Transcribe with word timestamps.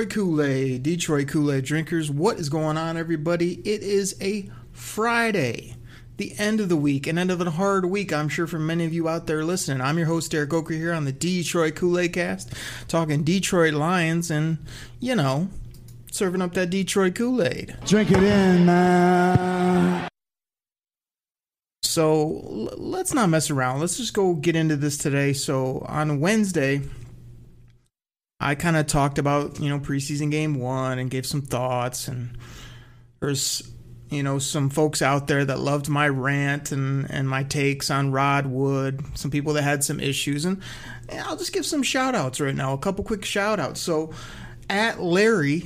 Detroit 0.00 0.14
Kool 0.14 0.42
Aid, 0.42 0.82
Detroit 0.82 1.28
Kool 1.28 1.52
Aid 1.52 1.64
drinkers, 1.66 2.10
what 2.10 2.38
is 2.38 2.48
going 2.48 2.78
on, 2.78 2.96
everybody? 2.96 3.56
It 3.68 3.82
is 3.82 4.16
a 4.18 4.48
Friday, 4.72 5.76
the 6.16 6.32
end 6.38 6.58
of 6.58 6.70
the 6.70 6.76
week, 6.76 7.06
an 7.06 7.18
end 7.18 7.30
of 7.30 7.38
a 7.42 7.50
hard 7.50 7.84
week, 7.84 8.10
I'm 8.10 8.30
sure, 8.30 8.46
for 8.46 8.58
many 8.58 8.86
of 8.86 8.94
you 8.94 9.10
out 9.10 9.26
there 9.26 9.44
listening. 9.44 9.82
I'm 9.82 9.98
your 9.98 10.06
host, 10.06 10.30
Derek 10.30 10.48
Okrie, 10.48 10.78
here 10.78 10.94
on 10.94 11.04
the 11.04 11.12
Detroit 11.12 11.74
Kool 11.74 11.98
Aid 11.98 12.14
cast, 12.14 12.54
talking 12.88 13.24
Detroit 13.24 13.74
Lions 13.74 14.30
and, 14.30 14.56
you 15.00 15.14
know, 15.14 15.50
serving 16.10 16.40
up 16.40 16.54
that 16.54 16.70
Detroit 16.70 17.14
Kool 17.14 17.42
Aid. 17.42 17.76
Drink 17.84 18.10
it 18.10 18.22
in, 18.22 18.64
man. 18.64 20.08
So 21.82 22.26
let's 22.78 23.12
not 23.12 23.28
mess 23.28 23.50
around. 23.50 23.80
Let's 23.80 23.98
just 23.98 24.14
go 24.14 24.32
get 24.32 24.56
into 24.56 24.76
this 24.76 24.96
today. 24.96 25.34
So 25.34 25.84
on 25.86 26.20
Wednesday, 26.20 26.80
I 28.40 28.54
kind 28.54 28.76
of 28.76 28.86
talked 28.86 29.18
about 29.18 29.60
you 29.60 29.68
know 29.68 29.78
preseason 29.78 30.30
game 30.30 30.54
one 30.54 30.98
and 30.98 31.10
gave 31.10 31.26
some 31.26 31.42
thoughts. 31.42 32.08
And 32.08 32.38
there's 33.20 33.70
you 34.08 34.22
know 34.22 34.38
some 34.38 34.70
folks 34.70 35.02
out 35.02 35.28
there 35.28 35.44
that 35.44 35.60
loved 35.60 35.88
my 35.88 36.08
rant 36.08 36.72
and 36.72 37.10
and 37.10 37.28
my 37.28 37.42
takes 37.44 37.90
on 37.90 38.12
Rod 38.12 38.46
Wood. 38.46 39.04
Some 39.14 39.30
people 39.30 39.52
that 39.54 39.62
had 39.62 39.84
some 39.84 40.00
issues, 40.00 40.44
and, 40.44 40.62
I'll 41.24 41.36
just 41.36 41.52
give 41.52 41.66
some 41.66 41.82
shout 41.82 42.14
outs 42.14 42.40
right 42.40 42.54
now. 42.54 42.72
A 42.72 42.78
couple 42.78 43.04
quick 43.04 43.24
shout 43.24 43.60
outs. 43.60 43.80
So 43.80 44.12
at 44.70 45.02
Larry 45.02 45.64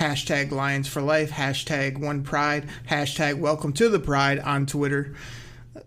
hashtag 0.00 0.50
Lions 0.50 0.88
for 0.88 1.00
Life, 1.00 1.30
hashtag 1.30 1.96
One 1.96 2.24
Pride, 2.24 2.68
hashtag 2.88 3.38
Welcome 3.38 3.72
to 3.74 3.88
the 3.88 4.00
Pride 4.00 4.40
on 4.40 4.66
Twitter. 4.66 5.14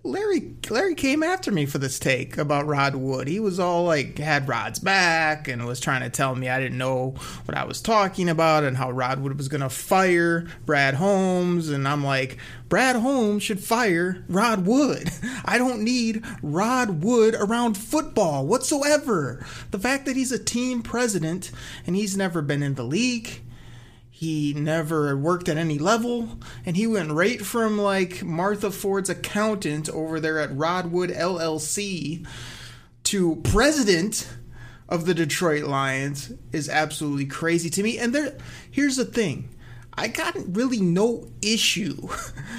Larry 0.03 0.55
Larry 0.71 0.95
came 0.95 1.21
after 1.21 1.51
me 1.51 1.67
for 1.67 1.77
this 1.77 1.99
take 1.99 2.39
about 2.39 2.65
Rod 2.65 2.95
Wood. 2.95 3.27
He 3.27 3.39
was 3.39 3.59
all 3.59 3.83
like 3.83 4.17
had 4.17 4.47
Rod's 4.47 4.79
back 4.79 5.47
and 5.47 5.65
was 5.67 5.79
trying 5.79 6.01
to 6.01 6.09
tell 6.09 6.33
me 6.33 6.49
I 6.49 6.59
didn't 6.59 6.79
know 6.79 7.13
what 7.45 7.55
I 7.55 7.65
was 7.65 7.81
talking 7.81 8.27
about 8.27 8.63
and 8.63 8.77
how 8.77 8.89
Rod 8.89 9.19
Wood 9.19 9.37
was 9.37 9.47
gonna 9.47 9.69
fire 9.69 10.47
Brad 10.65 10.95
Holmes 10.95 11.69
and 11.69 11.87
I'm 11.87 12.03
like 12.03 12.37
Brad 12.67 12.95
Holmes 12.95 13.43
should 13.43 13.59
fire 13.59 14.25
Rod 14.27 14.65
Wood. 14.65 15.11
I 15.45 15.59
don't 15.59 15.83
need 15.83 16.25
Rod 16.41 17.03
Wood 17.03 17.35
around 17.35 17.77
football 17.77 18.47
whatsoever. 18.47 19.45
The 19.69 19.79
fact 19.79 20.07
that 20.07 20.15
he's 20.15 20.31
a 20.31 20.39
team 20.39 20.81
president 20.81 21.51
and 21.85 21.95
he's 21.95 22.17
never 22.17 22.41
been 22.41 22.63
in 22.63 22.73
the 22.73 22.83
league 22.83 23.41
he 24.17 24.53
never 24.53 25.17
worked 25.17 25.49
at 25.49 25.57
any 25.57 25.77
level, 25.77 26.39
and 26.65 26.77
he 26.77 26.87
went 26.87 27.11
right 27.11 27.41
from 27.41 27.77
like 27.77 28.23
Martha 28.23 28.71
Ford's 28.71 29.09
accountant 29.09 29.89
over 29.89 30.21
there 30.21 30.39
at 30.39 30.51
Rodwood 30.51 31.13
LLC 31.13 32.25
to 33.03 33.35
president 33.43 34.29
of 34.87 35.05
the 35.05 35.13
Detroit 35.13 35.65
Lions 35.65 36.31
is 36.53 36.69
absolutely 36.69 37.25
crazy 37.25 37.69
to 37.71 37.83
me. 37.83 37.97
And 37.97 38.15
there, 38.15 38.37
here's 38.71 38.95
the 38.95 39.03
thing: 39.03 39.49
I 39.95 40.07
got 40.07 40.33
really 40.47 40.79
no 40.79 41.27
issue 41.41 42.07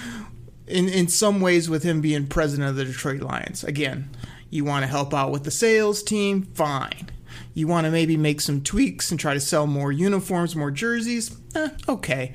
in 0.66 0.90
in 0.90 1.08
some 1.08 1.40
ways 1.40 1.70
with 1.70 1.84
him 1.84 2.02
being 2.02 2.26
president 2.26 2.68
of 2.68 2.76
the 2.76 2.84
Detroit 2.84 3.22
Lions. 3.22 3.64
Again, 3.64 4.10
you 4.50 4.66
want 4.66 4.82
to 4.82 4.88
help 4.88 5.14
out 5.14 5.30
with 5.30 5.44
the 5.44 5.50
sales 5.50 6.02
team, 6.02 6.42
fine. 6.42 7.08
You 7.56 7.66
want 7.66 7.86
to 7.86 7.90
maybe 7.90 8.18
make 8.18 8.42
some 8.42 8.60
tweaks 8.60 9.10
and 9.10 9.18
try 9.18 9.32
to 9.32 9.40
sell 9.40 9.66
more 9.66 9.90
uniforms, 9.90 10.54
more 10.54 10.70
jerseys, 10.70 11.34
eh, 11.54 11.70
okay. 11.88 12.34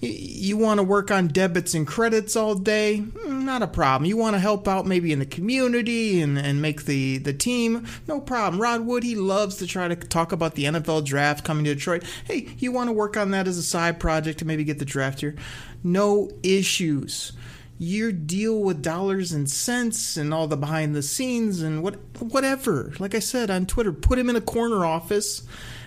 You 0.00 0.56
want 0.56 0.78
to 0.78 0.82
work 0.82 1.12
on 1.12 1.28
debits 1.28 1.72
and 1.72 1.86
credits 1.86 2.34
all 2.34 2.56
day? 2.56 3.04
Mm, 3.04 3.44
Not 3.44 3.62
a 3.62 3.68
problem. 3.68 4.08
You 4.08 4.16
want 4.16 4.34
to 4.34 4.40
help 4.40 4.66
out 4.66 4.86
maybe 4.86 5.12
in 5.12 5.20
the 5.20 5.26
community 5.26 6.20
and, 6.20 6.36
and 6.36 6.60
make 6.60 6.86
the, 6.86 7.18
the 7.18 7.32
team? 7.32 7.86
No 8.08 8.20
problem. 8.20 8.60
Rod 8.60 8.86
Wood, 8.86 9.04
he 9.04 9.14
loves 9.14 9.54
to 9.58 9.68
try 9.68 9.86
to 9.86 9.94
talk 9.94 10.32
about 10.32 10.56
the 10.56 10.64
NFL 10.64 11.04
draft 11.04 11.44
coming 11.44 11.64
to 11.66 11.74
Detroit. 11.74 12.02
Hey, 12.24 12.48
you 12.58 12.72
want 12.72 12.88
to 12.88 12.92
work 12.92 13.16
on 13.16 13.30
that 13.30 13.46
as 13.46 13.56
a 13.56 13.62
side 13.62 14.00
project 14.00 14.40
to 14.40 14.44
maybe 14.44 14.64
get 14.64 14.80
the 14.80 14.84
draft 14.84 15.20
here? 15.20 15.36
No 15.84 16.28
issues 16.42 17.32
you 17.80 18.12
deal 18.12 18.60
with 18.60 18.82
dollars 18.82 19.32
and 19.32 19.50
cents 19.50 20.18
and 20.18 20.34
all 20.34 20.46
the 20.46 20.56
behind 20.56 20.94
the 20.94 21.02
scenes 21.02 21.62
and 21.62 21.82
what 21.82 21.94
whatever. 22.20 22.92
Like 22.98 23.14
I 23.14 23.20
said 23.20 23.50
on 23.50 23.64
Twitter, 23.64 23.90
put 23.90 24.18
him 24.18 24.28
in 24.28 24.36
a 24.36 24.40
corner 24.42 24.84
office 24.84 25.44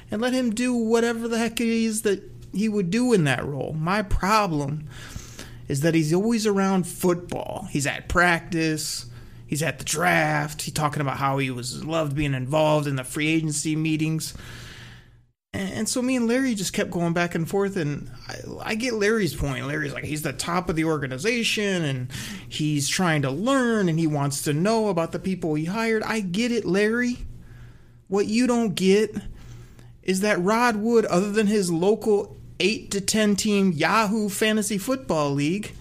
and 0.10 0.20
let 0.20 0.34
him 0.34 0.50
do 0.50 0.74
whatever 0.74 1.28
the 1.28 1.38
heck 1.38 1.62
it 1.62 1.68
is 1.68 2.02
that 2.02 2.24
he 2.52 2.68
would 2.68 2.90
do 2.90 3.14
in 3.14 3.26
that 3.26 3.46
role. 3.46 3.76
My 3.78 4.02
problem 4.02 4.90
is 5.68 5.82
that 5.82 5.94
he's 5.94 6.12
always 6.12 6.48
around 6.48 6.88
football. 6.88 7.68
He's 7.70 7.86
at 7.86 8.10
practice. 8.10 9.06
He's 9.46 9.62
at 9.62 9.78
the 9.78 9.86
draft. 9.86 10.64
He's 10.64 10.74
talking 10.74 11.02
about 11.02 11.18
how 11.18 11.38
he 11.38 11.52
was 11.52 11.86
loved 11.86 12.16
being 12.16 12.34
involved 12.34 12.88
in 12.88 12.96
the 12.96 13.04
free 13.04 13.28
agency 13.28 13.76
meetings. 13.76 14.34
And 15.54 15.88
so 15.88 16.02
me 16.02 16.16
and 16.16 16.28
Larry 16.28 16.56
just 16.56 16.74
kept 16.74 16.90
going 16.90 17.14
back 17.14 17.36
and 17.36 17.48
forth, 17.48 17.78
and 17.78 18.10
I, 18.28 18.72
I 18.72 18.76
get 18.76 18.96
Larry's 18.96 19.36
point. 19.36 19.68
Larry's 19.68 19.94
like, 19.94 20.04
he's 20.04 20.24
the 20.24 20.34
top 20.34 20.68
of 20.68 20.76
the 20.76 20.86
organization, 20.86 21.84
and 21.84 22.12
he's 22.50 22.90
trying 22.90 23.22
to 23.22 23.30
learn, 23.30 23.88
and 23.88 24.00
he 24.00 24.08
wants 24.08 24.42
to 24.44 24.54
know 24.54 24.88
about 24.88 25.12
the 25.12 25.20
people 25.20 25.54
he 25.54 25.66
hired. 25.66 26.02
I 26.02 26.22
get 26.22 26.52
it, 26.52 26.66
Larry. 26.66 27.28
What 28.08 28.26
you 28.26 28.48
don't 28.48 28.74
get 28.74 29.16
is 30.02 30.22
that 30.22 30.42
Rod 30.42 30.78
Wood, 30.78 31.06
other 31.06 31.32
than 31.32 31.46
his 31.46 31.72
local 31.72 32.36
8 32.60 32.90
to 32.90 33.02
10 33.02 33.36
team 33.36 33.72
Yahoo 33.74 34.30
Fantasy 34.30 34.80
Football 34.80 35.32
League, 35.34 35.74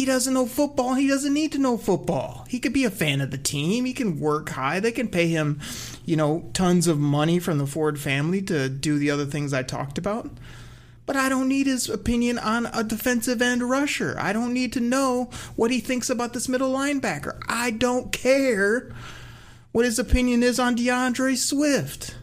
he 0.00 0.06
doesn't 0.06 0.32
know 0.32 0.46
football. 0.46 0.94
He 0.94 1.06
doesn't 1.06 1.34
need 1.34 1.52
to 1.52 1.58
know 1.58 1.76
football. 1.76 2.46
He 2.48 2.58
could 2.58 2.72
be 2.72 2.86
a 2.86 2.90
fan 2.90 3.20
of 3.20 3.30
the 3.30 3.36
team. 3.36 3.84
He 3.84 3.92
can 3.92 4.18
work 4.18 4.48
high. 4.48 4.80
They 4.80 4.92
can 4.92 5.08
pay 5.08 5.26
him, 5.26 5.60
you 6.06 6.16
know, 6.16 6.48
tons 6.54 6.86
of 6.86 6.98
money 6.98 7.38
from 7.38 7.58
the 7.58 7.66
Ford 7.66 8.00
family 8.00 8.40
to 8.44 8.70
do 8.70 8.98
the 8.98 9.10
other 9.10 9.26
things 9.26 9.52
I 9.52 9.62
talked 9.62 9.98
about. 9.98 10.30
But 11.04 11.16
I 11.16 11.28
don't 11.28 11.48
need 11.48 11.66
his 11.66 11.90
opinion 11.90 12.38
on 12.38 12.64
a 12.72 12.82
defensive 12.82 13.42
end 13.42 13.62
rusher. 13.68 14.16
I 14.18 14.32
don't 14.32 14.54
need 14.54 14.72
to 14.72 14.80
know 14.80 15.28
what 15.54 15.70
he 15.70 15.80
thinks 15.80 16.08
about 16.08 16.32
this 16.32 16.48
middle 16.48 16.72
linebacker. 16.72 17.38
I 17.46 17.70
don't 17.70 18.10
care 18.10 18.94
what 19.72 19.84
his 19.84 19.98
opinion 19.98 20.42
is 20.42 20.58
on 20.58 20.76
D'Andre 20.76 21.34
Swift. 21.34 22.14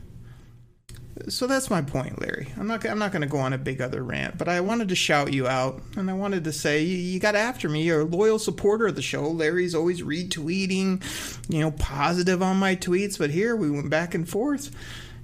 So 1.29 1.47
that's 1.47 1.69
my 1.69 1.81
point, 1.81 2.21
Larry. 2.21 2.47
I'm 2.57 2.67
not. 2.67 2.85
I'm 2.85 2.99
not 2.99 3.11
going 3.11 3.21
to 3.21 3.27
go 3.27 3.37
on 3.37 3.53
a 3.53 3.57
big 3.57 3.81
other 3.81 4.03
rant, 4.03 4.37
but 4.37 4.47
I 4.47 4.61
wanted 4.61 4.89
to 4.89 4.95
shout 4.95 5.33
you 5.33 5.47
out, 5.47 5.81
and 5.95 6.09
I 6.09 6.13
wanted 6.13 6.43
to 6.45 6.51
say 6.51 6.83
you, 6.83 6.97
you 6.97 7.19
got 7.19 7.35
after 7.35 7.67
me. 7.67 7.83
You're 7.83 8.01
a 8.01 8.05
loyal 8.05 8.39
supporter 8.39 8.87
of 8.87 8.95
the 8.95 9.01
show. 9.01 9.27
Larry's 9.29 9.75
always 9.75 10.01
retweeting, 10.01 11.03
you 11.49 11.59
know, 11.59 11.71
positive 11.71 12.41
on 12.41 12.57
my 12.57 12.75
tweets. 12.75 13.17
But 13.17 13.31
here 13.31 13.55
we 13.55 13.69
went 13.69 13.89
back 13.89 14.13
and 14.13 14.27
forth 14.27 14.71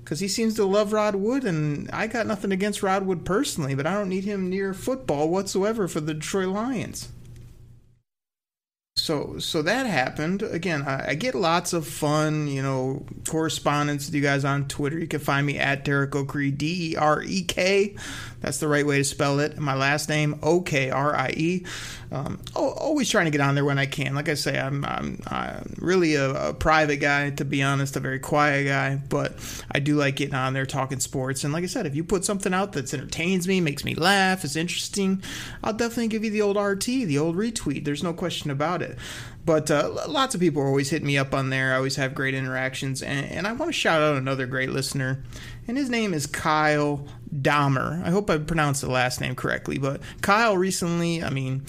because 0.03 0.19
he 0.19 0.27
seems 0.27 0.55
to 0.55 0.65
love 0.65 0.91
Rod 0.91 1.15
Wood, 1.15 1.45
and 1.45 1.89
I 1.91 2.07
got 2.07 2.27
nothing 2.27 2.51
against 2.51 2.83
Rod 2.83 3.05
Wood 3.05 3.23
personally, 3.23 3.73
but 3.73 3.87
I 3.87 3.93
don't 3.93 4.09
need 4.09 4.25
him 4.25 4.49
near 4.49 4.73
football 4.73 5.29
whatsoever 5.29 5.87
for 5.87 6.01
the 6.01 6.13
Detroit 6.13 6.49
Lions. 6.49 7.09
So 9.03 9.37
so 9.37 9.61
that 9.61 9.85
happened. 9.85 10.43
Again 10.43 10.83
I, 10.83 11.09
I, 11.09 11.15
get 11.15 11.35
lots 11.35 11.73
of 11.73 11.85
fun 11.85 12.47
you 12.47 12.61
know 12.61 13.05
correspondence 13.27 14.05
with 14.05 14.15
you 14.15 14.21
guys 14.21 14.45
on 14.45 14.69
twitter. 14.69 14.97
You 14.97 15.07
can 15.07 15.19
find 15.19 15.45
me 15.45 15.59
at 15.59 15.83
derek 15.83 16.11
okrie 16.11 16.57
d-e-r-e-k 16.57 17.97
that's 18.43 18.57
the 18.57 18.67
right 18.67 18.85
way 18.85 18.97
to 18.97 19.03
spell 19.05 19.39
it. 19.39 19.57
My 19.57 19.73
last 19.73 20.09
name 20.09 20.37
o-k-r-i-e 20.43 21.65
um, 22.13 22.39
always 22.55 23.09
trying 23.09 23.25
to 23.25 23.31
get 23.31 23.41
on 23.41 23.55
there 23.55 23.65
when 23.65 23.79
i 23.79 23.85
can 23.85 24.13
like 24.13 24.29
i 24.29 24.35
say 24.35 24.59
i'm, 24.59 24.85
I'm, 24.85 25.19
I'm 25.27 25.73
really 25.79 26.13
a, 26.15 26.49
a, 26.49 26.53
private 26.53 26.97
guy 26.97 27.31
to 27.31 27.43
be 27.43 27.63
honest 27.63 27.95
a 27.95 27.99
very 27.99 28.19
quiet 28.19 28.65
guy 28.65 28.95
but 29.09 29.33
i 29.71 29.79
do 29.79 29.95
like 29.95 30.15
getting 30.15 30.35
on 30.35 30.53
there 30.53 30.65
talking 30.65 30.99
sports 30.99 31.43
and 31.43 31.51
like 31.51 31.63
i 31.63 31.67
said 31.67 31.87
if 31.87 31.95
you 31.95 32.03
put 32.03 32.23
something 32.23 32.53
out 32.53 32.73
that 32.73 32.93
entertains 32.93 33.47
me 33.47 33.59
makes 33.61 33.83
me 33.83 33.95
laugh 33.95 34.45
is 34.45 34.55
interesting 34.55 35.23
i'll 35.63 35.73
definitely 35.73 36.07
give 36.07 36.23
you 36.23 36.29
the 36.29 36.41
old 36.41 36.55
rt 36.55 36.85
the 36.85 37.17
old 37.17 37.35
retweet 37.35 37.83
there's 37.83 38.03
no 38.03 38.13
question 38.13 38.51
about 38.51 38.81
it 38.81 38.97
but 39.45 39.69
uh, 39.69 39.89
lots 40.07 40.35
of 40.35 40.41
people 40.41 40.61
are 40.61 40.67
always 40.67 40.89
hitting 40.89 41.07
me 41.07 41.17
up 41.17 41.33
on 41.33 41.49
there. 41.49 41.73
I 41.73 41.77
always 41.77 41.97
have 41.97 42.15
great 42.15 42.33
interactions. 42.33 43.01
And, 43.01 43.29
and 43.29 43.47
I 43.47 43.51
want 43.51 43.69
to 43.69 43.73
shout 43.73 44.01
out 44.01 44.15
another 44.15 44.45
great 44.45 44.69
listener. 44.69 45.21
And 45.67 45.77
his 45.77 45.89
name 45.89 46.13
is 46.13 46.25
Kyle 46.25 47.05
Dahmer. 47.33 48.03
I 48.05 48.09
hope 48.09 48.29
I 48.29 48.37
pronounced 48.37 48.81
the 48.81 48.89
last 48.89 49.19
name 49.19 49.35
correctly. 49.35 49.77
But 49.77 50.01
Kyle 50.21 50.57
recently, 50.57 51.23
I 51.23 51.29
mean, 51.29 51.65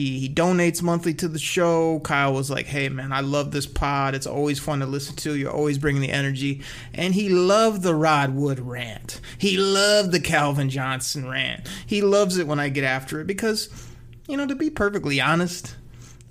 he, 0.00 0.18
he 0.18 0.28
donates 0.28 0.82
monthly 0.82 1.12
to 1.14 1.28
the 1.28 1.38
show. 1.38 2.00
Kyle 2.00 2.32
was 2.32 2.50
like, 2.50 2.66
hey, 2.66 2.88
man, 2.88 3.12
I 3.12 3.20
love 3.20 3.50
this 3.50 3.66
pod. 3.66 4.14
It's 4.14 4.26
always 4.26 4.58
fun 4.58 4.80
to 4.80 4.86
listen 4.86 5.16
to. 5.16 5.36
You're 5.36 5.52
always 5.52 5.78
bringing 5.78 6.00
the 6.00 6.10
energy. 6.10 6.62
And 6.94 7.14
he 7.14 7.28
loved 7.28 7.82
the 7.82 7.94
Rod 7.94 8.34
Wood 8.34 8.60
rant. 8.60 9.20
He 9.38 9.56
loved 9.58 10.12
the 10.12 10.20
Calvin 10.20 10.70
Johnson 10.70 11.28
rant. 11.28 11.68
He 11.86 12.00
loves 12.00 12.38
it 12.38 12.46
when 12.46 12.58
I 12.58 12.70
get 12.70 12.84
after 12.84 13.20
it 13.20 13.26
because, 13.26 13.68
you 14.26 14.36
know, 14.36 14.46
to 14.46 14.54
be 14.54 14.70
perfectly 14.70 15.20
honest, 15.20 15.76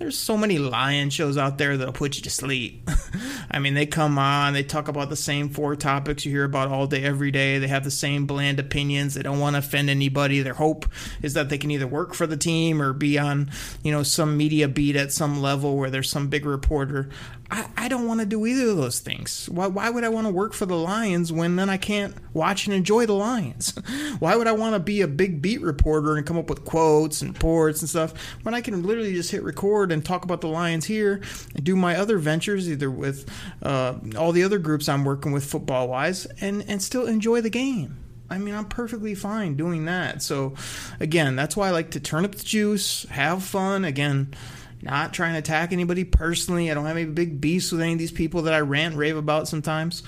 there's 0.00 0.16
so 0.16 0.34
many 0.34 0.58
lion 0.58 1.10
shows 1.10 1.36
out 1.36 1.58
there 1.58 1.76
that'll 1.76 1.92
put 1.92 2.16
you 2.16 2.22
to 2.22 2.30
sleep. 2.30 2.88
I 3.50 3.58
mean, 3.58 3.74
they 3.74 3.84
come 3.84 4.18
on, 4.18 4.54
they 4.54 4.62
talk 4.62 4.88
about 4.88 5.10
the 5.10 5.16
same 5.16 5.50
four 5.50 5.76
topics 5.76 6.24
you 6.24 6.32
hear 6.32 6.44
about 6.44 6.68
all 6.68 6.86
day, 6.86 7.04
every 7.04 7.30
day. 7.30 7.58
They 7.58 7.68
have 7.68 7.84
the 7.84 7.90
same 7.90 8.24
bland 8.24 8.58
opinions. 8.58 9.12
They 9.12 9.22
don't 9.22 9.38
want 9.38 9.54
to 9.54 9.58
offend 9.58 9.90
anybody. 9.90 10.40
Their 10.40 10.54
hope 10.54 10.86
is 11.20 11.34
that 11.34 11.50
they 11.50 11.58
can 11.58 11.70
either 11.70 11.86
work 11.86 12.14
for 12.14 12.26
the 12.26 12.38
team 12.38 12.80
or 12.80 12.94
be 12.94 13.18
on, 13.18 13.50
you 13.82 13.92
know, 13.92 14.02
some 14.02 14.38
media 14.38 14.68
beat 14.68 14.96
at 14.96 15.12
some 15.12 15.42
level 15.42 15.76
where 15.76 15.90
there's 15.90 16.08
some 16.08 16.28
big 16.28 16.46
reporter. 16.46 17.10
I, 17.50 17.66
I 17.76 17.88
don't 17.88 18.06
want 18.06 18.20
to 18.20 18.26
do 18.26 18.46
either 18.46 18.70
of 18.70 18.76
those 18.76 19.00
things. 19.00 19.48
Why, 19.48 19.66
why 19.66 19.90
would 19.90 20.04
I 20.04 20.08
want 20.08 20.26
to 20.26 20.32
work 20.32 20.52
for 20.52 20.66
the 20.66 20.76
Lions 20.76 21.32
when 21.32 21.56
then 21.56 21.68
I 21.68 21.76
can't 21.76 22.14
watch 22.32 22.66
and 22.66 22.74
enjoy 22.74 23.06
the 23.06 23.14
Lions? 23.14 23.74
why 24.20 24.36
would 24.36 24.46
I 24.46 24.52
want 24.52 24.74
to 24.74 24.80
be 24.80 25.00
a 25.00 25.08
big 25.08 25.42
beat 25.42 25.60
reporter 25.60 26.16
and 26.16 26.26
come 26.26 26.38
up 26.38 26.48
with 26.48 26.64
quotes 26.64 27.22
and 27.22 27.34
reports 27.34 27.80
and 27.80 27.88
stuff 27.88 28.14
when 28.42 28.54
I 28.54 28.60
can 28.60 28.84
literally 28.84 29.14
just 29.14 29.30
hit 29.30 29.42
record 29.42 29.90
and 29.90 30.04
talk 30.04 30.24
about 30.24 30.40
the 30.40 30.48
Lions 30.48 30.84
here 30.84 31.20
and 31.54 31.64
do 31.64 31.74
my 31.74 31.96
other 31.96 32.18
ventures, 32.18 32.70
either 32.70 32.90
with 32.90 33.28
uh, 33.62 33.94
all 34.16 34.32
the 34.32 34.44
other 34.44 34.58
groups 34.58 34.88
I'm 34.88 35.04
working 35.04 35.32
with 35.32 35.44
football 35.44 35.88
wise, 35.88 36.26
and, 36.40 36.64
and 36.68 36.80
still 36.80 37.06
enjoy 37.06 37.40
the 37.40 37.50
game? 37.50 37.96
I 38.30 38.38
mean, 38.38 38.54
I'm 38.54 38.66
perfectly 38.66 39.16
fine 39.16 39.56
doing 39.56 39.86
that. 39.86 40.22
So, 40.22 40.54
again, 41.00 41.34
that's 41.34 41.56
why 41.56 41.66
I 41.66 41.70
like 41.72 41.90
to 41.92 42.00
turn 42.00 42.24
up 42.24 42.36
the 42.36 42.44
juice, 42.44 43.04
have 43.10 43.42
fun. 43.42 43.84
Again, 43.84 44.34
not 44.82 45.12
trying 45.12 45.32
to 45.34 45.38
attack 45.38 45.72
anybody 45.72 46.04
personally. 46.04 46.70
I 46.70 46.74
don't 46.74 46.86
have 46.86 46.96
any 46.96 47.06
big 47.06 47.40
beefs 47.40 47.72
with 47.72 47.80
any 47.80 47.92
of 47.92 47.98
these 47.98 48.12
people 48.12 48.42
that 48.42 48.54
I 48.54 48.60
rant 48.60 48.96
rave 48.96 49.16
about 49.16 49.48
sometimes. 49.48 50.02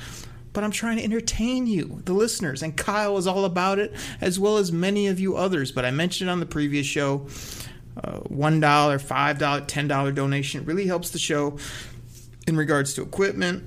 But 0.53 0.65
I'm 0.65 0.71
trying 0.71 0.99
to 0.99 1.05
entertain 1.05 1.67
you, 1.67 2.03
the 2.05 2.13
listeners. 2.13 2.63
And 2.63 2.77
Kyle 2.77 3.17
is 3.17 3.27
all 3.27 3.45
about 3.45 3.79
it, 3.79 3.95
as 4.21 4.39
well 4.39 4.59
as 4.59 4.71
many 4.71 5.09
of 5.09 5.19
you 5.19 5.37
others. 5.37 5.73
But 5.73 5.85
I 5.85 5.91
mentioned 5.91 6.29
on 6.29 6.41
the 6.41 6.47
previous 6.47 6.87
show. 6.87 7.27
Uh, 7.95 8.21
$1, 8.21 8.61
$5, 8.61 9.39
$10 9.39 10.15
donation 10.15 10.65
really 10.65 10.87
helps 10.87 11.11
the 11.11 11.19
show 11.19 11.59
in 12.47 12.57
regards 12.57 12.95
to 12.95 13.03
equipment, 13.03 13.65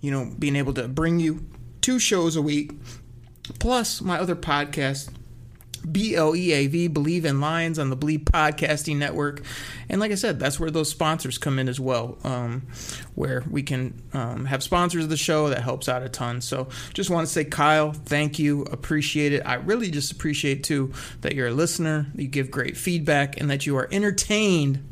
you 0.00 0.12
know, 0.12 0.32
being 0.38 0.54
able 0.54 0.72
to 0.74 0.86
bring 0.86 1.18
you 1.18 1.44
two 1.80 1.98
shows 1.98 2.36
a 2.36 2.42
week, 2.42 2.72
plus 3.58 4.00
my 4.00 4.18
other 4.18 4.36
podcast, 4.36 5.10
B 5.90 6.14
L 6.14 6.36
E 6.36 6.52
A 6.52 6.66
V, 6.66 6.88
Bleav 6.88 7.24
in 7.24 7.40
Lions 7.40 7.78
on 7.78 7.90
the 7.90 7.96
Bleav 7.96 8.24
Podcasting 8.24 8.96
Network. 8.96 9.42
And 9.88 10.00
like 10.00 10.12
I 10.12 10.16
said, 10.16 10.38
that's 10.38 10.58
where 10.60 10.70
those 10.70 10.90
sponsors 10.90 11.38
come 11.38 11.58
in 11.58 11.68
as 11.68 11.80
well, 11.80 12.18
um, 12.24 12.62
where 13.14 13.44
we 13.50 13.62
can 13.62 14.02
um, 14.12 14.44
have 14.46 14.62
sponsors 14.62 15.04
of 15.04 15.10
the 15.10 15.16
show. 15.16 15.48
That 15.48 15.62
helps 15.62 15.88
out 15.88 16.02
a 16.02 16.08
ton. 16.08 16.40
So 16.40 16.68
just 16.94 17.10
want 17.10 17.26
to 17.26 17.32
say, 17.32 17.44
Kyle, 17.44 17.92
thank 17.92 18.38
you. 18.38 18.62
Appreciate 18.62 19.32
it. 19.32 19.42
I 19.44 19.54
really 19.54 19.90
just 19.90 20.12
appreciate, 20.12 20.64
too, 20.64 20.92
that 21.20 21.34
you're 21.34 21.48
a 21.48 21.52
listener, 21.52 22.06
you 22.14 22.28
give 22.28 22.50
great 22.50 22.76
feedback, 22.76 23.40
and 23.40 23.50
that 23.50 23.66
you 23.66 23.76
are 23.76 23.88
entertained 23.90 24.88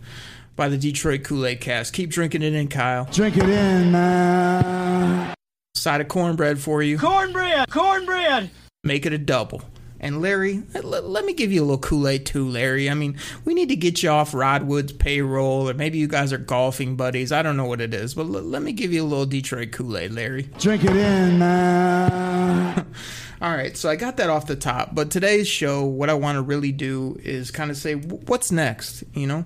by 0.57 0.69
the 0.69 0.77
Detroit 0.77 1.25
Kool 1.25 1.47
Aid 1.47 1.61
cast. 1.61 1.95
Keep 1.95 2.11
drinking 2.11 2.43
it 2.43 2.55
in, 2.55 2.69
Kyle. 2.69 3.07
Drink 3.07 3.37
it 3.37 3.49
in, 3.49 3.93
man. 3.93 5.35
Side 5.75 6.03
of 6.03 6.09
cornbread 6.09 6.59
for 6.59 6.83
you. 6.83 6.99
Cornbread! 6.99 7.71
Cornbread! 7.71 8.51
Make 8.85 9.07
it 9.07 9.15
a 9.15 9.19
double. 9.19 9.63
And 10.03 10.23
Larry, 10.23 10.63
let, 10.73 11.05
let 11.07 11.25
me 11.27 11.35
give 11.35 11.53
you 11.53 11.61
a 11.61 11.65
little 11.65 11.79
Kool 11.79 12.09
Aid 12.09 12.25
too, 12.25 12.49
Larry. 12.49 12.89
I 12.89 12.95
mean, 12.95 13.19
we 13.45 13.53
need 13.53 13.69
to 13.69 13.77
get 13.77 14.03
you 14.03 14.09
off 14.09 14.33
Rod 14.33 14.63
Wood's 14.63 14.93
payroll, 14.93 15.69
or 15.69 15.75
maybe 15.75 15.99
you 15.99 16.09
guys 16.09 16.33
are 16.33 16.39
golfing 16.39 16.97
buddies. 16.97 17.33
I 17.33 17.43
don't 17.43 17.59
know 17.59 17.67
what 17.67 17.83
it 17.83 17.93
is, 17.93 18.15
but 18.15 18.23
l- 18.23 18.29
let 18.43 18.63
me 18.63 18.73
give 18.73 18.93
you 18.95 19.03
a 19.03 19.07
little 19.07 19.27
Detroit 19.27 19.73
Kool 19.73 19.99
Aid, 19.99 20.13
Larry. 20.13 20.45
Drink 20.59 20.85
it 20.85 20.97
in, 20.97 21.39
man. 21.39 22.87
All 23.43 23.51
right, 23.51 23.75
so 23.75 23.89
I 23.89 23.97
got 23.97 24.19
that 24.19 24.29
off 24.29 24.47
the 24.47 24.57
top, 24.57 24.95
but 24.95 25.11
today's 25.11 25.49
show, 25.49 25.85
what 25.85 26.11
I 26.11 26.15
want 26.15 26.37
to 26.37 26.43
really 26.43 26.73
do 26.73 27.19
is 27.23 27.51
kind 27.51 27.71
of 27.71 27.77
say 27.79 27.95
what's 27.95 28.53
next. 28.53 29.03
You 29.15 29.27
know, 29.27 29.45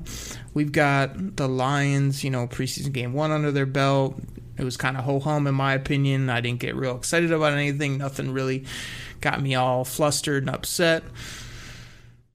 we've 0.53 0.73
got 0.73 1.37
the 1.37 1.49
Lions, 1.49 2.25
you 2.25 2.31
know, 2.31 2.49
preseason 2.49 2.93
game 2.93 3.13
one 3.13 3.31
under 3.31 3.53
their 3.53 3.67
belt. 3.67 4.21
It 4.57 4.65
was 4.65 4.77
kind 4.77 4.97
of 4.97 5.05
ho 5.05 5.21
hum 5.21 5.47
in 5.47 5.55
my 5.55 5.75
opinion. 5.75 6.31
I 6.31 6.41
didn't 6.41 6.61
get 6.61 6.77
real 6.77 6.97
excited 6.97 7.33
about 7.33 7.55
anything. 7.55 7.99
Nothing 7.99 8.33
really 8.33 8.65
got 9.21 9.43
me 9.43 9.55
all 9.55 9.85
flustered 9.85 10.45
and 10.45 10.55
upset. 10.55 11.03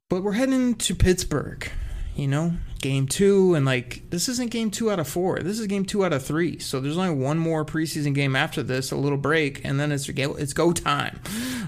But 0.09 0.23
we're 0.23 0.33
heading 0.33 0.73
to 0.75 0.95
Pittsburgh, 0.95 1.69
you 2.15 2.27
know, 2.27 2.53
game 2.81 3.07
two, 3.07 3.53
and 3.53 3.65
like 3.65 4.09
this 4.09 4.27
isn't 4.27 4.49
game 4.49 4.71
two 4.71 4.89
out 4.89 4.99
of 4.99 5.07
four. 5.07 5.39
This 5.39 5.59
is 5.59 5.67
game 5.67 5.85
two 5.85 6.03
out 6.03 6.13
of 6.13 6.25
three. 6.25 6.57
So 6.59 6.79
there's 6.79 6.97
only 6.97 7.13
one 7.13 7.37
more 7.37 7.63
preseason 7.63 8.15
game 8.15 8.35
after 8.35 8.63
this, 8.63 8.91
a 8.91 8.95
little 8.95 9.17
break, 9.17 9.63
and 9.63 9.79
then 9.79 9.91
it's 9.91 10.09
it's 10.09 10.53
go 10.53 10.73
time. 10.73 11.19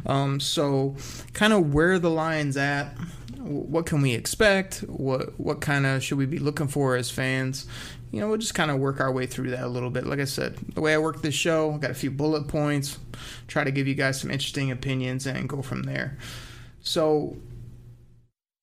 Um, 0.06 0.40
so 0.40 0.96
kind 1.34 1.54
of 1.54 1.74
where 1.74 2.00
the 2.00 2.10
Lions 2.10 2.58
at. 2.58 2.96
What 3.38 3.86
can 3.86 4.02
we 4.02 4.14
expect? 4.14 4.80
What 4.88 5.40
what 5.40 5.62
kind 5.62 5.86
of 5.86 6.04
should 6.04 6.18
we 6.18 6.26
be 6.26 6.40
looking 6.40 6.68
for 6.68 6.96
as 6.96 7.12
fans? 7.12 7.66
You 8.12 8.20
know, 8.20 8.28
we'll 8.28 8.38
just 8.38 8.54
kind 8.54 8.70
of 8.70 8.80
work 8.80 9.00
our 9.00 9.12
way 9.12 9.26
through 9.26 9.52
that 9.52 9.64
a 9.64 9.68
little 9.68 9.90
bit. 9.90 10.06
Like 10.06 10.20
I 10.20 10.26
said, 10.26 10.58
the 10.74 10.82
way 10.82 10.94
I 10.94 10.98
work 10.98 11.22
this 11.22 11.34
show, 11.34 11.78
got 11.78 11.92
a 11.92 11.96
few 11.96 12.12
bullet 12.12 12.48
points, 12.48 13.00
try 13.48 13.64
to 13.64 13.72
give 13.72 13.88
you 13.88 13.96
guys 13.96 14.20
some 14.20 14.30
interesting 14.30 14.70
opinions 14.70 15.26
and 15.26 15.48
go 15.48 15.62
from 15.62 15.84
there. 15.84 16.18
So, 16.82 17.38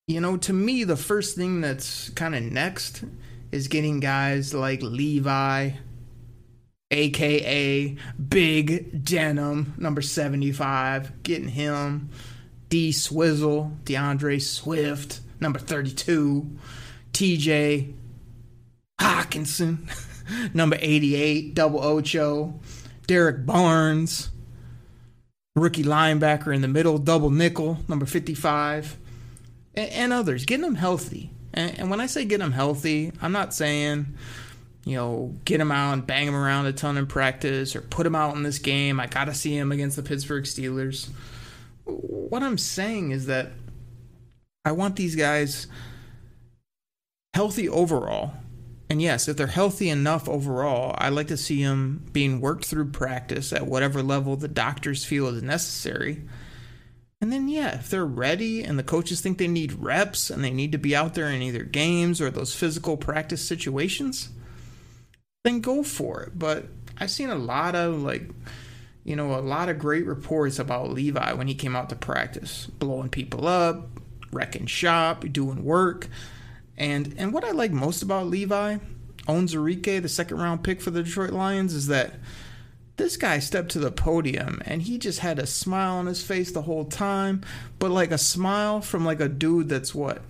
you 0.06 0.20
know, 0.20 0.36
to 0.36 0.52
me, 0.52 0.84
the 0.84 0.96
first 0.96 1.34
thing 1.34 1.62
that's 1.62 2.10
kind 2.10 2.34
of 2.34 2.42
next 2.42 3.04
is 3.50 3.68
getting 3.68 4.00
guys 4.00 4.52
like 4.52 4.82
Levi, 4.82 5.70
aka 6.90 7.96
Big 8.28 9.04
Denim, 9.04 9.74
number 9.78 10.02
75, 10.02 11.22
getting 11.22 11.48
him, 11.48 12.10
D 12.68 12.92
Swizzle, 12.92 13.72
D'Andre 13.86 14.38
Swift, 14.38 15.20
number 15.40 15.58
32, 15.58 16.50
TJ 17.12 17.94
Hockenson, 18.98 19.88
number 20.54 20.76
88, 20.80 21.54
double 21.54 21.82
Ocho, 21.82 22.58
Derrick 23.06 23.46
Barnes, 23.46 24.30
rookie 25.56 25.84
linebacker 25.84 26.54
in 26.54 26.60
the 26.60 26.68
middle, 26.68 26.98
double 26.98 27.30
nickel, 27.30 27.78
number 27.88 28.06
55, 28.06 28.96
and, 29.74 29.90
and 29.90 30.12
others. 30.12 30.44
Getting 30.44 30.64
them 30.64 30.74
healthy. 30.74 31.30
And, 31.54 31.78
and, 31.78 31.90
when 31.90 32.00
I 32.00 32.06
say 32.06 32.24
get 32.24 32.38
them 32.38 32.52
healthy, 32.52 33.12
I'm 33.22 33.32
not 33.32 33.54
saying, 33.54 34.06
you 34.84 34.96
know, 34.96 35.34
get 35.44 35.58
them 35.58 35.72
out 35.72 35.92
and 35.94 36.06
bang 36.06 36.26
them 36.26 36.34
around 36.34 36.66
a 36.66 36.72
ton 36.72 36.96
in 36.96 37.06
practice 37.06 37.74
or 37.74 37.80
put 37.80 38.04
them 38.04 38.14
out 38.14 38.36
in 38.36 38.42
this 38.42 38.58
game. 38.58 39.00
I 39.00 39.06
got 39.06 39.24
to 39.24 39.34
see 39.34 39.56
him 39.56 39.72
against 39.72 39.96
the 39.96 40.02
Pittsburgh 40.02 40.44
Steelers. 40.44 41.08
What 41.84 42.42
I'm 42.42 42.58
saying 42.58 43.12
is 43.12 43.26
that 43.26 43.52
I 44.64 44.72
want 44.72 44.96
these 44.96 45.16
guys 45.16 45.66
healthy 47.32 47.68
overall 47.68 48.32
and 48.90 49.02
yes, 49.02 49.28
if 49.28 49.36
they're 49.36 49.46
healthy 49.46 49.90
enough 49.90 50.28
overall, 50.28 50.94
I 50.96 51.10
like 51.10 51.28
to 51.28 51.36
see 51.36 51.62
them 51.62 52.06
being 52.12 52.40
worked 52.40 52.64
through 52.64 52.90
practice 52.90 53.52
at 53.52 53.66
whatever 53.66 54.02
level 54.02 54.36
the 54.36 54.48
doctors 54.48 55.04
feel 55.04 55.26
is 55.28 55.42
necessary. 55.42 56.22
And 57.20 57.32
then, 57.32 57.48
yeah, 57.48 57.74
if 57.74 57.90
they're 57.90 58.06
ready 58.06 58.62
and 58.62 58.78
the 58.78 58.84
coaches 58.84 59.20
think 59.20 59.36
they 59.38 59.48
need 59.48 59.74
reps 59.74 60.30
and 60.30 60.42
they 60.42 60.50
need 60.50 60.72
to 60.72 60.78
be 60.78 60.96
out 60.96 61.14
there 61.14 61.28
in 61.28 61.42
either 61.42 61.64
games 61.64 62.20
or 62.20 62.30
those 62.30 62.54
physical 62.54 62.96
practice 62.96 63.44
situations, 63.44 64.30
then 65.44 65.60
go 65.60 65.82
for 65.82 66.22
it. 66.22 66.38
But 66.38 66.66
I've 66.96 67.10
seen 67.10 67.28
a 67.28 67.34
lot 67.34 67.74
of, 67.74 68.02
like, 68.02 68.30
you 69.04 69.16
know, 69.16 69.34
a 69.34 69.40
lot 69.40 69.68
of 69.68 69.78
great 69.78 70.06
reports 70.06 70.58
about 70.58 70.90
Levi 70.90 71.32
when 71.34 71.48
he 71.48 71.54
came 71.54 71.76
out 71.76 71.90
to 71.90 71.96
practice, 71.96 72.66
blowing 72.66 73.10
people 73.10 73.46
up, 73.46 73.88
wrecking 74.32 74.66
shop, 74.66 75.24
doing 75.32 75.64
work 75.64 76.08
And 76.78 77.14
and 77.18 77.34
what 77.34 77.44
I 77.44 77.50
like 77.50 77.72
most 77.72 78.02
about 78.02 78.28
Levi 78.28 78.78
Onwuzurike, 79.26 80.00
the 80.00 80.08
second 80.08 80.38
round 80.38 80.64
pick 80.64 80.80
for 80.80 80.90
the 80.90 81.02
Detroit 81.02 81.30
Lions, 81.30 81.74
is 81.74 81.88
that 81.88 82.14
this 82.96 83.18
guy 83.18 83.38
stepped 83.38 83.70
to 83.72 83.78
the 83.78 83.92
podium 83.92 84.62
and 84.64 84.82
he 84.82 84.96
just 84.96 85.18
had 85.20 85.38
a 85.38 85.46
smile 85.46 85.96
on 85.96 86.06
his 86.06 86.22
face 86.22 86.50
the 86.50 86.62
whole 86.62 86.84
time, 86.84 87.42
but 87.78 87.90
like 87.90 88.10
a 88.10 88.18
smile 88.18 88.80
from 88.80 89.04
like 89.04 89.20
a 89.20 89.28
dude 89.28 89.68
that's 89.68 89.94
what 89.94 90.22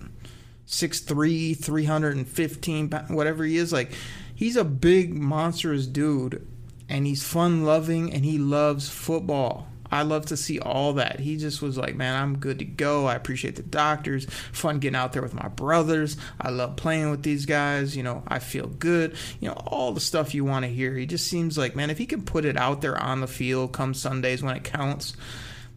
6'3, 0.69 1.57
315, 1.57 2.89
whatever 3.07 3.43
he 3.43 3.57
is. 3.57 3.73
Like, 3.73 3.91
he's 4.35 4.55
a 4.55 4.63
big, 4.63 5.13
monstrous 5.13 5.87
dude, 5.87 6.45
and 6.87 7.07
he's 7.07 7.23
fun 7.23 7.63
loving, 7.63 8.13
and 8.13 8.23
he 8.23 8.37
loves 8.37 8.87
football. 8.87 9.67
I 9.91 10.03
love 10.03 10.27
to 10.27 10.37
see 10.37 10.59
all 10.59 10.93
that. 10.93 11.19
He 11.19 11.37
just 11.37 11.61
was 11.61 11.77
like, 11.77 11.95
man, 11.95 12.21
I'm 12.21 12.37
good 12.37 12.59
to 12.59 12.65
go. 12.65 13.05
I 13.05 13.15
appreciate 13.15 13.55
the 13.55 13.63
doctors. 13.63 14.25
Fun 14.51 14.79
getting 14.79 14.95
out 14.95 15.13
there 15.13 15.21
with 15.21 15.33
my 15.33 15.47
brothers. 15.47 16.17
I 16.39 16.49
love 16.49 16.75
playing 16.75 17.11
with 17.11 17.23
these 17.23 17.45
guys. 17.45 17.95
You 17.97 18.03
know, 18.03 18.23
I 18.27 18.39
feel 18.39 18.67
good. 18.67 19.15
You 19.39 19.49
know, 19.49 19.55
all 19.65 19.91
the 19.91 19.99
stuff 19.99 20.33
you 20.33 20.45
want 20.45 20.65
to 20.65 20.71
hear. 20.71 20.93
He 20.95 21.05
just 21.05 21.27
seems 21.27 21.57
like, 21.57 21.75
man, 21.75 21.89
if 21.89 21.97
he 21.97 22.05
can 22.05 22.21
put 22.21 22.45
it 22.45 22.57
out 22.57 22.81
there 22.81 23.01
on 23.01 23.21
the 23.21 23.27
field 23.27 23.73
come 23.73 23.93
Sundays 23.93 24.43
when 24.43 24.55
it 24.55 24.63
counts, 24.63 25.15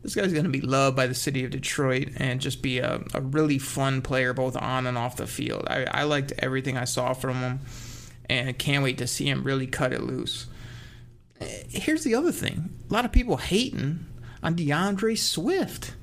this 0.03 0.15
guy's 0.15 0.33
going 0.33 0.45
to 0.45 0.51
be 0.51 0.61
loved 0.61 0.97
by 0.97 1.07
the 1.07 1.15
city 1.15 1.45
of 1.45 1.51
Detroit 1.51 2.09
and 2.17 2.41
just 2.41 2.61
be 2.61 2.79
a, 2.79 3.03
a 3.15 3.21
really 3.21 3.59
fun 3.59 4.03
player 4.03 4.33
both 4.33 4.57
on 4.57 4.87
and 4.87 4.99
off 4.99 5.17
the 5.17 5.27
field. 5.27 5.67
I, 5.69 5.85
I 5.85 6.03
liked 6.03 6.33
everything 6.39 6.77
I 6.77 6.85
saw 6.85 7.13
from 7.13 7.37
him 7.37 7.61
and 8.29 8.59
can't 8.59 8.83
wait 8.83 8.99
to 8.99 9.07
see 9.07 9.29
him 9.29 9.45
really 9.45 9.67
cut 9.67 9.93
it 9.93 10.03
loose. 10.03 10.47
Here's 11.69 12.05
the 12.05 12.15
other 12.15 12.33
thing 12.33 12.71
a 12.89 12.93
lot 12.93 13.05
of 13.05 13.13
people 13.13 13.37
hating 13.37 14.07
on 14.43 14.57
D'Andre 14.57 15.15
Swift. 15.15 15.95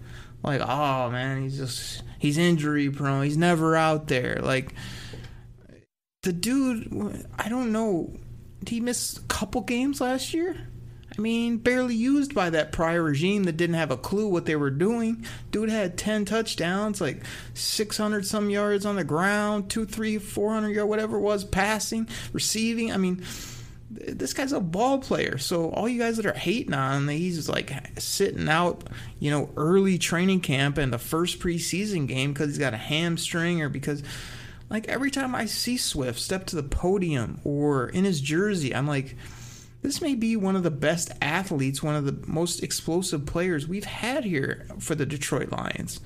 Like, 0.44 0.62
oh 0.62 1.10
man, 1.10 1.44
he's 1.44 1.58
just, 1.58 2.04
he's 2.18 2.38
injury 2.38 2.90
prone. 2.90 3.24
He's 3.24 3.38
never 3.38 3.76
out 3.76 4.08
there. 4.08 4.40
Like, 4.42 4.74
the 6.24 6.34
dude, 6.34 7.26
I 7.38 7.50
don't 7.50 7.72
know, 7.72 8.14
did 8.60 8.70
he 8.70 8.80
miss 8.80 9.18
a 9.18 9.22
couple 9.24 9.62
games 9.62 10.02
last 10.02 10.34
year? 10.34 10.68
I 11.18 11.22
mean, 11.22 11.58
barely 11.58 11.96
used 11.96 12.34
by 12.34 12.50
that 12.52 12.72
prior 12.72 13.04
regime 13.04 13.44
that 13.44 13.58
didn't 13.58 13.76
have 13.76 13.92
a 13.92 13.98
clue 13.98 14.30
what 14.30 14.46
they 14.46 14.56
were 14.56 14.70
doing. 14.70 15.26
Dude 15.52 15.70
had 15.70 15.98
10 15.98 16.24
touchdowns, 16.24 17.02
like 17.02 17.24
600 17.56 18.26
some 18.26 18.50
yards 18.50 18.86
on 18.86 18.96
the 18.96 19.04
ground, 19.04 19.70
two, 19.70 19.86
three, 19.86 20.18
400 20.18 20.70
yard, 20.70 20.88
whatever 20.88 21.18
it 21.18 21.22
was, 21.22 21.44
passing, 21.44 22.08
receiving. 22.32 22.94
I 22.94 22.98
mean, 22.98 23.22
this 23.90 24.34
guy's 24.34 24.52
a 24.52 24.60
ball 24.60 25.00
player. 25.00 25.38
So 25.38 25.70
all 25.70 25.90
you 25.90 26.00
guys 26.00 26.18
that 26.18 26.26
are 26.26 26.34
hating 26.34 26.74
on, 26.74 27.04
him, 27.04 27.08
he's 27.10 27.50
like 27.50 27.74
sitting 28.00 28.48
out, 28.48 28.84
you 29.20 29.32
know, 29.32 29.50
early 29.58 29.98
training 29.98 30.42
camp 30.42 30.78
and 30.78 30.94
the 30.94 31.00
first 31.00 31.40
preseason 31.40 32.08
game 32.08 32.32
because 32.32 32.50
he's 32.50 32.60
got 32.60 32.74
a 32.74 32.78
hamstring 32.78 33.62
or 33.62 33.70
because, 33.70 34.04
like, 34.70 34.88
every 34.88 35.10
time 35.10 35.34
I 35.34 35.46
see 35.46 35.78
Swift 35.78 36.20
step 36.20 36.46
to 36.48 36.56
the 36.56 36.64
podium 36.64 37.42
or 37.44 37.90
in 37.90 38.04
his 38.04 38.22
jersey, 38.22 38.76
I'm 38.76 38.88
like, 38.88 39.16
this 39.82 40.02
may 40.02 40.14
be 40.14 40.36
one 40.36 40.56
of 40.56 40.64
the 40.64 40.72
best 40.72 41.12
athletes, 41.22 41.82
one 41.82 41.96
of 41.96 42.06
the 42.06 42.28
most 42.28 42.62
explosive 42.62 43.26
players 43.26 43.68
we've 43.68 43.86
had 43.86 44.24
here 44.26 44.68
for 44.78 44.94
the 44.94 45.06
Detroit 45.06 45.52
Lions. 45.52 46.00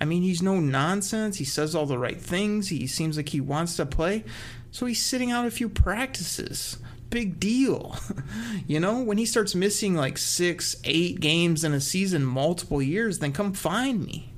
I 0.00 0.04
mean, 0.04 0.22
he's 0.22 0.42
no 0.42 0.60
nonsense. 0.60 1.36
He 1.36 1.44
says 1.44 1.74
all 1.74 1.86
the 1.86 1.98
right 1.98 2.20
things. 2.20 2.68
He 2.68 2.86
seems 2.86 3.16
like 3.16 3.28
he 3.28 3.40
wants 3.40 3.76
to 3.76 3.86
play. 3.86 4.24
So 4.72 4.86
he's 4.86 5.00
sitting 5.00 5.30
out 5.30 5.46
a 5.46 5.52
few 5.52 5.68
practices. 5.68 6.78
Big 7.14 7.38
deal. 7.38 7.94
you 8.66 8.80
know, 8.80 9.00
when 9.00 9.18
he 9.18 9.24
starts 9.24 9.54
missing 9.54 9.94
like 9.94 10.18
six, 10.18 10.74
eight 10.82 11.20
games 11.20 11.62
in 11.62 11.72
a 11.72 11.80
season, 11.80 12.24
multiple 12.24 12.82
years, 12.82 13.20
then 13.20 13.32
come 13.32 13.52
find 13.52 14.04
me. 14.04 14.32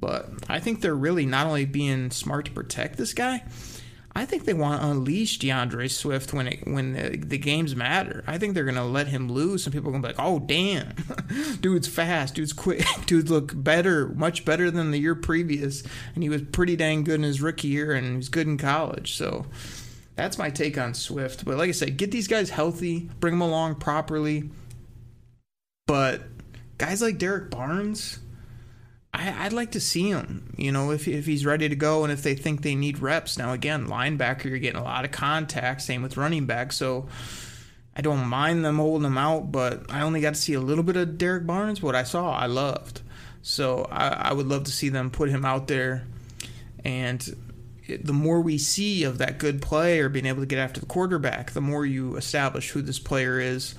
But 0.00 0.30
I 0.48 0.58
think 0.58 0.80
they're 0.80 0.94
really 0.94 1.26
not 1.26 1.46
only 1.46 1.66
being 1.66 2.10
smart 2.10 2.46
to 2.46 2.50
protect 2.50 2.96
this 2.96 3.12
guy, 3.12 3.42
I 4.14 4.24
think 4.24 4.46
they 4.46 4.54
want 4.54 4.80
to 4.80 4.88
unleash 4.88 5.38
D'Andre 5.38 5.86
Swift 5.86 6.32
when 6.32 6.48
it 6.48 6.66
when 6.66 6.94
the, 6.94 7.18
the 7.18 7.36
games 7.36 7.76
matter. 7.76 8.24
I 8.26 8.38
think 8.38 8.54
they're 8.54 8.64
gonna 8.64 8.86
let 8.86 9.08
him 9.08 9.30
loose, 9.30 9.66
and 9.66 9.74
people 9.74 9.90
are 9.90 9.92
gonna 9.92 10.02
be 10.02 10.08
like, 10.08 10.16
"Oh, 10.18 10.38
damn, 10.38 10.94
dude's 11.60 11.88
fast, 11.88 12.36
dude's 12.36 12.54
quick, 12.54 12.86
dude 13.06 13.28
look 13.28 13.52
better, 13.54 14.08
much 14.08 14.46
better 14.46 14.70
than 14.70 14.92
the 14.92 14.98
year 14.98 15.14
previous, 15.14 15.82
and 16.14 16.22
he 16.22 16.30
was 16.30 16.40
pretty 16.40 16.74
dang 16.74 17.04
good 17.04 17.16
in 17.16 17.22
his 17.22 17.42
rookie 17.42 17.68
year, 17.68 17.92
and 17.92 18.06
he 18.06 18.16
was 18.16 18.30
good 18.30 18.46
in 18.46 18.56
college." 18.56 19.14
So 19.14 19.44
that's 20.18 20.36
my 20.36 20.50
take 20.50 20.76
on 20.76 20.94
Swift. 20.94 21.44
But 21.44 21.56
like 21.56 21.68
I 21.68 21.72
said, 21.72 21.96
get 21.96 22.10
these 22.10 22.28
guys 22.28 22.50
healthy, 22.50 23.08
bring 23.20 23.34
them 23.34 23.40
along 23.40 23.76
properly. 23.76 24.50
But 25.86 26.22
guys 26.76 27.00
like 27.00 27.18
Derrick 27.18 27.50
Barnes 27.50 28.18
I, 29.14 29.44
would 29.44 29.52
like 29.52 29.72
to 29.72 29.80
see 29.80 30.08
him, 30.08 30.54
you 30.56 30.70
know, 30.70 30.90
if, 30.90 31.08
if 31.08 31.26
he's 31.26 31.44
ready 31.44 31.68
to 31.68 31.74
go 31.74 32.04
and 32.04 32.12
if 32.12 32.22
they 32.22 32.34
think 32.34 32.62
they 32.62 32.74
need 32.74 32.98
reps. 33.00 33.38
Now, 33.38 33.52
again, 33.52 33.88
linebacker, 33.88 34.44
you're 34.44 34.58
getting 34.58 34.80
a 34.80 34.84
lot 34.84 35.04
of 35.04 35.10
contact, 35.10 35.82
same 35.82 36.02
with 36.02 36.16
running 36.16 36.46
back. 36.46 36.72
So 36.72 37.08
I 37.96 38.02
don't 38.02 38.26
mind 38.28 38.64
them 38.64 38.76
holding 38.76 39.06
him 39.06 39.18
out, 39.18 39.50
but 39.50 39.90
I 39.90 40.02
only 40.02 40.20
got 40.20 40.34
to 40.34 40.40
see 40.40 40.54
a 40.54 40.60
little 40.60 40.84
bit 40.84 40.96
of 40.96 41.18
Derrick 41.18 41.46
Barnes. 41.46 41.82
What 41.82 41.94
I 41.96 42.04
saw, 42.04 42.30
I 42.30 42.46
loved. 42.46 43.00
So 43.42 43.88
I, 43.90 44.08
I 44.08 44.32
would 44.34 44.46
love 44.46 44.64
to 44.64 44.72
see 44.72 44.90
them 44.90 45.10
put 45.10 45.30
him 45.30 45.44
out 45.44 45.68
there. 45.68 46.06
And 46.84 47.47
the 47.88 48.12
more 48.12 48.40
we 48.40 48.58
see 48.58 49.04
of 49.04 49.18
that 49.18 49.38
good 49.38 49.62
play 49.62 50.00
or 50.00 50.08
being 50.08 50.26
able 50.26 50.40
to 50.40 50.46
get 50.46 50.58
after 50.58 50.80
the 50.80 50.86
quarterback, 50.86 51.52
the 51.52 51.60
more 51.60 51.86
you 51.86 52.16
establish 52.16 52.70
who 52.70 52.82
this 52.82 52.98
player 52.98 53.40
is 53.40 53.74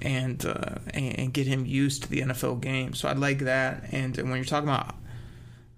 and 0.00 0.44
uh, 0.46 0.76
and 0.94 1.32
get 1.32 1.46
him 1.46 1.66
used 1.66 2.04
to 2.04 2.08
the 2.08 2.20
NFL 2.20 2.60
game. 2.60 2.94
So 2.94 3.08
I 3.08 3.12
like 3.12 3.40
that. 3.40 3.84
And 3.92 4.16
when 4.16 4.36
you're 4.36 4.44
talking 4.44 4.68
about 4.68 4.94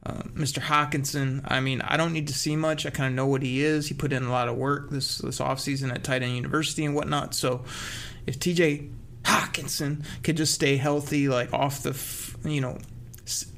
uh, 0.05 0.23
Mr. 0.35 0.61
Hockenson, 0.61 1.43
I 1.47 1.61
mean, 1.61 1.81
I 1.83 1.97
don't 1.97 2.13
need 2.13 2.29
to 2.29 2.35
see 2.35 2.57
much. 2.57 2.87
I 2.87 2.91
kind 2.91 3.09
of 3.09 3.15
know 3.15 3.27
what 3.27 3.43
he 3.43 3.63
is. 3.63 3.89
He 3.89 3.95
put 3.95 4.13
in 4.13 4.23
a 4.23 4.31
lot 4.31 4.49
of 4.49 4.57
work 4.57 4.91
this 4.91 5.19
this 5.19 5.39
offseason 5.39 5.93
at 5.93 6.05
tight 6.05 6.23
end 6.23 6.37
university 6.37 6.85
and 6.85 6.95
whatnot. 6.95 7.35
So 7.35 7.65
if 8.27 8.39
TJ 8.39 8.91
Hockenson 9.23 10.05
could 10.23 10.37
just 10.37 10.55
stay 10.55 10.77
healthy, 10.77 11.29
like 11.29 11.53
off 11.53 11.83
the, 11.83 11.97
you 12.49 12.61
know, 12.61 12.79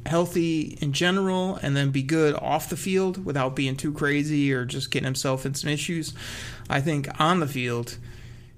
healthy 0.06 0.78
in 0.80 0.92
general 0.92 1.56
and 1.62 1.76
then 1.76 1.90
be 1.90 2.02
good 2.02 2.34
off 2.34 2.68
the 2.68 2.76
field 2.76 3.24
without 3.24 3.56
being 3.56 3.76
too 3.76 3.92
crazy 3.92 4.52
or 4.52 4.64
just 4.64 4.90
getting 4.90 5.06
himself 5.06 5.46
in 5.46 5.54
some 5.54 5.70
issues, 5.70 6.14
I 6.68 6.80
think 6.80 7.08
on 7.20 7.40
the 7.40 7.48
field– 7.48 7.98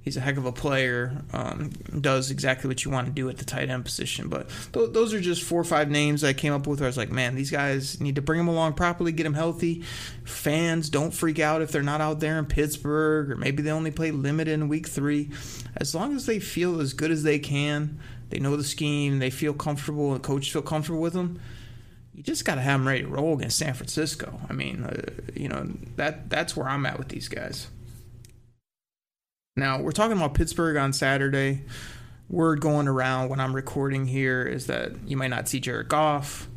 he's 0.05 0.19
a 0.19 0.21
heck 0.21 0.37
of 0.37 0.45
a 0.45 0.53
player. 0.53 1.23
Um, 1.33 1.71
does 2.01 2.31
exactly 2.31 2.69
what 2.69 2.85
you 2.85 2.91
want 2.91 3.07
to 3.07 3.13
do 3.13 3.29
at 3.31 3.39
the 3.39 3.45
tight 3.45 3.71
end 3.71 3.85
position. 3.85 4.29
But 4.29 4.51
th- 4.73 4.93
those 4.93 5.15
are 5.15 5.21
just 5.21 5.43
four 5.43 5.61
or 5.61 5.65
five 5.65 5.91
names 5.91 6.23
I 6.23 6.35
came 6.35 6.53
up 6.53 6.67
with. 6.67 6.81
Where 6.81 6.87
I 6.87 6.89
was 6.89 6.97
like, 6.97 7.11
man, 7.11 7.35
these 7.35 7.51
guys 7.51 8.01
need 8.01 8.17
to 8.17 8.23
bring 8.23 8.39
them 8.39 8.49
along 8.49 8.75
properly, 8.75 9.13
get 9.13 9.25
them 9.25 9.35
healthy. 9.35 9.83
Fans 10.25 10.91
don't 10.91 11.13
freak 11.13 11.39
out 11.39 11.63
if 11.63 11.73
they're 11.73 11.83
not 11.83 12.03
out 12.03 12.21
there 12.21 12.39
in 12.39 12.47
Pittsburgh, 12.47 13.31
or 13.31 13.37
maybe 13.37 13.63
they 13.63 13.71
only 13.71 13.91
play 13.91 14.11
limited 14.11 14.53
in 14.53 14.69
week 14.69 14.87
three. 14.87 15.31
As 15.77 15.95
long 15.95 16.15
as 16.15 16.27
they 16.27 16.39
feel 16.39 16.81
as 16.81 16.93
good 16.93 17.11
as 17.11 17.23
they 17.23 17.39
can, 17.39 17.99
they 18.35 18.41
know 18.41 18.57
the 18.57 18.65
scheme, 18.65 19.21
they 19.21 19.31
feel 19.31 19.55
comfortable, 19.55 20.13
and 20.13 20.17
the 20.23 20.27
coaches 20.27 20.53
feel 20.53 20.63
comfortable 20.63 21.01
with 21.01 21.13
them. 21.13 21.41
You 22.13 22.23
just 22.23 22.45
got 22.45 22.57
to 22.57 22.61
have 22.61 22.81
them 22.81 22.89
ready 22.89 23.03
to 23.03 23.09
roll 23.09 23.35
against 23.35 23.59
San 23.59 23.75
Francisco. 23.75 24.41
I 24.49 24.53
mean, 24.53 24.83
uh, 24.83 25.23
you 25.35 25.49
know 25.49 25.69
that 25.97 26.29
that's 26.29 26.57
where 26.57 26.69
I'm 26.69 26.85
at 26.85 26.99
with 26.99 27.09
these 27.09 27.29
guys. 27.29 27.69
Now, 29.57 29.81
we're 29.81 29.93
talking 29.93 30.17
about 30.17 30.35
Pittsburgh 30.35 30.77
on 30.77 30.93
Saturday. 30.93 31.63
Word 32.29 32.61
going 32.61 32.89
around 32.89 33.29
when 33.29 33.39
I'm 33.39 33.55
recording 33.55 34.07
here 34.07 34.43
is 34.43 34.67
that 34.67 35.07
you 35.07 35.17
might 35.17 35.29
not 35.29 35.49
see 35.49 35.61
Jared 35.61 35.89
Goff. 35.89 36.49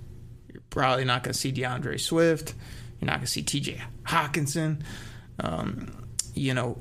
You're 0.51 0.63
probably 0.71 1.05
not 1.05 1.23
going 1.23 1.33
to 1.33 1.39
see 1.39 1.51
D'Andre 1.51 1.97
Swift. 1.97 2.55
You're 2.99 3.05
not 3.05 3.17
going 3.17 3.27
to 3.27 3.31
see 3.31 3.43
TJ 3.43 3.81
Hockenson. 4.05 4.81
Um, 5.39 6.07
you 6.33 6.55
know, 6.55 6.79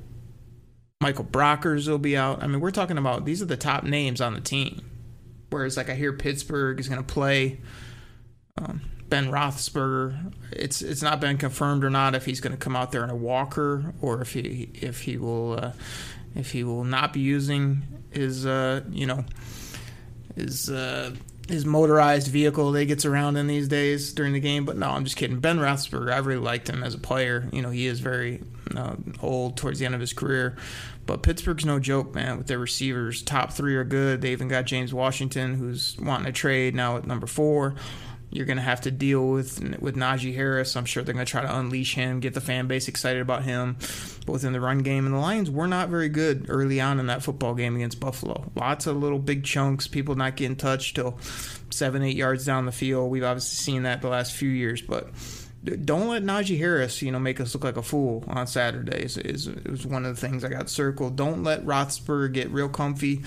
Michael 1.00 1.24
Brockers 1.24 1.88
will 1.88 1.98
be 1.98 2.16
out. 2.16 2.42
I 2.42 2.46
mean, 2.46 2.60
we're 2.60 2.70
talking 2.70 2.98
about 2.98 3.24
these 3.24 3.42
are 3.42 3.46
the 3.46 3.56
top 3.56 3.84
names 3.84 4.20
on 4.20 4.34
the 4.34 4.40
team. 4.40 4.82
Whereas, 5.50 5.76
like, 5.76 5.90
I 5.90 5.94
hear 5.94 6.12
Pittsburgh 6.12 6.80
is 6.80 6.88
going 6.88 7.04
to 7.04 7.14
play. 7.14 7.60
Um, 8.58 8.80
Ben 9.08 9.30
Roethlisberger. 9.30 10.32
It's 10.52 10.82
it's 10.82 11.02
not 11.02 11.20
been 11.20 11.38
confirmed 11.38 11.84
or 11.84 11.90
not 11.90 12.14
if 12.14 12.24
he's 12.24 12.40
going 12.40 12.52
to 12.52 12.58
come 12.58 12.74
out 12.74 12.92
there 12.92 13.04
in 13.04 13.10
a 13.10 13.16
walker 13.16 13.94
or 14.00 14.20
if 14.20 14.32
he 14.32 14.70
if 14.74 15.02
he 15.02 15.16
will 15.16 15.58
uh, 15.60 15.72
if 16.34 16.50
he 16.52 16.64
will 16.64 16.84
not 16.84 17.12
be 17.12 17.20
using 17.20 17.82
his 18.10 18.46
uh, 18.46 18.82
you 18.90 19.06
know 19.06 19.24
his 20.34 20.70
uh, 20.70 21.14
his 21.48 21.64
motorized 21.64 22.28
vehicle 22.28 22.72
that 22.72 22.80
he 22.80 22.86
gets 22.86 23.04
around 23.04 23.36
in 23.36 23.46
these 23.46 23.68
days 23.68 24.12
during 24.12 24.32
the 24.32 24.40
game. 24.40 24.64
But 24.64 24.76
no, 24.76 24.90
I'm 24.90 25.04
just 25.04 25.16
kidding. 25.16 25.40
Ben 25.40 25.58
Roethlisberger, 25.58 26.12
I 26.12 26.18
really 26.18 26.40
liked 26.40 26.68
him 26.68 26.82
as 26.82 26.94
a 26.94 26.98
player. 26.98 27.48
You 27.52 27.62
know, 27.62 27.70
he 27.70 27.86
is 27.86 28.00
very 28.00 28.42
uh, 28.74 28.96
old 29.20 29.56
towards 29.56 29.78
the 29.78 29.86
end 29.86 29.94
of 29.94 30.00
his 30.00 30.12
career. 30.12 30.56
But 31.04 31.22
Pittsburgh's 31.22 31.64
no 31.64 31.78
joke, 31.78 32.14
man, 32.14 32.38
with 32.38 32.46
their 32.46 32.58
receivers. 32.58 33.22
Top 33.22 33.52
three 33.52 33.76
are 33.76 33.84
good. 33.84 34.20
They 34.20 34.32
even 34.32 34.48
got 34.48 34.64
James 34.64 34.92
Washington, 34.92 35.54
who's 35.54 35.96
wanting 36.00 36.26
to 36.26 36.32
trade 36.32 36.74
now 36.74 36.96
at 36.96 37.06
number 37.06 37.26
four 37.26 37.76
you're 38.30 38.46
going 38.46 38.56
to 38.56 38.62
have 38.62 38.82
to 38.82 38.90
deal 38.90 39.28
with 39.28 39.78
with 39.80 39.96
Najee 39.96 40.34
Harris. 40.34 40.76
I'm 40.76 40.84
sure 40.84 41.02
they're 41.02 41.14
going 41.14 41.24
to 41.24 41.30
try 41.30 41.42
to 41.42 41.58
unleash 41.58 41.94
him, 41.94 42.20
get 42.20 42.34
the 42.34 42.40
fan 42.40 42.66
base 42.66 42.88
excited 42.88 43.22
about 43.22 43.44
him, 43.44 43.76
both 44.26 44.44
in 44.44 44.52
the 44.52 44.60
run 44.60 44.78
game 44.78 45.06
and 45.06 45.14
the 45.14 45.18
Lions 45.18 45.50
were 45.50 45.66
not 45.66 45.88
very 45.88 46.08
good 46.08 46.46
early 46.48 46.80
on 46.80 46.98
in 46.98 47.06
that 47.06 47.22
football 47.22 47.54
game 47.54 47.76
against 47.76 48.00
Buffalo. 48.00 48.50
Lots 48.54 48.86
of 48.86 48.96
little 48.96 49.18
big 49.18 49.44
chunks, 49.44 49.86
people 49.86 50.14
not 50.16 50.36
getting 50.36 50.56
touched 50.56 50.96
till 50.96 51.18
seven, 51.70 52.02
eight 52.02 52.16
yards 52.16 52.44
down 52.44 52.66
the 52.66 52.72
field. 52.72 53.10
We've 53.10 53.24
obviously 53.24 53.56
seen 53.56 53.84
that 53.84 54.02
the 54.02 54.08
last 54.08 54.32
few 54.32 54.50
years, 54.50 54.82
but 54.82 55.10
don't 55.66 56.08
let 56.08 56.22
Najee 56.22 56.58
Harris, 56.58 57.02
you 57.02 57.10
know, 57.10 57.18
make 57.18 57.40
us 57.40 57.54
look 57.54 57.64
like 57.64 57.76
a 57.76 57.82
fool 57.82 58.24
on 58.28 58.46
Saturdays. 58.46 59.16
Is 59.16 59.48
was 59.48 59.86
one 59.86 60.04
of 60.04 60.14
the 60.14 60.20
things 60.20 60.44
I 60.44 60.48
got 60.48 60.68
circled. 60.68 61.16
Don't 61.16 61.42
let 61.42 61.64
Roethlisberger 61.64 62.32
get 62.32 62.50
real 62.50 62.68
comfy. 62.68 63.22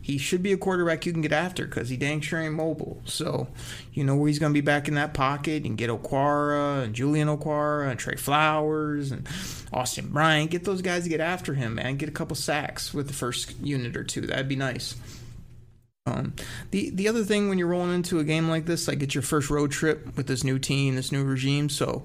He 0.00 0.18
should 0.18 0.42
be 0.42 0.52
a 0.52 0.56
quarterback 0.56 1.06
you 1.06 1.12
can 1.12 1.22
get 1.22 1.32
after 1.32 1.64
because 1.64 1.88
he 1.88 1.96
dang 1.96 2.20
sure 2.20 2.40
ain't 2.40 2.54
mobile. 2.54 3.00
So, 3.04 3.46
you 3.92 4.02
know 4.02 4.16
where 4.16 4.26
he's 4.26 4.40
going 4.40 4.52
to 4.52 4.56
be 4.56 4.60
back 4.60 4.88
in 4.88 4.94
that 4.94 5.14
pocket. 5.14 5.62
You 5.62 5.70
can 5.70 5.76
get 5.76 5.90
Okwara 5.90 6.82
and 6.82 6.92
Julian 6.94 7.28
Okwara 7.28 7.88
and 7.88 8.00
Trey 8.00 8.16
Flowers 8.16 9.12
and 9.12 9.28
Austin 9.72 10.08
Bryant. 10.08 10.50
Get 10.50 10.64
those 10.64 10.82
guys 10.82 11.04
to 11.04 11.08
get 11.08 11.20
after 11.20 11.54
him, 11.54 11.76
man. 11.76 11.98
Get 11.98 12.08
a 12.08 12.12
couple 12.12 12.34
sacks 12.34 12.92
with 12.92 13.06
the 13.06 13.12
first 13.12 13.56
unit 13.60 13.96
or 13.96 14.02
two. 14.02 14.22
That'd 14.22 14.48
be 14.48 14.56
nice. 14.56 14.96
Um, 16.06 16.34
the 16.72 16.90
the 16.90 17.06
other 17.06 17.22
thing 17.22 17.48
when 17.48 17.58
you're 17.58 17.68
rolling 17.68 17.94
into 17.94 18.18
a 18.18 18.24
game 18.24 18.48
like 18.48 18.66
this, 18.66 18.88
like 18.88 19.04
it's 19.04 19.14
your 19.14 19.22
first 19.22 19.50
road 19.50 19.70
trip 19.70 20.16
with 20.16 20.26
this 20.26 20.42
new 20.42 20.58
team, 20.58 20.96
this 20.96 21.12
new 21.12 21.22
regime, 21.22 21.68
so 21.68 22.02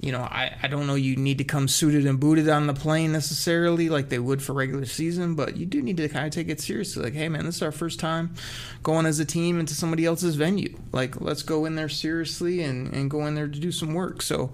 you 0.00 0.10
know 0.10 0.22
I, 0.22 0.56
I 0.60 0.66
don't 0.66 0.88
know 0.88 0.96
you 0.96 1.14
need 1.14 1.38
to 1.38 1.44
come 1.44 1.68
suited 1.68 2.04
and 2.04 2.18
booted 2.18 2.48
on 2.48 2.66
the 2.66 2.74
plane 2.74 3.12
necessarily 3.12 3.88
like 3.88 4.08
they 4.08 4.18
would 4.18 4.42
for 4.42 4.54
regular 4.54 4.86
season, 4.86 5.36
but 5.36 5.56
you 5.56 5.66
do 5.66 5.80
need 5.80 5.98
to 5.98 6.08
kind 6.08 6.26
of 6.26 6.32
take 6.32 6.48
it 6.48 6.60
seriously. 6.60 7.04
Like, 7.04 7.14
hey 7.14 7.28
man, 7.28 7.44
this 7.44 7.56
is 7.56 7.62
our 7.62 7.70
first 7.70 8.00
time 8.00 8.34
going 8.82 9.06
as 9.06 9.20
a 9.20 9.24
team 9.24 9.60
into 9.60 9.74
somebody 9.74 10.04
else's 10.04 10.34
venue. 10.34 10.76
Like, 10.90 11.20
let's 11.20 11.44
go 11.44 11.64
in 11.64 11.76
there 11.76 11.88
seriously 11.88 12.60
and 12.62 12.92
and 12.92 13.08
go 13.08 13.24
in 13.26 13.36
there 13.36 13.46
to 13.46 13.60
do 13.60 13.70
some 13.70 13.94
work. 13.94 14.20
So 14.20 14.50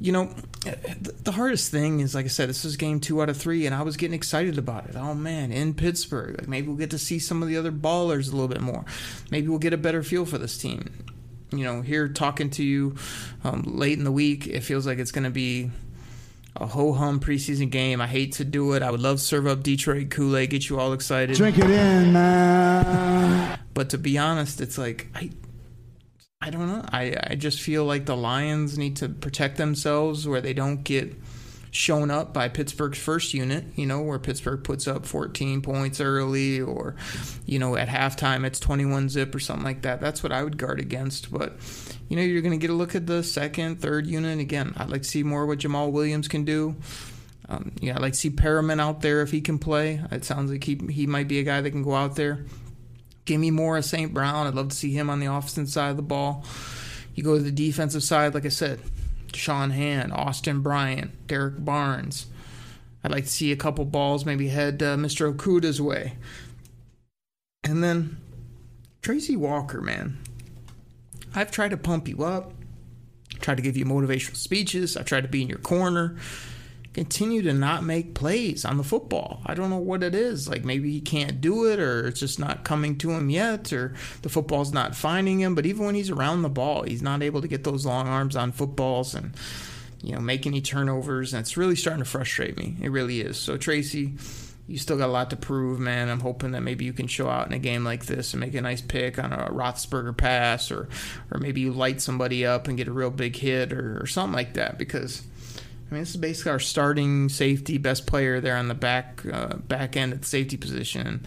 you 0.00 0.12
know, 0.12 0.26
the 1.22 1.32
hardest 1.32 1.70
thing 1.70 2.00
is, 2.00 2.14
like 2.14 2.24
I 2.24 2.28
said, 2.28 2.48
this 2.48 2.64
is 2.64 2.76
game 2.76 3.00
two 3.00 3.20
out 3.20 3.28
of 3.28 3.36
three, 3.36 3.66
and 3.66 3.74
I 3.74 3.82
was 3.82 3.96
getting 3.96 4.14
excited 4.14 4.58
about 4.58 4.88
it. 4.88 4.96
Oh 4.96 5.14
man, 5.14 5.50
in 5.50 5.74
Pittsburgh, 5.74 6.38
like 6.38 6.48
maybe 6.48 6.68
we'll 6.68 6.76
get 6.76 6.90
to 6.90 6.98
see 6.98 7.18
some 7.18 7.42
of 7.42 7.48
the 7.48 7.56
other 7.56 7.72
ballers 7.72 8.28
a 8.28 8.32
little 8.32 8.48
bit 8.48 8.60
more. 8.60 8.84
Maybe 9.30 9.48
we'll 9.48 9.58
get 9.58 9.72
a 9.72 9.78
better 9.78 10.02
feel 10.02 10.24
for 10.24 10.38
this 10.38 10.58
team. 10.58 11.04
You 11.50 11.64
know, 11.64 11.80
here 11.80 12.08
talking 12.08 12.50
to 12.50 12.62
you 12.62 12.96
um, 13.42 13.62
late 13.66 13.98
in 13.98 14.04
the 14.04 14.12
week, 14.12 14.46
it 14.46 14.60
feels 14.60 14.86
like 14.86 14.98
it's 14.98 15.12
going 15.12 15.24
to 15.24 15.30
be 15.30 15.70
a 16.56 16.66
ho 16.66 16.92
hum 16.92 17.20
preseason 17.20 17.70
game. 17.70 18.00
I 18.00 18.06
hate 18.06 18.32
to 18.34 18.44
do 18.44 18.74
it. 18.74 18.82
I 18.82 18.90
would 18.90 19.00
love 19.00 19.16
to 19.16 19.22
serve 19.22 19.46
up 19.46 19.62
Detroit 19.62 20.10
Kool 20.10 20.36
Aid, 20.36 20.50
get 20.50 20.68
you 20.68 20.78
all 20.78 20.92
excited. 20.92 21.36
Drink 21.36 21.58
it 21.58 21.70
in, 21.70 22.12
man. 22.12 23.58
But 23.74 23.90
to 23.90 23.98
be 23.98 24.18
honest, 24.18 24.60
it's 24.60 24.76
like 24.76 25.08
I 25.14 25.30
I 26.40 26.50
don't 26.50 26.68
know. 26.68 26.84
I, 26.92 27.16
I 27.30 27.34
just 27.34 27.60
feel 27.60 27.84
like 27.84 28.06
the 28.06 28.16
Lions 28.16 28.78
need 28.78 28.96
to 28.96 29.08
protect 29.08 29.56
themselves 29.56 30.26
where 30.26 30.40
they 30.40 30.54
don't 30.54 30.84
get 30.84 31.16
shown 31.70 32.10
up 32.10 32.32
by 32.32 32.48
Pittsburgh's 32.48 32.98
first 32.98 33.34
unit, 33.34 33.64
you 33.74 33.86
know, 33.86 34.00
where 34.02 34.18
Pittsburgh 34.18 34.62
puts 34.62 34.86
up 34.86 35.04
14 35.04 35.62
points 35.62 36.00
early 36.00 36.60
or, 36.60 36.94
you 37.44 37.58
know, 37.58 37.76
at 37.76 37.88
halftime 37.88 38.46
it's 38.46 38.60
21 38.60 39.08
zip 39.08 39.34
or 39.34 39.40
something 39.40 39.64
like 39.64 39.82
that. 39.82 40.00
That's 40.00 40.22
what 40.22 40.32
I 40.32 40.44
would 40.44 40.56
guard 40.56 40.78
against. 40.78 41.32
But, 41.32 41.56
you 42.08 42.16
know, 42.16 42.22
you're 42.22 42.40
going 42.40 42.58
to 42.58 42.64
get 42.64 42.70
a 42.70 42.74
look 42.74 42.94
at 42.94 43.06
the 43.06 43.22
second, 43.22 43.80
third 43.80 44.06
unit. 44.06 44.38
Again, 44.38 44.72
I'd 44.76 44.90
like 44.90 45.02
to 45.02 45.08
see 45.08 45.24
more 45.24 45.44
what 45.44 45.58
Jamaal 45.58 45.90
Williams 45.90 46.28
can 46.28 46.44
do. 46.44 46.76
Um, 47.48 47.72
yeah, 47.80 47.96
I'd 47.96 48.02
like 48.02 48.12
to 48.12 48.18
see 48.18 48.30
Perriman 48.30 48.80
out 48.80 49.00
there 49.00 49.22
if 49.22 49.32
he 49.32 49.40
can 49.40 49.58
play. 49.58 50.00
It 50.12 50.24
sounds 50.24 50.52
like 50.52 50.62
he, 50.62 50.76
he 50.88 51.06
might 51.06 51.28
be 51.28 51.40
a 51.40 51.44
guy 51.44 51.60
that 51.60 51.70
can 51.70 51.82
go 51.82 51.94
out 51.94 52.14
there. 52.14 52.44
Give 53.28 53.38
me 53.38 53.50
more 53.50 53.76
of 53.76 53.84
St. 53.84 54.14
Brown. 54.14 54.46
I'd 54.46 54.54
love 54.54 54.70
to 54.70 54.74
see 54.74 54.90
him 54.90 55.10
on 55.10 55.20
the 55.20 55.26
offensive 55.26 55.68
side 55.68 55.90
of 55.90 55.96
the 55.96 56.02
ball. 56.02 56.46
You 57.14 57.22
go 57.22 57.36
to 57.36 57.42
the 57.42 57.52
defensive 57.52 58.02
side, 58.02 58.32
like 58.32 58.46
I 58.46 58.48
said, 58.48 58.80
Sean 59.34 59.68
Hand, 59.68 60.14
Austin 60.14 60.62
Bryant, 60.62 61.26
Derrick 61.26 61.62
Barnes. 61.62 62.24
I'd 63.04 63.10
like 63.10 63.24
to 63.24 63.30
see 63.30 63.52
a 63.52 63.56
couple 63.56 63.84
balls 63.84 64.24
maybe 64.24 64.48
head 64.48 64.82
uh, 64.82 64.96
Mr. 64.96 65.30
Okudah's 65.30 65.78
way. 65.78 66.14
And 67.62 67.84
then 67.84 68.16
Tracy 69.02 69.36
Walker, 69.36 69.82
man. 69.82 70.16
I've 71.34 71.50
tried 71.50 71.72
to 71.72 71.76
pump 71.76 72.08
you 72.08 72.24
up, 72.24 72.54
tried 73.40 73.58
to 73.58 73.62
give 73.62 73.76
you 73.76 73.84
motivational 73.84 74.36
speeches, 74.36 74.96
I've 74.96 75.04
tried 75.04 75.24
to 75.24 75.28
be 75.28 75.42
in 75.42 75.50
your 75.50 75.58
corner 75.58 76.16
continue 76.98 77.42
to 77.42 77.52
not 77.52 77.84
make 77.84 78.12
plays 78.12 78.64
on 78.64 78.76
the 78.76 78.82
football. 78.82 79.40
I 79.46 79.54
don't 79.54 79.70
know 79.70 79.76
what 79.76 80.02
it 80.02 80.16
is. 80.16 80.48
Like 80.48 80.64
maybe 80.64 80.90
he 80.90 81.00
can't 81.00 81.40
do 81.40 81.64
it 81.70 81.78
or 81.78 82.08
it's 82.08 82.18
just 82.18 82.40
not 82.40 82.64
coming 82.64 82.98
to 82.98 83.12
him 83.12 83.30
yet 83.30 83.72
or 83.72 83.94
the 84.22 84.28
football's 84.28 84.72
not 84.72 84.96
finding 84.96 85.38
him, 85.38 85.54
but 85.54 85.64
even 85.64 85.86
when 85.86 85.94
he's 85.94 86.10
around 86.10 86.42
the 86.42 86.48
ball, 86.48 86.82
he's 86.82 87.00
not 87.00 87.22
able 87.22 87.40
to 87.40 87.46
get 87.46 87.62
those 87.62 87.86
long 87.86 88.08
arms 88.08 88.34
on 88.34 88.50
footballs 88.50 89.14
and 89.14 89.36
you 90.02 90.12
know, 90.12 90.20
make 90.20 90.44
any 90.44 90.60
turnovers 90.60 91.32
and 91.32 91.40
it's 91.40 91.56
really 91.56 91.76
starting 91.76 92.02
to 92.02 92.10
frustrate 92.10 92.56
me. 92.56 92.74
It 92.82 92.90
really 92.90 93.20
is. 93.20 93.36
So 93.36 93.56
Tracy, 93.56 94.14
you 94.66 94.76
still 94.76 94.98
got 94.98 95.06
a 95.06 95.12
lot 95.12 95.30
to 95.30 95.36
prove, 95.36 95.78
man. 95.78 96.08
I'm 96.08 96.18
hoping 96.18 96.50
that 96.50 96.62
maybe 96.62 96.84
you 96.84 96.92
can 96.92 97.06
show 97.06 97.28
out 97.28 97.46
in 97.46 97.52
a 97.52 97.60
game 97.60 97.84
like 97.84 98.06
this 98.06 98.34
and 98.34 98.40
make 98.40 98.54
a 98.56 98.60
nice 98.60 98.80
pick 98.80 99.20
on 99.20 99.32
a 99.32 99.50
Roethlisberger 99.50 100.16
pass, 100.16 100.70
or 100.70 100.88
or 101.30 101.38
maybe 101.38 101.62
you 101.62 101.72
light 101.72 102.02
somebody 102.02 102.44
up 102.44 102.68
and 102.68 102.76
get 102.76 102.86
a 102.86 102.92
real 102.92 103.10
big 103.10 103.34
hit, 103.34 103.72
or, 103.72 104.02
or 104.02 104.06
something 104.06 104.36
like 104.36 104.54
that. 104.54 104.76
Because 104.76 105.22
I 105.90 105.94
mean, 105.94 106.02
this 106.02 106.10
is 106.10 106.16
basically 106.16 106.52
our 106.52 106.58
starting 106.58 107.28
safety, 107.28 107.78
best 107.78 108.06
player 108.06 108.40
there 108.40 108.56
on 108.56 108.68
the 108.68 108.74
back 108.74 109.22
uh, 109.32 109.56
back 109.56 109.96
end 109.96 110.12
at 110.12 110.20
the 110.20 110.26
safety 110.26 110.56
position. 110.56 111.24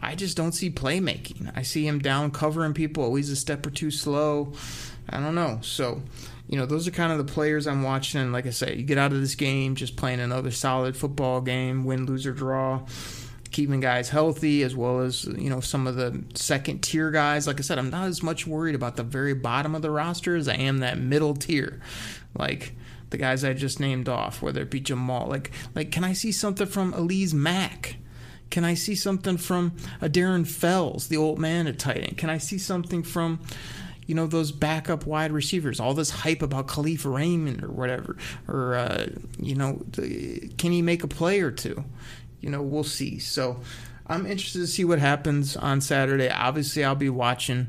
I 0.00 0.14
just 0.14 0.36
don't 0.36 0.52
see 0.52 0.70
playmaking. 0.70 1.50
I 1.56 1.62
see 1.62 1.86
him 1.86 1.98
down 1.98 2.30
covering 2.30 2.74
people, 2.74 3.02
always 3.02 3.30
a 3.30 3.36
step 3.36 3.66
or 3.66 3.70
two 3.70 3.90
slow. 3.90 4.52
I 5.08 5.18
don't 5.20 5.34
know. 5.34 5.58
So, 5.62 6.02
you 6.48 6.58
know, 6.58 6.66
those 6.66 6.86
are 6.86 6.92
kind 6.92 7.12
of 7.12 7.18
the 7.18 7.32
players 7.32 7.66
I'm 7.66 7.82
watching. 7.82 8.20
And 8.20 8.32
like 8.32 8.46
I 8.46 8.50
say, 8.50 8.76
you 8.76 8.82
get 8.82 8.98
out 8.98 9.12
of 9.12 9.20
this 9.20 9.34
game 9.34 9.74
just 9.74 9.96
playing 9.96 10.20
another 10.20 10.50
solid 10.50 10.96
football 10.96 11.40
game, 11.40 11.84
win, 11.84 12.06
lose, 12.06 12.26
or 12.26 12.32
draw. 12.32 12.82
Keeping 13.50 13.80
guys 13.80 14.10
healthy 14.10 14.62
as 14.64 14.76
well 14.76 15.00
as, 15.00 15.24
you 15.24 15.48
know, 15.48 15.60
some 15.60 15.86
of 15.86 15.96
the 15.96 16.22
second 16.34 16.82
tier 16.82 17.10
guys. 17.10 17.46
Like 17.46 17.58
I 17.58 17.62
said, 17.62 17.78
I'm 17.78 17.90
not 17.90 18.06
as 18.06 18.22
much 18.22 18.46
worried 18.46 18.74
about 18.74 18.96
the 18.96 19.02
very 19.02 19.34
bottom 19.34 19.74
of 19.74 19.82
the 19.82 19.90
roster 19.90 20.36
as 20.36 20.46
I 20.46 20.54
am 20.54 20.78
that 20.78 20.98
middle 20.98 21.34
tier. 21.34 21.80
Like, 22.36 22.74
the 23.10 23.16
guys 23.16 23.44
I 23.44 23.52
just 23.52 23.80
named 23.80 24.08
off, 24.08 24.42
whether 24.42 24.62
it 24.62 24.70
be 24.70 24.80
Jamal. 24.80 25.26
Like, 25.26 25.50
like, 25.74 25.90
can 25.90 26.04
I 26.04 26.12
see 26.12 26.32
something 26.32 26.66
from 26.66 26.92
Alize 26.92 27.32
Mack? 27.32 27.96
Can 28.50 28.64
I 28.64 28.74
see 28.74 28.94
something 28.94 29.36
from 29.36 29.72
a 30.00 30.08
Darren 30.08 30.46
Fells, 30.46 31.08
the 31.08 31.16
old 31.16 31.38
man 31.38 31.66
at 31.66 31.78
tight 31.78 31.98
end? 31.98 32.16
Can 32.16 32.30
I 32.30 32.38
see 32.38 32.58
something 32.58 33.02
from, 33.02 33.40
you 34.06 34.14
know, 34.14 34.26
those 34.26 34.52
backup 34.52 35.06
wide 35.06 35.32
receivers? 35.32 35.80
All 35.80 35.94
this 35.94 36.10
hype 36.10 36.42
about 36.42 36.68
Kalif 36.68 37.04
Raymond 37.04 37.64
or 37.64 37.70
whatever, 37.70 38.16
or 38.46 38.74
uh, 38.76 39.06
you 39.38 39.56
know, 39.56 39.82
can 39.92 40.72
he 40.72 40.82
make 40.82 41.02
a 41.02 41.08
play 41.08 41.40
or 41.40 41.50
two? 41.50 41.84
You 42.40 42.50
know, 42.50 42.62
we'll 42.62 42.84
see. 42.84 43.18
So, 43.18 43.60
I'm 44.06 44.26
interested 44.26 44.60
to 44.60 44.66
see 44.68 44.84
what 44.84 45.00
happens 45.00 45.56
on 45.56 45.80
Saturday. 45.80 46.30
Obviously, 46.30 46.84
I'll 46.84 46.94
be 46.94 47.10
watching. 47.10 47.68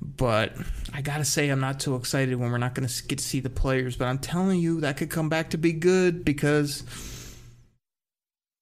But 0.00 0.54
I 0.92 1.02
gotta 1.02 1.24
say, 1.24 1.48
I'm 1.48 1.60
not 1.60 1.80
too 1.80 1.96
excited 1.96 2.34
when 2.36 2.50
we're 2.50 2.58
not 2.58 2.74
gonna 2.74 2.88
get 3.06 3.18
to 3.18 3.24
see 3.24 3.40
the 3.40 3.50
players. 3.50 3.96
But 3.96 4.06
I'm 4.06 4.18
telling 4.18 4.60
you, 4.60 4.80
that 4.80 4.96
could 4.96 5.10
come 5.10 5.28
back 5.28 5.50
to 5.50 5.58
be 5.58 5.72
good 5.72 6.24
because 6.24 6.84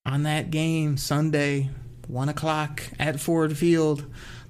on 0.05 0.23
that 0.23 0.51
game 0.51 0.97
Sunday, 0.97 1.71
one 2.07 2.29
o'clock 2.29 2.83
at 2.99 3.21
Ford 3.21 3.57
Field, 3.57 4.05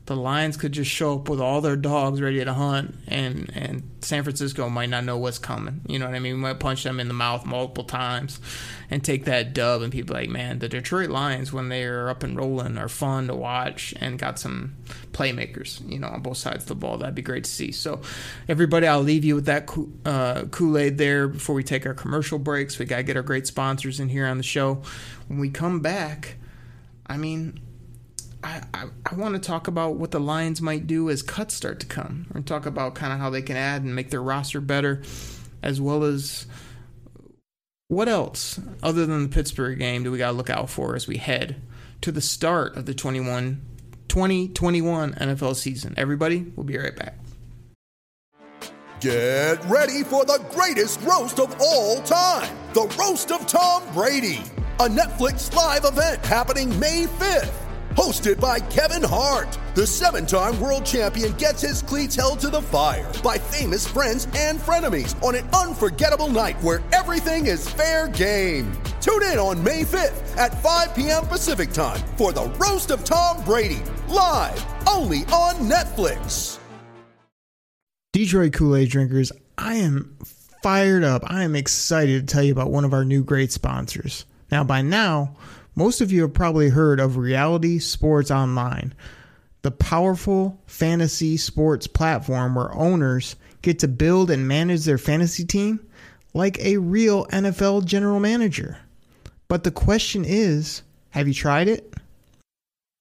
the 0.06 0.14
Lions 0.14 0.56
could 0.56 0.70
just 0.70 0.90
show 0.90 1.16
up 1.16 1.28
with 1.28 1.40
all 1.40 1.60
their 1.60 1.74
dogs 1.74 2.20
ready 2.20 2.42
to 2.44 2.54
hunt, 2.54 2.94
and 3.08 3.50
and 3.54 3.90
San 4.00 4.22
Francisco 4.22 4.68
might 4.68 4.88
not 4.88 5.02
know 5.02 5.18
what's 5.18 5.38
coming. 5.38 5.80
You 5.88 5.98
know 5.98 6.06
what 6.06 6.14
I 6.14 6.20
mean? 6.20 6.34
We 6.34 6.40
might 6.40 6.60
punch 6.60 6.84
them 6.84 7.00
in 7.00 7.08
the 7.08 7.14
mouth 7.14 7.44
multiple 7.44 7.82
times 7.82 8.38
and 8.88 9.02
take 9.02 9.24
that 9.24 9.52
dub, 9.52 9.82
and 9.82 9.92
people 9.92 10.14
like, 10.14 10.28
man, 10.28 10.60
the 10.60 10.68
Detroit 10.68 11.10
Lions 11.10 11.52
when 11.52 11.70
they 11.70 11.82
are 11.82 12.08
up 12.08 12.22
and 12.22 12.36
rolling 12.36 12.78
are 12.78 12.88
fun 12.88 13.26
to 13.26 13.34
watch 13.34 13.94
and 14.00 14.16
got 14.16 14.38
some 14.38 14.76
playmakers. 15.10 15.86
You 15.90 15.98
know, 15.98 16.08
on 16.08 16.22
both 16.22 16.36
sides 16.36 16.62
of 16.62 16.68
the 16.68 16.76
ball. 16.76 16.98
That'd 16.98 17.16
be 17.16 17.22
great 17.22 17.42
to 17.42 17.50
see. 17.50 17.72
So, 17.72 18.00
everybody, 18.48 18.86
I'll 18.86 19.02
leave 19.02 19.24
you 19.24 19.34
with 19.34 19.46
that 19.46 19.68
uh, 20.04 20.44
Kool 20.52 20.78
Aid 20.78 20.98
there 20.98 21.26
before 21.26 21.56
we 21.56 21.64
take 21.64 21.84
our 21.84 21.94
commercial 21.94 22.38
breaks. 22.38 22.78
We 22.78 22.84
gotta 22.84 23.02
get 23.02 23.16
our 23.16 23.24
great 23.24 23.48
sponsors 23.48 23.98
in 23.98 24.08
here 24.08 24.26
on 24.26 24.36
the 24.36 24.44
show. 24.44 24.82
When 25.26 25.40
we 25.40 25.50
come 25.50 25.80
back, 25.80 26.36
I 27.08 27.16
mean 27.16 27.58
I, 28.46 28.62
I, 28.72 28.84
I 29.10 29.14
want 29.16 29.34
to 29.34 29.40
talk 29.40 29.66
about 29.66 29.96
what 29.96 30.12
the 30.12 30.20
Lions 30.20 30.62
might 30.62 30.86
do 30.86 31.10
as 31.10 31.20
cuts 31.20 31.52
start 31.52 31.80
to 31.80 31.86
come, 31.86 32.26
and 32.32 32.46
talk 32.46 32.64
about 32.64 32.94
kind 32.94 33.12
of 33.12 33.18
how 33.18 33.28
they 33.28 33.42
can 33.42 33.56
add 33.56 33.82
and 33.82 33.92
make 33.92 34.10
their 34.10 34.22
roster 34.22 34.60
better, 34.60 35.02
as 35.64 35.80
well 35.80 36.04
as 36.04 36.46
what 37.88 38.08
else 38.08 38.60
other 38.84 39.04
than 39.04 39.24
the 39.24 39.28
Pittsburgh 39.28 39.80
game 39.80 40.04
do 40.04 40.12
we 40.12 40.18
got 40.18 40.30
to 40.30 40.36
look 40.36 40.50
out 40.50 40.70
for 40.70 40.94
as 40.94 41.08
we 41.08 41.16
head 41.16 41.60
to 42.02 42.12
the 42.12 42.20
start 42.20 42.76
of 42.76 42.86
the 42.86 42.94
21 42.94 43.62
2021 44.06 45.14
NFL 45.14 45.56
season. 45.56 45.94
Everybody, 45.96 46.46
we'll 46.54 46.64
be 46.64 46.78
right 46.78 46.94
back. 46.94 47.18
Get 49.00 49.62
ready 49.64 50.04
for 50.04 50.24
the 50.24 50.44
greatest 50.50 51.00
roast 51.00 51.40
of 51.40 51.54
all 51.60 52.00
time 52.02 52.56
the 52.74 52.86
Roast 52.98 53.32
of 53.32 53.44
Tom 53.48 53.82
Brady, 53.92 54.40
a 54.78 54.88
Netflix 54.88 55.52
live 55.52 55.84
event 55.84 56.24
happening 56.24 56.78
May 56.78 57.06
5th 57.06 57.65
hosted 57.96 58.38
by 58.38 58.60
Kevin 58.60 59.02
Hart. 59.02 59.58
The 59.74 59.86
seven 59.86 60.26
time 60.26 60.60
world 60.60 60.84
champion 60.84 61.32
gets 61.32 61.62
his 61.62 61.82
cleats 61.82 62.14
held 62.14 62.38
to 62.40 62.50
the 62.50 62.60
fire 62.60 63.10
by 63.22 63.38
famous 63.38 63.86
friends 63.86 64.28
and 64.36 64.58
frenemies 64.58 65.20
on 65.22 65.34
an 65.34 65.48
unforgettable 65.48 66.28
night 66.28 66.60
where 66.62 66.82
everything 66.92 67.46
is 67.46 67.68
fair 67.68 68.08
game. 68.08 68.70
Tune 69.00 69.22
in 69.22 69.38
on 69.38 69.62
May 69.62 69.82
5th 69.82 70.36
at 70.36 70.62
5 70.62 70.94
p.m. 70.94 71.26
Pacific 71.26 71.72
time 71.72 72.00
for 72.16 72.32
the 72.32 72.44
Roast 72.58 72.90
of 72.90 73.02
Tom 73.04 73.42
Brady, 73.44 73.82
live 74.08 74.64
only 74.86 75.20
on 75.32 75.54
Netflix. 75.56 76.58
Detroit 78.12 78.52
Kool 78.52 78.76
Aid 78.76 78.90
drinkers, 78.90 79.30
I 79.58 79.74
am 79.74 80.16
fired 80.62 81.04
up. 81.04 81.22
I 81.26 81.44
am 81.44 81.54
excited 81.54 82.26
to 82.26 82.34
tell 82.34 82.42
you 82.42 82.52
about 82.52 82.70
one 82.70 82.84
of 82.84 82.92
our 82.92 83.04
new 83.04 83.22
great 83.22 83.52
sponsors. 83.52 84.24
Now, 84.50 84.64
by 84.64 84.82
now, 84.82 85.36
most 85.76 86.00
of 86.00 86.10
you 86.10 86.22
have 86.22 86.32
probably 86.32 86.70
heard 86.70 86.98
of 86.98 87.18
Reality 87.18 87.78
Sports 87.78 88.30
Online, 88.30 88.94
the 89.60 89.70
powerful 89.70 90.58
fantasy 90.66 91.36
sports 91.36 91.86
platform 91.86 92.54
where 92.54 92.74
owners 92.74 93.36
get 93.60 93.78
to 93.80 93.88
build 93.88 94.30
and 94.30 94.48
manage 94.48 94.84
their 94.84 94.96
fantasy 94.96 95.44
team 95.44 95.86
like 96.32 96.58
a 96.60 96.78
real 96.78 97.26
NFL 97.26 97.84
general 97.84 98.20
manager. 98.20 98.78
But 99.48 99.64
the 99.64 99.70
question 99.70 100.24
is 100.24 100.82
have 101.10 101.28
you 101.28 101.34
tried 101.34 101.68
it? 101.68 101.94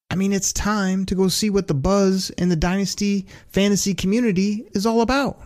I 0.09 0.15
mean, 0.15 0.33
it's 0.33 0.53
time 0.53 1.05
to 1.07 1.15
go 1.15 1.27
see 1.27 1.49
what 1.49 1.67
the 1.67 1.73
buzz 1.73 2.29
in 2.31 2.49
the 2.49 2.55
Dynasty 2.55 3.25
fantasy 3.49 3.93
community 3.93 4.65
is 4.73 4.85
all 4.85 5.01
about. 5.01 5.41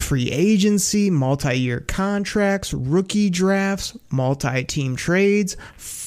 Free 0.00 0.30
agency, 0.30 1.10
multi 1.10 1.58
year 1.58 1.80
contracts, 1.80 2.72
rookie 2.74 3.30
drafts, 3.30 3.96
multi 4.10 4.64
team 4.64 4.96
trades, 4.96 5.56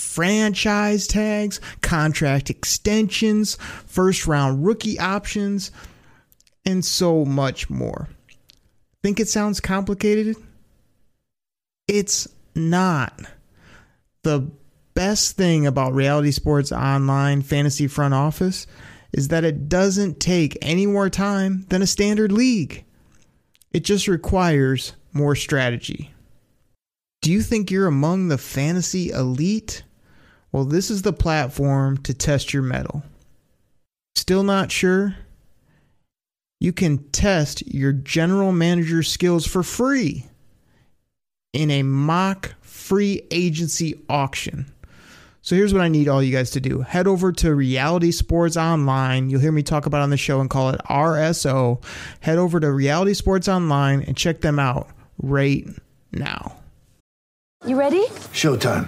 franchise 0.09 1.05
tags, 1.05 1.61
contract 1.81 2.49
extensions, 2.49 3.55
first 3.85 4.25
round 4.25 4.65
rookie 4.65 4.97
options, 4.97 5.71
and 6.65 6.83
so 6.83 7.23
much 7.23 7.69
more. 7.69 8.09
Think 9.03 9.19
it 9.19 9.29
sounds 9.29 9.59
complicated? 9.59 10.35
It's 11.87 12.27
not. 12.55 13.21
The 14.23 14.49
best 14.95 15.37
thing 15.37 15.67
about 15.67 15.93
Reality 15.93 16.31
Sports 16.31 16.71
Online 16.71 17.43
Fantasy 17.43 17.87
Front 17.87 18.15
Office 18.15 18.65
is 19.13 19.27
that 19.27 19.43
it 19.43 19.69
doesn't 19.69 20.19
take 20.19 20.57
any 20.61 20.87
more 20.87 21.09
time 21.11 21.67
than 21.69 21.83
a 21.83 21.87
standard 21.87 22.31
league. 22.31 22.83
It 23.71 23.81
just 23.81 24.07
requires 24.07 24.93
more 25.13 25.35
strategy. 25.35 26.11
Do 27.21 27.31
you 27.31 27.43
think 27.43 27.69
you're 27.69 27.85
among 27.85 28.27
the 28.27 28.39
fantasy 28.39 29.11
elite? 29.11 29.83
Well, 30.51 30.65
this 30.65 30.89
is 30.89 31.03
the 31.03 31.13
platform 31.13 31.97
to 31.97 32.13
test 32.13 32.53
your 32.53 32.63
mettle. 32.63 33.03
Still 34.15 34.43
not 34.43 34.71
sure? 34.71 35.15
You 36.59 36.73
can 36.73 36.97
test 37.11 37.65
your 37.67 37.93
general 37.93 38.51
manager 38.51 39.03
skills 39.03 39.45
for 39.45 39.63
free 39.63 40.25
in 41.53 41.71
a 41.71 41.83
mock 41.83 42.55
free 42.61 43.21
agency 43.31 43.99
auction. 44.09 44.71
So 45.41 45.55
here's 45.55 45.73
what 45.73 45.81
I 45.81 45.87
need 45.87 46.09
all 46.09 46.21
you 46.21 46.35
guys 46.35 46.51
to 46.51 46.59
do. 46.59 46.81
Head 46.81 47.07
over 47.07 47.31
to 47.31 47.55
Reality 47.55 48.11
Sports 48.11 48.57
Online. 48.57 49.29
You'll 49.29 49.39
hear 49.39 49.53
me 49.53 49.63
talk 49.63 49.85
about 49.85 50.01
on 50.01 50.09
the 50.09 50.17
show 50.17 50.41
and 50.41 50.49
call 50.49 50.69
it 50.69 50.81
RSO. 50.89 51.81
Head 52.19 52.37
over 52.37 52.59
to 52.59 52.71
Reality 52.71 53.13
Sports 53.13 53.47
Online 53.47 54.01
and 54.01 54.17
check 54.17 54.41
them 54.41 54.59
out 54.59 54.89
right 55.17 55.65
now. 56.11 56.58
You 57.65 57.77
ready? 57.77 58.05
Showtime. 58.39 58.87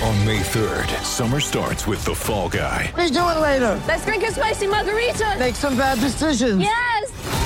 On 0.00 0.24
May 0.24 0.40
3rd, 0.40 0.86
summer 1.04 1.38
starts 1.38 1.86
with 1.86 2.02
The 2.06 2.14
Fall 2.14 2.48
Guy. 2.48 2.90
Let's 2.96 3.10
do 3.10 3.18
it 3.18 3.40
later. 3.40 3.78
Let's 3.86 4.06
drink 4.06 4.24
a 4.24 4.32
spicy 4.32 4.68
margarita. 4.68 5.36
Make 5.38 5.54
some 5.54 5.76
bad 5.76 6.00
decisions. 6.00 6.58
Yes. 6.58 7.44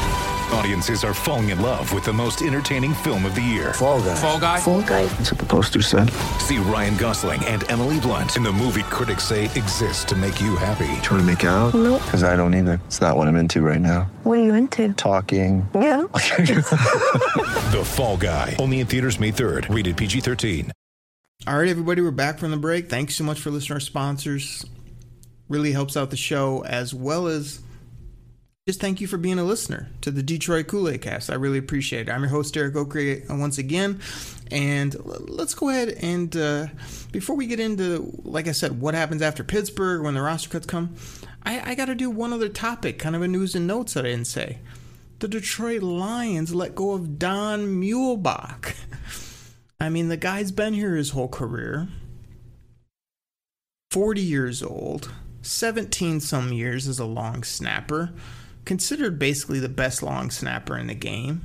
Audiences 0.52 1.04
are 1.04 1.14
falling 1.14 1.50
in 1.50 1.60
love 1.62 1.92
with 1.92 2.04
the 2.04 2.12
most 2.12 2.42
entertaining 2.42 2.92
film 2.92 3.24
of 3.24 3.34
the 3.36 3.40
year. 3.40 3.72
Fall 3.74 4.00
guy. 4.00 4.14
Fall 4.16 4.40
Guy. 4.40 4.58
Fall 4.60 4.82
guy. 4.82 5.06
That's 5.06 5.30
what 5.30 5.38
the 5.40 5.46
poster 5.46 5.80
said. 5.80 6.10
See 6.40 6.58
Ryan 6.58 6.96
Gosling 6.96 7.44
and 7.44 7.68
Emily 7.70 8.00
Blunt 8.00 8.36
in 8.36 8.42
the 8.42 8.50
movie 8.52 8.82
critics 8.84 9.24
say 9.24 9.44
exists 9.44 10.04
to 10.06 10.16
make 10.16 10.40
you 10.40 10.56
happy. 10.56 10.86
Trying 11.02 11.20
to 11.20 11.22
make 11.22 11.44
it 11.44 11.48
out? 11.48 11.72
Nope. 11.74 12.02
Because 12.04 12.24
I 12.24 12.34
don't 12.36 12.54
either. 12.54 12.80
It's 12.86 13.00
not 13.00 13.16
what 13.16 13.28
I'm 13.28 13.36
into 13.36 13.60
right 13.62 13.80
now. 13.80 14.10
What 14.24 14.38
are 14.38 14.42
you 14.42 14.54
into? 14.54 14.92
Talking. 14.94 15.68
Yeah. 15.74 16.06
The 17.70 17.84
Fall 17.84 18.16
Guy. 18.16 18.56
Only 18.58 18.80
in 18.80 18.88
theaters 18.88 19.20
May 19.20 19.30
3rd. 19.30 19.72
Rated 19.72 19.96
PG-13. 19.96 20.72
All 21.46 21.56
right, 21.58 21.68
everybody, 21.68 22.02
we're 22.02 22.10
back 22.10 22.38
from 22.40 22.50
the 22.50 22.56
break. 22.56 22.90
Thanks 22.90 23.14
so 23.14 23.22
much 23.22 23.38
for 23.38 23.50
listening 23.50 23.68
to 23.68 23.74
our 23.74 23.80
sponsors. 23.80 24.66
Really 25.48 25.70
helps 25.70 25.96
out 25.96 26.10
the 26.10 26.16
show, 26.16 26.64
as 26.64 26.92
well 26.92 27.28
as 27.28 27.60
just 28.70 28.80
thank 28.80 29.00
you 29.00 29.08
for 29.08 29.18
being 29.18 29.40
a 29.40 29.42
listener 29.42 29.88
to 30.00 30.12
the 30.12 30.22
Detroit 30.22 30.68
Kool 30.68 30.88
Aid 30.88 31.02
Cast. 31.02 31.28
I 31.28 31.34
really 31.34 31.58
appreciate 31.58 32.08
it. 32.08 32.12
I'm 32.12 32.20
your 32.20 32.30
host, 32.30 32.54
Derek 32.54 32.74
Okrie, 32.74 33.28
uh, 33.28 33.34
once 33.34 33.58
again. 33.58 33.98
And 34.52 34.94
let's 35.04 35.54
go 35.54 35.70
ahead 35.70 35.88
and, 36.00 36.36
uh, 36.36 36.68
before 37.10 37.34
we 37.34 37.48
get 37.48 37.58
into, 37.58 38.12
like 38.22 38.46
I 38.46 38.52
said, 38.52 38.80
what 38.80 38.94
happens 38.94 39.22
after 39.22 39.42
Pittsburgh 39.42 40.02
when 40.02 40.14
the 40.14 40.22
roster 40.22 40.50
cuts 40.50 40.66
come, 40.66 40.94
I, 41.42 41.72
I 41.72 41.74
got 41.74 41.86
to 41.86 41.96
do 41.96 42.10
one 42.10 42.32
other 42.32 42.48
topic, 42.48 43.00
kind 43.00 43.16
of 43.16 43.22
a 43.22 43.26
news 43.26 43.56
and 43.56 43.66
notes 43.66 43.94
that 43.94 44.04
I 44.04 44.10
didn't 44.10 44.28
say. 44.28 44.60
The 45.18 45.26
Detroit 45.26 45.82
Lions 45.82 46.54
let 46.54 46.76
go 46.76 46.92
of 46.92 47.18
Don 47.18 47.66
Muhlbach. 47.66 48.76
I 49.80 49.88
mean, 49.88 50.06
the 50.06 50.16
guy's 50.16 50.52
been 50.52 50.74
here 50.74 50.94
his 50.94 51.10
whole 51.10 51.26
career. 51.26 51.88
40 53.90 54.20
years 54.20 54.62
old, 54.62 55.12
17 55.42 56.20
some 56.20 56.52
years 56.52 56.86
as 56.86 57.00
a 57.00 57.04
long 57.04 57.42
snapper, 57.42 58.12
considered 58.70 59.18
basically 59.18 59.58
the 59.58 59.68
best 59.68 60.00
long 60.00 60.30
snapper 60.30 60.78
in 60.78 60.86
the 60.86 60.94
game. 60.94 61.42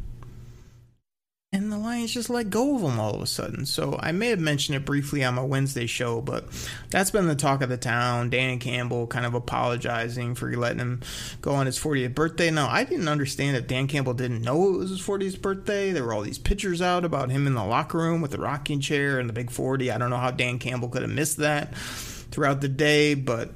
And 1.51 1.71
the 1.71 1.77
Lions 1.79 2.13
just 2.13 2.29
let 2.29 2.51
go 2.51 2.75
of 2.75 2.83
him 2.83 2.99
all 2.99 3.15
of 3.15 3.21
a 3.23 3.25
sudden. 3.25 3.65
So 3.65 3.97
I 3.99 4.11
may 4.11 4.27
have 4.27 4.39
mentioned 4.39 4.75
it 4.75 4.85
briefly 4.85 5.23
on 5.23 5.33
my 5.33 5.41
Wednesday 5.41 5.87
show, 5.87 6.21
but 6.21 6.45
that's 6.91 7.09
been 7.09 7.25
the 7.25 7.33
talk 7.33 7.63
of 7.63 7.69
the 7.69 7.77
town. 7.77 8.29
Dan 8.29 8.59
Campbell 8.59 9.07
kind 9.07 9.25
of 9.25 9.33
apologizing 9.33 10.35
for 10.35 10.55
letting 10.55 10.77
him 10.77 11.01
go 11.41 11.55
on 11.55 11.65
his 11.65 11.79
40th 11.79 12.13
birthday. 12.13 12.51
Now, 12.51 12.67
I 12.69 12.83
didn't 12.83 13.07
understand 13.07 13.55
that 13.55 13.67
Dan 13.67 13.87
Campbell 13.87 14.13
didn't 14.13 14.43
know 14.43 14.75
it 14.75 14.77
was 14.77 14.91
his 14.91 15.01
40th 15.01 15.41
birthday. 15.41 15.89
There 15.89 16.03
were 16.03 16.13
all 16.13 16.21
these 16.21 16.37
pictures 16.37 16.79
out 16.79 17.03
about 17.03 17.31
him 17.31 17.47
in 17.47 17.55
the 17.55 17.65
locker 17.65 17.97
room 17.97 18.21
with 18.21 18.29
the 18.29 18.37
rocking 18.37 18.81
chair 18.81 19.17
and 19.17 19.27
the 19.27 19.33
big 19.33 19.49
40. 19.49 19.89
I 19.89 19.97
don't 19.97 20.11
know 20.11 20.17
how 20.17 20.29
Dan 20.29 20.59
Campbell 20.59 20.89
could 20.89 21.01
have 21.01 21.09
missed 21.09 21.37
that 21.37 21.75
throughout 21.75 22.61
the 22.61 22.69
day, 22.69 23.15
but 23.15 23.49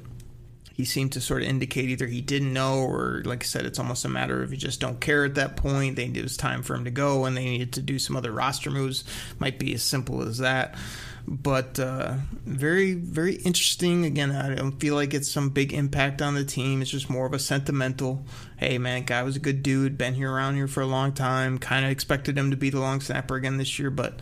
he 0.80 0.86
seemed 0.86 1.12
to 1.12 1.20
sort 1.20 1.42
of 1.42 1.48
indicate 1.48 1.90
either 1.90 2.06
he 2.06 2.22
didn't 2.22 2.54
know 2.54 2.78
or 2.78 3.20
like 3.26 3.42
i 3.42 3.46
said 3.46 3.66
it's 3.66 3.78
almost 3.78 4.06
a 4.06 4.08
matter 4.08 4.42
of 4.42 4.50
you 4.50 4.56
just 4.56 4.80
don't 4.80 4.98
care 4.98 5.26
at 5.26 5.34
that 5.34 5.56
point. 5.56 5.96
They 5.96 6.06
it 6.06 6.22
was 6.22 6.38
time 6.38 6.62
for 6.62 6.74
him 6.74 6.84
to 6.84 6.90
go 6.90 7.26
and 7.26 7.36
they 7.36 7.44
needed 7.44 7.74
to 7.74 7.82
do 7.82 7.98
some 7.98 8.16
other 8.16 8.32
roster 8.32 8.70
moves. 8.70 9.04
Might 9.38 9.58
be 9.58 9.74
as 9.74 9.82
simple 9.82 10.22
as 10.22 10.38
that. 10.38 10.74
But 11.28 11.78
uh, 11.78 12.14
very 12.46 12.94
very 12.94 13.34
interesting. 13.34 14.06
Again 14.06 14.32
i 14.32 14.54
don't 14.54 14.80
feel 14.80 14.94
like 14.94 15.12
it's 15.12 15.30
some 15.30 15.50
big 15.50 15.74
impact 15.74 16.22
on 16.22 16.34
the 16.34 16.44
team. 16.44 16.80
It's 16.80 16.90
just 16.90 17.10
more 17.10 17.26
of 17.26 17.34
a 17.34 17.38
sentimental 17.38 18.24
hey 18.56 18.78
man 18.78 19.04
guy 19.04 19.22
was 19.22 19.36
a 19.36 19.40
good 19.40 19.62
dude 19.62 19.98
been 19.98 20.14
here 20.14 20.32
around 20.32 20.54
here 20.54 20.68
for 20.68 20.80
a 20.82 20.86
long 20.86 21.12
time 21.12 21.58
kind 21.58 21.84
of 21.84 21.90
expected 21.90 22.36
him 22.36 22.50
to 22.50 22.56
be 22.56 22.68
the 22.68 22.80
long 22.80 23.00
snapper 23.00 23.36
again 23.36 23.56
this 23.56 23.78
year 23.78 23.90
but 23.90 24.20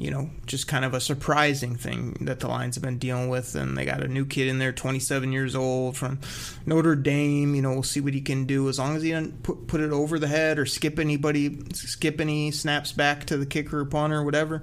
you 0.00 0.10
know, 0.10 0.30
just 0.46 0.66
kind 0.66 0.82
of 0.82 0.94
a 0.94 1.00
surprising 1.00 1.76
thing 1.76 2.16
that 2.22 2.40
the 2.40 2.48
Lions 2.48 2.76
have 2.76 2.82
been 2.82 2.96
dealing 2.96 3.28
with. 3.28 3.54
And 3.54 3.76
they 3.76 3.84
got 3.84 4.02
a 4.02 4.08
new 4.08 4.24
kid 4.24 4.48
in 4.48 4.58
there, 4.58 4.72
27 4.72 5.30
years 5.30 5.54
old 5.54 5.94
from 5.94 6.18
Notre 6.64 6.96
Dame. 6.96 7.54
You 7.54 7.60
know, 7.60 7.72
we'll 7.72 7.82
see 7.82 8.00
what 8.00 8.14
he 8.14 8.22
can 8.22 8.46
do 8.46 8.70
as 8.70 8.78
long 8.78 8.96
as 8.96 9.02
he 9.02 9.10
doesn't 9.10 9.42
put, 9.42 9.66
put 9.66 9.82
it 9.82 9.92
over 9.92 10.18
the 10.18 10.26
head 10.26 10.58
or 10.58 10.64
skip 10.64 10.98
anybody, 10.98 11.58
skip 11.74 12.18
any 12.18 12.50
snaps 12.50 12.92
back 12.92 13.26
to 13.26 13.36
the 13.36 13.44
kicker 13.44 13.80
or 13.80 13.84
punter 13.84 14.20
or 14.20 14.24
whatever. 14.24 14.62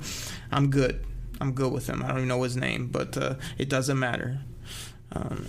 I'm 0.52 0.72
good. 0.72 1.06
I'm 1.40 1.54
good 1.54 1.72
with 1.72 1.88
him. 1.88 2.02
I 2.02 2.08
don't 2.08 2.18
even 2.18 2.30
know 2.30 2.42
his 2.42 2.58
name, 2.58 2.88
but 2.88 3.16
uh, 3.16 3.36
it 3.60 3.70
doesn't 3.70 4.00
matter. 4.00 4.40
Um, 5.12 5.46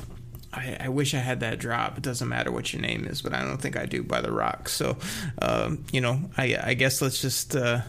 I, 0.52 0.76
I, 0.80 0.88
wish 0.90 1.14
I 1.14 1.18
had 1.18 1.40
that 1.40 1.58
drop. 1.58 1.96
It 1.96 2.02
doesn't 2.02 2.28
matter 2.28 2.52
what 2.52 2.72
your 2.72 2.82
name 2.82 3.06
is, 3.06 3.22
but 3.22 3.32
I 3.32 3.42
don't 3.42 3.58
think 3.58 3.76
I 3.76 3.86
do 3.86 4.02
by 4.02 4.20
the 4.20 4.32
rock. 4.32 4.68
So, 4.68 4.98
um, 5.40 5.84
you 5.92 6.00
know, 6.02 6.30
I, 6.36 6.58
I 6.62 6.74
guess 6.74 7.00
let's 7.00 7.22
just. 7.22 7.56
Uh, 7.56 7.80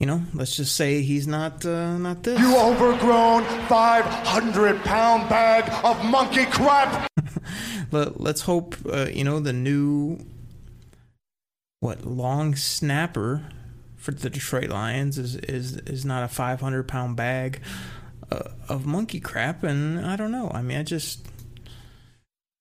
you 0.00 0.06
know, 0.06 0.22
let's 0.32 0.56
just 0.56 0.76
say 0.76 1.02
he's 1.02 1.26
not 1.26 1.66
uh, 1.66 1.98
not 1.98 2.22
this. 2.22 2.38
You 2.38 2.56
overgrown 2.56 3.42
500 3.66 4.84
pound 4.84 5.28
bag 5.28 5.68
of 5.84 6.04
monkey 6.04 6.46
crap. 6.46 7.10
Let, 7.90 8.20
let's 8.20 8.42
hope 8.42 8.76
uh, 8.90 9.06
you 9.12 9.24
know 9.24 9.40
the 9.40 9.52
new 9.52 10.18
what 11.80 12.04
long 12.04 12.54
snapper 12.54 13.46
for 13.96 14.12
the 14.12 14.30
Detroit 14.30 14.68
Lions 14.68 15.18
is 15.18 15.34
is 15.36 15.78
is 15.78 16.04
not 16.04 16.22
a 16.22 16.28
500 16.28 16.86
pound 16.86 17.16
bag 17.16 17.60
uh, 18.30 18.50
of 18.68 18.86
monkey 18.86 19.18
crap, 19.18 19.64
and 19.64 20.06
I 20.06 20.14
don't 20.14 20.30
know. 20.30 20.50
I 20.54 20.62
mean, 20.62 20.78
I 20.78 20.84
just 20.84 21.26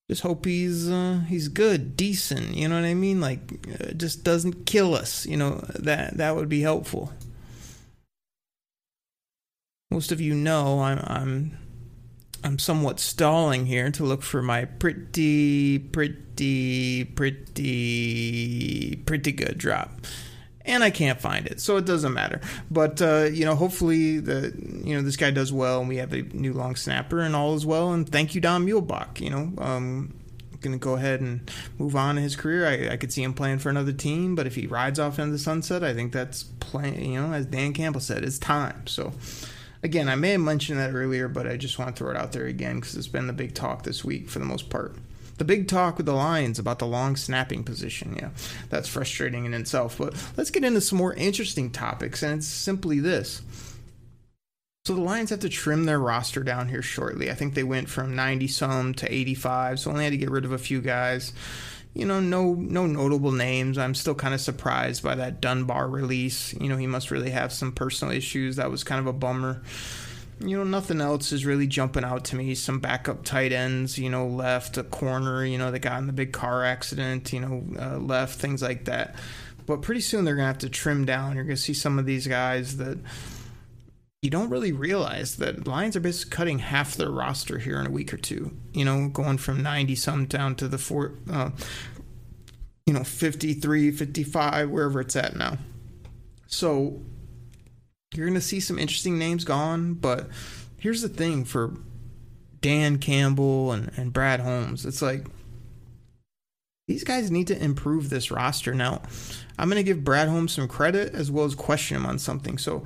just 0.10 0.24
hope 0.24 0.46
he's 0.46 0.90
uh, 0.90 1.22
he's 1.28 1.50
good, 1.50 1.96
decent. 1.96 2.56
You 2.56 2.68
know 2.68 2.76
what 2.82 2.86
I 2.86 2.96
mean? 2.96 3.22
Like, 3.22 3.40
uh, 3.80 3.92
just 3.92 4.24
doesn't 4.24 4.66
kill 4.66 4.96
us. 4.96 5.28
You 5.28 5.38
know 5.38 5.64
that 5.76 6.18
that 6.18 6.36
would 6.36 6.50
be 6.50 6.62
helpful 6.62 7.12
most 9.92 10.12
of 10.12 10.20
you 10.20 10.34
know 10.34 10.82
I'm 10.82 11.00
I'm 11.00 11.58
I'm 12.44 12.60
somewhat 12.60 13.00
stalling 13.00 13.66
here 13.66 13.90
to 13.92 14.04
look 14.04 14.22
for 14.22 14.42
my 14.42 14.66
pretty 14.66 15.80
pretty 15.80 17.06
pretty 17.06 18.96
pretty 19.06 19.32
good 19.32 19.58
drop. 19.58 20.06
And 20.62 20.84
I 20.84 20.90
can't 20.90 21.22
find 21.22 21.48
it, 21.48 21.62
so 21.62 21.78
it 21.78 21.86
doesn't 21.86 22.14
matter. 22.14 22.42
But 22.70 23.02
uh, 23.02 23.30
you 23.32 23.46
know, 23.46 23.56
hopefully 23.56 24.20
the 24.20 24.54
you 24.84 24.96
know 24.96 25.02
this 25.02 25.16
guy 25.16 25.32
does 25.32 25.54
well, 25.54 25.80
and 25.80 25.88
we 25.88 25.96
have 25.98 26.12
a 26.12 26.24
new 26.24 26.52
long 26.52 26.76
snapper, 26.76 27.22
and 27.22 27.38
all 27.38 27.56
is 27.56 27.66
well. 27.66 27.94
And 27.94 28.08
thank 28.08 28.36
you, 28.36 28.42
Don 28.42 28.66
Muhlbach. 28.66 29.22
You 29.22 29.30
know, 29.30 29.54
um, 29.60 30.14
going 30.60 30.78
to 30.78 30.84
go 30.84 30.96
ahead 30.96 31.22
and 31.22 31.50
move 31.78 31.96
on 31.96 32.18
in 32.18 32.24
his 32.24 32.36
career. 32.36 32.68
I, 32.68 32.90
I 32.94 32.98
could 32.98 33.14
see 33.14 33.24
him 33.24 33.34
playing 33.34 33.60
for 33.60 33.70
another 33.70 33.94
team, 33.94 34.36
but 34.36 34.46
if 34.46 34.56
he 34.56 34.68
rides 34.68 35.00
off 35.00 35.20
into 35.20 35.32
the 35.32 35.40
sunset, 35.40 35.86
I 35.86 35.94
think 35.94 36.12
that's 36.12 36.44
playing. 36.44 37.14
You 37.14 37.22
know, 37.22 37.32
as 37.32 37.46
Dan 37.46 37.72
Campbell 37.72 38.02
said, 38.02 38.26
it's 38.26 38.38
time. 38.38 38.86
So. 38.88 39.14
Again, 39.84 40.10
I 40.10 40.16
may 40.16 40.32
have 40.32 40.42
mentioned 40.42 40.80
that 40.80 40.94
earlier, 40.94 41.28
but 41.28 41.48
I 41.48 41.58
just 41.58 41.78
want 41.78 41.96
to 41.96 42.00
throw 42.00 42.12
it 42.12 42.18
out 42.18 42.32
there 42.32 42.46
again 42.46 42.80
because 42.80 42.96
it's 42.96 43.08
been 43.08 43.28
the 43.28 43.34
big 43.34 43.54
talk 43.54 43.84
this 43.84 44.04
week 44.04 44.30
for 44.30 44.40
the 44.40 44.46
most 44.46 44.70
part. 44.70 44.96
The 45.38 45.46
big 45.46 45.68
talk 45.68 45.98
with 45.98 46.08
the 46.08 46.14
Lions 46.14 46.58
about 46.58 46.80
the 46.80 46.88
long 46.88 47.16
snapping 47.16 47.64
position. 47.64 48.16
Yeah, 48.20 48.30
that's 48.70 48.90
frustrating 48.90 49.46
in 49.46 49.54
itself. 49.54 50.00
But 50.00 50.16
let's 50.36 50.50
get 50.50 50.64
into 50.64 50.82
some 50.82 50.98
more 50.98 51.14
interesting 51.14 51.70
topics, 51.70 52.24
and 52.24 52.40
it's 52.40 52.48
simply 52.48 53.00
this. 53.00 53.44
So 54.86 54.96
the 54.96 55.02
Lions 55.02 55.30
have 55.32 55.42
to 55.42 55.50
trim 55.50 55.84
their 55.84 56.00
roster 56.00 56.44
down 56.44 56.70
here 56.70 56.82
shortly. 56.82 57.30
I 57.30 57.36
think 57.36 57.54
they 57.54 57.64
went 57.64 57.90
from 57.90 58.16
90 58.16 58.48
some 58.48 58.94
to 58.96 59.14
85, 59.14 59.80
so 59.80 59.92
only 59.92 60.06
had 60.06 60.12
to 60.12 60.18
get 60.18 60.32
rid 60.32 60.46
of 60.46 60.54
a 60.54 60.58
few 60.58 60.82
guys. 60.82 61.34
You 61.98 62.06
know, 62.06 62.20
no 62.20 62.54
no 62.54 62.86
notable 62.86 63.32
names. 63.32 63.78
I'm 63.78 63.96
still 63.96 64.16
kind 64.16 64.34
of 64.34 64.42
surprised 64.42 65.04
by 65.04 65.16
that 65.16 65.42
Dunbar 65.42 65.90
release. 65.90 66.54
You 66.54 66.70
know, 66.70 66.78
he 66.78 66.88
must 66.88 67.12
really 67.12 67.32
have 67.32 67.52
some 67.52 67.72
personal 67.72 68.14
issues. 68.14 68.58
That 68.58 68.70
was 68.70 68.84
kind 68.84 69.00
of 69.00 69.08
a 69.08 69.14
bummer 69.14 69.62
you 70.40 70.56
know, 70.56 70.64
nothing 70.64 71.02
else 71.02 71.32
is 71.32 71.46
really 71.46 71.68
jumping 71.68 72.04
out 72.04 72.26
to 72.26 72.36
me. 72.36 72.54
Some 72.54 72.80
backup 72.80 73.24
tight 73.24 73.52
ends, 73.52 73.98
you 73.98 74.10
know, 74.10 74.28
left, 74.28 74.78
a 74.78 74.84
corner, 74.84 75.44
you 75.44 75.58
know, 75.58 75.72
that 75.72 75.80
got 75.80 76.00
in 76.00 76.08
the 76.08 76.14
big 76.14 76.32
car 76.32 76.64
accident, 76.64 77.34
you 77.34 77.40
know, 77.40 77.64
uh, 77.80 77.98
left, 77.98 78.40
things 78.40 78.62
like 78.62 78.86
that. 78.86 79.16
But 79.66 79.82
pretty 79.82 80.02
soon 80.02 80.26
they're 80.26 80.36
to 80.36 80.44
have 80.44 80.60
to 80.60 80.70
trim 80.70 81.06
down. 81.06 81.36
You're 81.36 81.46
to 81.56 81.62
see 81.62 81.74
some 81.74 81.98
of 81.98 82.06
these 82.06 82.28
guys 82.28 82.78
that 82.78 83.00
you 84.22 84.30
don't 84.30 84.50
really 84.50 84.72
realize 84.72 85.36
that 85.38 85.68
Lions 85.68 85.96
are 85.96 86.00
basically 86.00 86.36
cutting 86.36 86.60
half 86.60 86.96
their 86.96 87.12
roster 87.12 87.60
here 87.60 87.80
in 87.80 87.86
a 87.86 87.92
week 87.92 88.14
or 88.14 88.18
two. 88.18 88.56
You 88.74 88.86
know, 88.86 89.10
going 89.10 89.38
from 89.38 89.62
90 89.62 89.96
some 89.96 90.26
down 90.26 90.56
to 90.56 90.68
the 90.68 90.78
four, 90.78 91.14
uh, 91.32 91.52
you 92.86 92.94
know, 92.94 93.04
53, 93.04 93.92
55, 93.92 94.70
wherever 94.70 95.02
it's 95.02 95.16
at 95.16 95.36
now. 95.36 95.58
So 96.48 97.02
you're 98.14 98.26
going 98.26 98.40
to 98.40 98.42
see 98.42 98.60
some 98.60 98.80
interesting 98.80 99.20
names 99.20 99.44
gone, 99.44 99.94
but 99.94 100.28
here's 100.80 101.02
the 101.02 101.10
thing 101.10 101.46
for 101.46 101.76
Dan 102.60 102.98
Campbell 102.98 103.72
and, 103.72 103.92
and 103.98 104.14
Brad 104.14 104.40
Holmes. 104.40 104.86
It's 104.86 105.02
like 105.02 105.28
these 106.88 107.04
guys 107.04 107.30
need 107.30 107.48
to 107.48 107.64
improve 107.64 108.10
this 108.10 108.32
roster. 108.32 108.74
Now, 108.74 109.02
I'm 109.60 109.70
going 109.70 109.78
to 109.78 109.84
give 109.84 110.04
Brad 110.04 110.30
Holmes 110.30 110.54
some 110.54 110.68
credit 110.68 111.14
as 111.14 111.30
well 111.30 111.46
as 111.46 111.54
question 111.54 111.98
him 111.98 112.06
on 112.06 112.18
something. 112.18 112.58
So, 112.58 112.84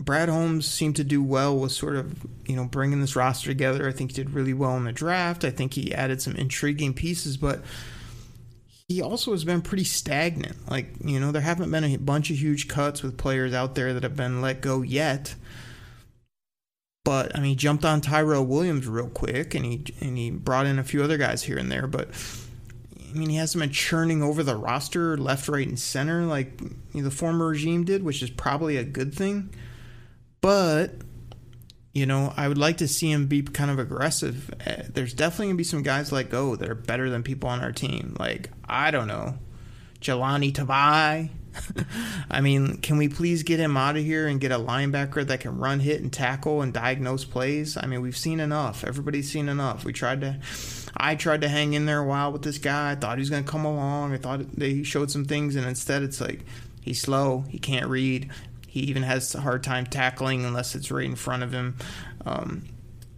Brad 0.00 0.30
Holmes 0.30 0.66
seemed 0.66 0.96
to 0.96 1.04
do 1.04 1.22
well 1.22 1.56
with 1.56 1.72
sort 1.72 1.94
of, 1.94 2.26
you 2.46 2.56
know, 2.56 2.64
bringing 2.64 3.00
this 3.00 3.16
roster 3.16 3.50
together. 3.50 3.86
I 3.86 3.92
think 3.92 4.10
he 4.10 4.14
did 4.14 4.30
really 4.30 4.54
well 4.54 4.76
in 4.76 4.84
the 4.84 4.92
draft. 4.92 5.44
I 5.44 5.50
think 5.50 5.74
he 5.74 5.94
added 5.94 6.22
some 6.22 6.34
intriguing 6.36 6.94
pieces, 6.94 7.36
but 7.36 7.62
he 8.88 9.02
also 9.02 9.32
has 9.32 9.44
been 9.44 9.60
pretty 9.60 9.84
stagnant. 9.84 10.70
Like, 10.70 10.94
you 11.04 11.20
know, 11.20 11.32
there 11.32 11.42
haven't 11.42 11.70
been 11.70 11.84
a 11.84 11.96
bunch 11.98 12.30
of 12.30 12.36
huge 12.36 12.66
cuts 12.66 13.02
with 13.02 13.18
players 13.18 13.52
out 13.52 13.74
there 13.74 13.92
that 13.92 14.02
have 14.02 14.16
been 14.16 14.40
let 14.40 14.62
go 14.62 14.80
yet. 14.80 15.34
But 17.04 17.36
I 17.36 17.40
mean, 17.40 17.50
he 17.50 17.56
jumped 17.56 17.84
on 17.84 18.00
Tyrell 18.00 18.46
Williams 18.46 18.86
real 18.86 19.08
quick, 19.08 19.54
and 19.54 19.64
he 19.64 19.84
and 20.00 20.16
he 20.16 20.30
brought 20.30 20.66
in 20.66 20.78
a 20.78 20.84
few 20.84 21.02
other 21.02 21.18
guys 21.18 21.42
here 21.42 21.58
and 21.58 21.70
there. 21.70 21.86
But 21.86 22.08
I 23.10 23.12
mean, 23.12 23.28
he 23.28 23.36
hasn't 23.36 23.60
been 23.60 23.70
churning 23.70 24.22
over 24.22 24.42
the 24.42 24.56
roster 24.56 25.16
left, 25.18 25.48
right, 25.48 25.66
and 25.66 25.78
center 25.78 26.24
like 26.24 26.58
the 26.94 27.10
former 27.10 27.48
regime 27.48 27.84
did, 27.84 28.02
which 28.02 28.22
is 28.22 28.30
probably 28.30 28.76
a 28.76 28.84
good 28.84 29.14
thing. 29.14 29.50
But 30.40 30.92
you 31.92 32.06
know, 32.06 32.32
I 32.36 32.46
would 32.46 32.58
like 32.58 32.76
to 32.78 32.88
see 32.88 33.10
him 33.10 33.26
be 33.26 33.42
kind 33.42 33.70
of 33.70 33.78
aggressive. 33.78 34.54
Uh, 34.64 34.84
there's 34.88 35.12
definitely 35.12 35.46
gonna 35.46 35.56
be 35.56 35.64
some 35.64 35.82
guys 35.82 36.12
let 36.12 36.30
go 36.30 36.56
that 36.56 36.68
are 36.68 36.74
better 36.74 37.10
than 37.10 37.22
people 37.22 37.48
on 37.48 37.60
our 37.60 37.72
team. 37.72 38.16
Like 38.18 38.50
I 38.68 38.90
don't 38.90 39.08
know, 39.08 39.38
Jahlani 40.00 40.52
Tavai. 40.52 41.30
I 42.30 42.40
mean, 42.40 42.76
can 42.78 42.96
we 42.96 43.08
please 43.08 43.42
get 43.42 43.58
him 43.58 43.76
out 43.76 43.96
of 43.96 44.04
here 44.04 44.28
and 44.28 44.40
get 44.40 44.52
a 44.52 44.58
linebacker 44.58 45.26
that 45.26 45.40
can 45.40 45.58
run, 45.58 45.80
hit, 45.80 46.00
and 46.00 46.12
tackle 46.12 46.62
and 46.62 46.72
diagnose 46.72 47.24
plays? 47.24 47.76
I 47.76 47.86
mean, 47.86 48.00
we've 48.00 48.16
seen 48.16 48.38
enough. 48.38 48.84
Everybody's 48.84 49.30
seen 49.30 49.48
enough. 49.48 49.84
We 49.84 49.92
tried 49.92 50.20
to, 50.20 50.38
I 50.96 51.16
tried 51.16 51.40
to 51.40 51.48
hang 51.48 51.72
in 51.72 51.86
there 51.86 51.98
a 51.98 52.06
while 52.06 52.30
with 52.30 52.42
this 52.42 52.58
guy. 52.58 52.92
I 52.92 52.94
thought 52.94 53.18
he 53.18 53.22
was 53.22 53.30
to 53.30 53.42
come 53.42 53.64
along. 53.64 54.12
I 54.12 54.18
thought 54.18 54.42
he 54.58 54.84
showed 54.84 55.10
some 55.10 55.24
things, 55.24 55.56
and 55.56 55.66
instead 55.66 56.02
it's 56.02 56.20
like 56.20 56.44
he's 56.80 57.00
slow. 57.00 57.44
He 57.48 57.58
can't 57.58 57.88
read. 57.88 58.30
He 58.70 58.80
even 58.82 59.02
has 59.02 59.34
a 59.34 59.40
hard 59.40 59.64
time 59.64 59.84
tackling 59.84 60.44
unless 60.44 60.76
it's 60.76 60.92
right 60.92 61.04
in 61.04 61.16
front 61.16 61.42
of 61.42 61.52
him. 61.52 61.76
Um, 62.24 62.68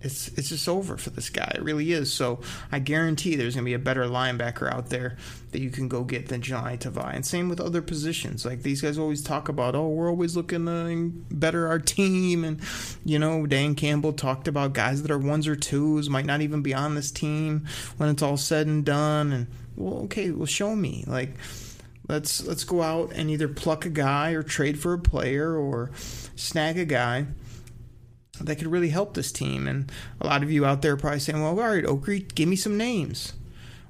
it's 0.00 0.28
it's 0.28 0.48
just 0.48 0.66
over 0.66 0.96
for 0.96 1.10
this 1.10 1.28
guy. 1.28 1.52
It 1.54 1.62
really 1.62 1.92
is. 1.92 2.10
So 2.10 2.40
I 2.72 2.78
guarantee 2.78 3.36
there's 3.36 3.54
going 3.54 3.64
to 3.64 3.68
be 3.68 3.74
a 3.74 3.78
better 3.78 4.04
linebacker 4.06 4.72
out 4.72 4.88
there 4.88 5.18
that 5.50 5.60
you 5.60 5.68
can 5.68 5.88
go 5.88 6.04
get 6.04 6.28
than 6.28 6.40
Jahlani 6.40 6.78
Tavai. 6.78 7.14
And 7.14 7.26
same 7.26 7.50
with 7.50 7.60
other 7.60 7.82
positions. 7.82 8.46
Like 8.46 8.62
these 8.62 8.80
guys 8.80 8.96
always 8.96 9.22
talk 9.22 9.50
about, 9.50 9.74
oh, 9.74 9.88
we're 9.88 10.08
always 10.08 10.36
looking 10.36 10.64
to 10.64 11.10
better 11.30 11.68
our 11.68 11.78
team. 11.78 12.44
And, 12.44 12.60
you 13.04 13.18
know, 13.18 13.46
Dan 13.46 13.74
Campbell 13.74 14.14
talked 14.14 14.48
about 14.48 14.72
guys 14.72 15.02
that 15.02 15.10
are 15.10 15.18
ones 15.18 15.46
or 15.46 15.54
twos, 15.54 16.08
might 16.08 16.26
not 16.26 16.40
even 16.40 16.62
be 16.62 16.72
on 16.72 16.94
this 16.94 17.10
team 17.10 17.66
when 17.98 18.08
it's 18.08 18.22
all 18.22 18.38
said 18.38 18.66
and 18.66 18.86
done. 18.86 19.32
And, 19.32 19.46
well, 19.76 20.04
okay, 20.04 20.30
well, 20.30 20.46
show 20.46 20.74
me. 20.74 21.04
Like, 21.06 21.34
Let's 22.12 22.46
let's 22.46 22.64
go 22.64 22.82
out 22.82 23.10
and 23.14 23.30
either 23.30 23.48
pluck 23.48 23.86
a 23.86 23.88
guy 23.88 24.32
or 24.32 24.42
trade 24.42 24.78
for 24.78 24.92
a 24.92 24.98
player 24.98 25.56
or 25.56 25.90
snag 26.36 26.76
a 26.78 26.84
guy 26.84 27.24
that 28.38 28.56
could 28.56 28.66
really 28.66 28.90
help 28.90 29.14
this 29.14 29.32
team. 29.32 29.66
And 29.66 29.90
a 30.20 30.26
lot 30.26 30.42
of 30.42 30.52
you 30.52 30.66
out 30.66 30.82
there 30.82 30.94
probably 30.98 31.20
saying, 31.20 31.40
"Well, 31.40 31.58
all 31.58 31.74
right, 31.74 31.84
Okrie, 31.84 32.34
give 32.34 32.50
me 32.50 32.56
some 32.56 32.76
names." 32.76 33.32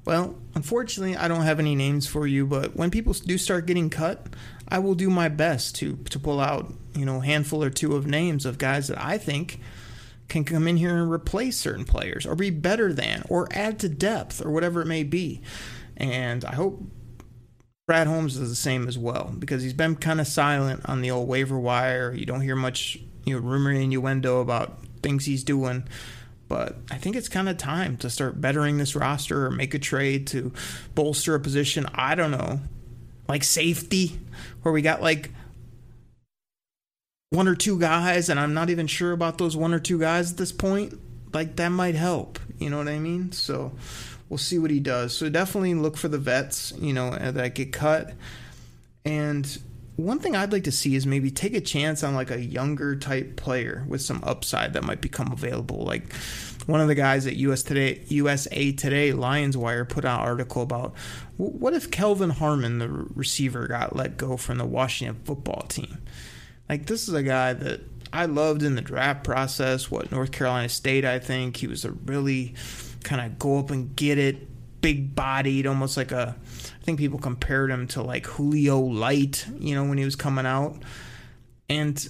Well, 0.04 0.36
unfortunately, 0.54 1.16
I 1.16 1.26
don't 1.26 1.42
have 1.42 1.58
any 1.58 1.74
names 1.74 2.06
for 2.06 2.28
you. 2.28 2.46
But 2.46 2.76
when 2.76 2.92
people 2.92 3.12
do 3.12 3.36
start 3.36 3.66
getting 3.66 3.90
cut, 3.90 4.28
I 4.68 4.78
will 4.78 4.94
do 4.94 5.10
my 5.10 5.28
best 5.28 5.74
to 5.76 5.96
to 6.10 6.18
pull 6.20 6.38
out 6.38 6.72
you 6.94 7.04
know 7.04 7.16
a 7.16 7.24
handful 7.24 7.64
or 7.64 7.70
two 7.70 7.96
of 7.96 8.06
names 8.06 8.46
of 8.46 8.56
guys 8.56 8.86
that 8.86 9.04
I 9.04 9.18
think 9.18 9.58
can 10.28 10.44
come 10.44 10.68
in 10.68 10.76
here 10.76 10.96
and 10.96 11.10
replace 11.10 11.56
certain 11.56 11.84
players 11.84 12.24
or 12.24 12.36
be 12.36 12.50
better 12.50 12.92
than 12.92 13.24
or 13.28 13.48
add 13.50 13.80
to 13.80 13.88
depth 13.88 14.40
or 14.40 14.52
whatever 14.52 14.80
it 14.80 14.86
may 14.86 15.02
be. 15.02 15.40
And 15.96 16.44
I 16.44 16.54
hope 16.54 16.84
Brad 17.92 18.06
Holmes 18.06 18.38
is 18.38 18.48
the 18.48 18.56
same 18.56 18.88
as 18.88 18.96
well 18.96 19.34
because 19.38 19.62
he's 19.62 19.74
been 19.74 19.96
kind 19.96 20.18
of 20.18 20.26
silent 20.26 20.80
on 20.86 21.02
the 21.02 21.10
old 21.10 21.28
waiver 21.28 21.58
wire. 21.58 22.14
You 22.14 22.24
don't 22.24 22.40
hear 22.40 22.56
much, 22.56 22.98
you 23.26 23.34
know, 23.34 23.46
rumor 23.46 23.70
innuendo 23.70 24.40
about 24.40 24.78
things 25.02 25.26
he's 25.26 25.44
doing. 25.44 25.86
But 26.48 26.76
I 26.90 26.96
think 26.96 27.16
it's 27.16 27.28
kind 27.28 27.50
of 27.50 27.58
time 27.58 27.98
to 27.98 28.08
start 28.08 28.40
bettering 28.40 28.78
this 28.78 28.96
roster 28.96 29.44
or 29.44 29.50
make 29.50 29.74
a 29.74 29.78
trade 29.78 30.26
to 30.28 30.54
bolster 30.94 31.34
a 31.34 31.40
position. 31.40 31.86
I 31.92 32.14
don't 32.14 32.30
know, 32.30 32.60
like 33.28 33.44
safety, 33.44 34.18
where 34.62 34.72
we 34.72 34.80
got 34.80 35.02
like 35.02 35.28
one 37.28 37.46
or 37.46 37.54
two 37.54 37.78
guys, 37.78 38.30
and 38.30 38.40
I'm 38.40 38.54
not 38.54 38.70
even 38.70 38.86
sure 38.86 39.12
about 39.12 39.36
those 39.36 39.54
one 39.54 39.74
or 39.74 39.80
two 39.80 39.98
guys 39.98 40.30
at 40.30 40.38
this 40.38 40.50
point. 40.50 40.98
Like 41.34 41.56
that 41.56 41.68
might 41.68 41.94
help. 41.94 42.38
You 42.58 42.70
know 42.70 42.78
what 42.78 42.88
I 42.88 42.98
mean? 42.98 43.32
So 43.32 43.72
we'll 44.32 44.38
see 44.38 44.58
what 44.58 44.70
he 44.70 44.80
does. 44.80 45.14
So 45.14 45.28
definitely 45.28 45.74
look 45.74 45.98
for 45.98 46.08
the 46.08 46.16
vets, 46.16 46.72
you 46.80 46.94
know, 46.94 47.08
uh, 47.08 47.32
that 47.32 47.54
get 47.54 47.70
cut. 47.70 48.14
And 49.04 49.58
one 49.96 50.20
thing 50.20 50.34
I'd 50.34 50.52
like 50.52 50.64
to 50.64 50.72
see 50.72 50.94
is 50.94 51.06
maybe 51.06 51.30
take 51.30 51.52
a 51.54 51.60
chance 51.60 52.02
on 52.02 52.14
like 52.14 52.30
a 52.30 52.42
younger 52.42 52.96
type 52.96 53.36
player 53.36 53.84
with 53.86 54.00
some 54.00 54.24
upside 54.24 54.72
that 54.72 54.84
might 54.84 55.02
become 55.02 55.32
available. 55.32 55.84
Like 55.84 56.14
one 56.64 56.80
of 56.80 56.88
the 56.88 56.94
guys 56.94 57.26
at 57.26 57.36
US 57.36 57.62
Today, 57.62 58.00
USA 58.06 58.72
Today, 58.72 59.12
Lions 59.12 59.54
Wire 59.54 59.84
put 59.84 60.06
out 60.06 60.22
an 60.22 60.26
article 60.26 60.62
about 60.62 60.94
what 61.36 61.74
if 61.74 61.90
Kelvin 61.90 62.30
Harmon, 62.30 62.78
the 62.78 62.88
receiver, 62.88 63.68
got 63.68 63.94
let 63.94 64.16
go 64.16 64.38
from 64.38 64.56
the 64.56 64.64
Washington 64.64 65.20
football 65.26 65.66
team. 65.68 65.98
Like 66.70 66.86
this 66.86 67.06
is 67.06 67.12
a 67.12 67.22
guy 67.22 67.52
that 67.52 67.82
I 68.14 68.24
loved 68.24 68.62
in 68.62 68.76
the 68.76 68.80
draft 68.80 69.24
process. 69.24 69.90
What 69.90 70.10
North 70.10 70.32
Carolina 70.32 70.70
State, 70.70 71.04
I 71.04 71.18
think 71.18 71.58
he 71.58 71.66
was 71.66 71.84
a 71.84 71.90
really 71.90 72.54
kind 73.02 73.20
of 73.20 73.38
go 73.38 73.58
up 73.58 73.70
and 73.70 73.94
get 73.96 74.18
it, 74.18 74.80
big 74.80 75.14
bodied, 75.14 75.66
almost 75.66 75.96
like 75.96 76.12
a. 76.12 76.36
I 76.38 76.84
think 76.84 76.98
people 76.98 77.18
compared 77.18 77.70
him 77.70 77.86
to 77.88 78.02
like 78.02 78.26
Julio 78.26 78.80
Light, 78.80 79.46
you 79.58 79.74
know, 79.74 79.84
when 79.84 79.98
he 79.98 80.04
was 80.04 80.16
coming 80.16 80.46
out, 80.46 80.82
and 81.68 82.08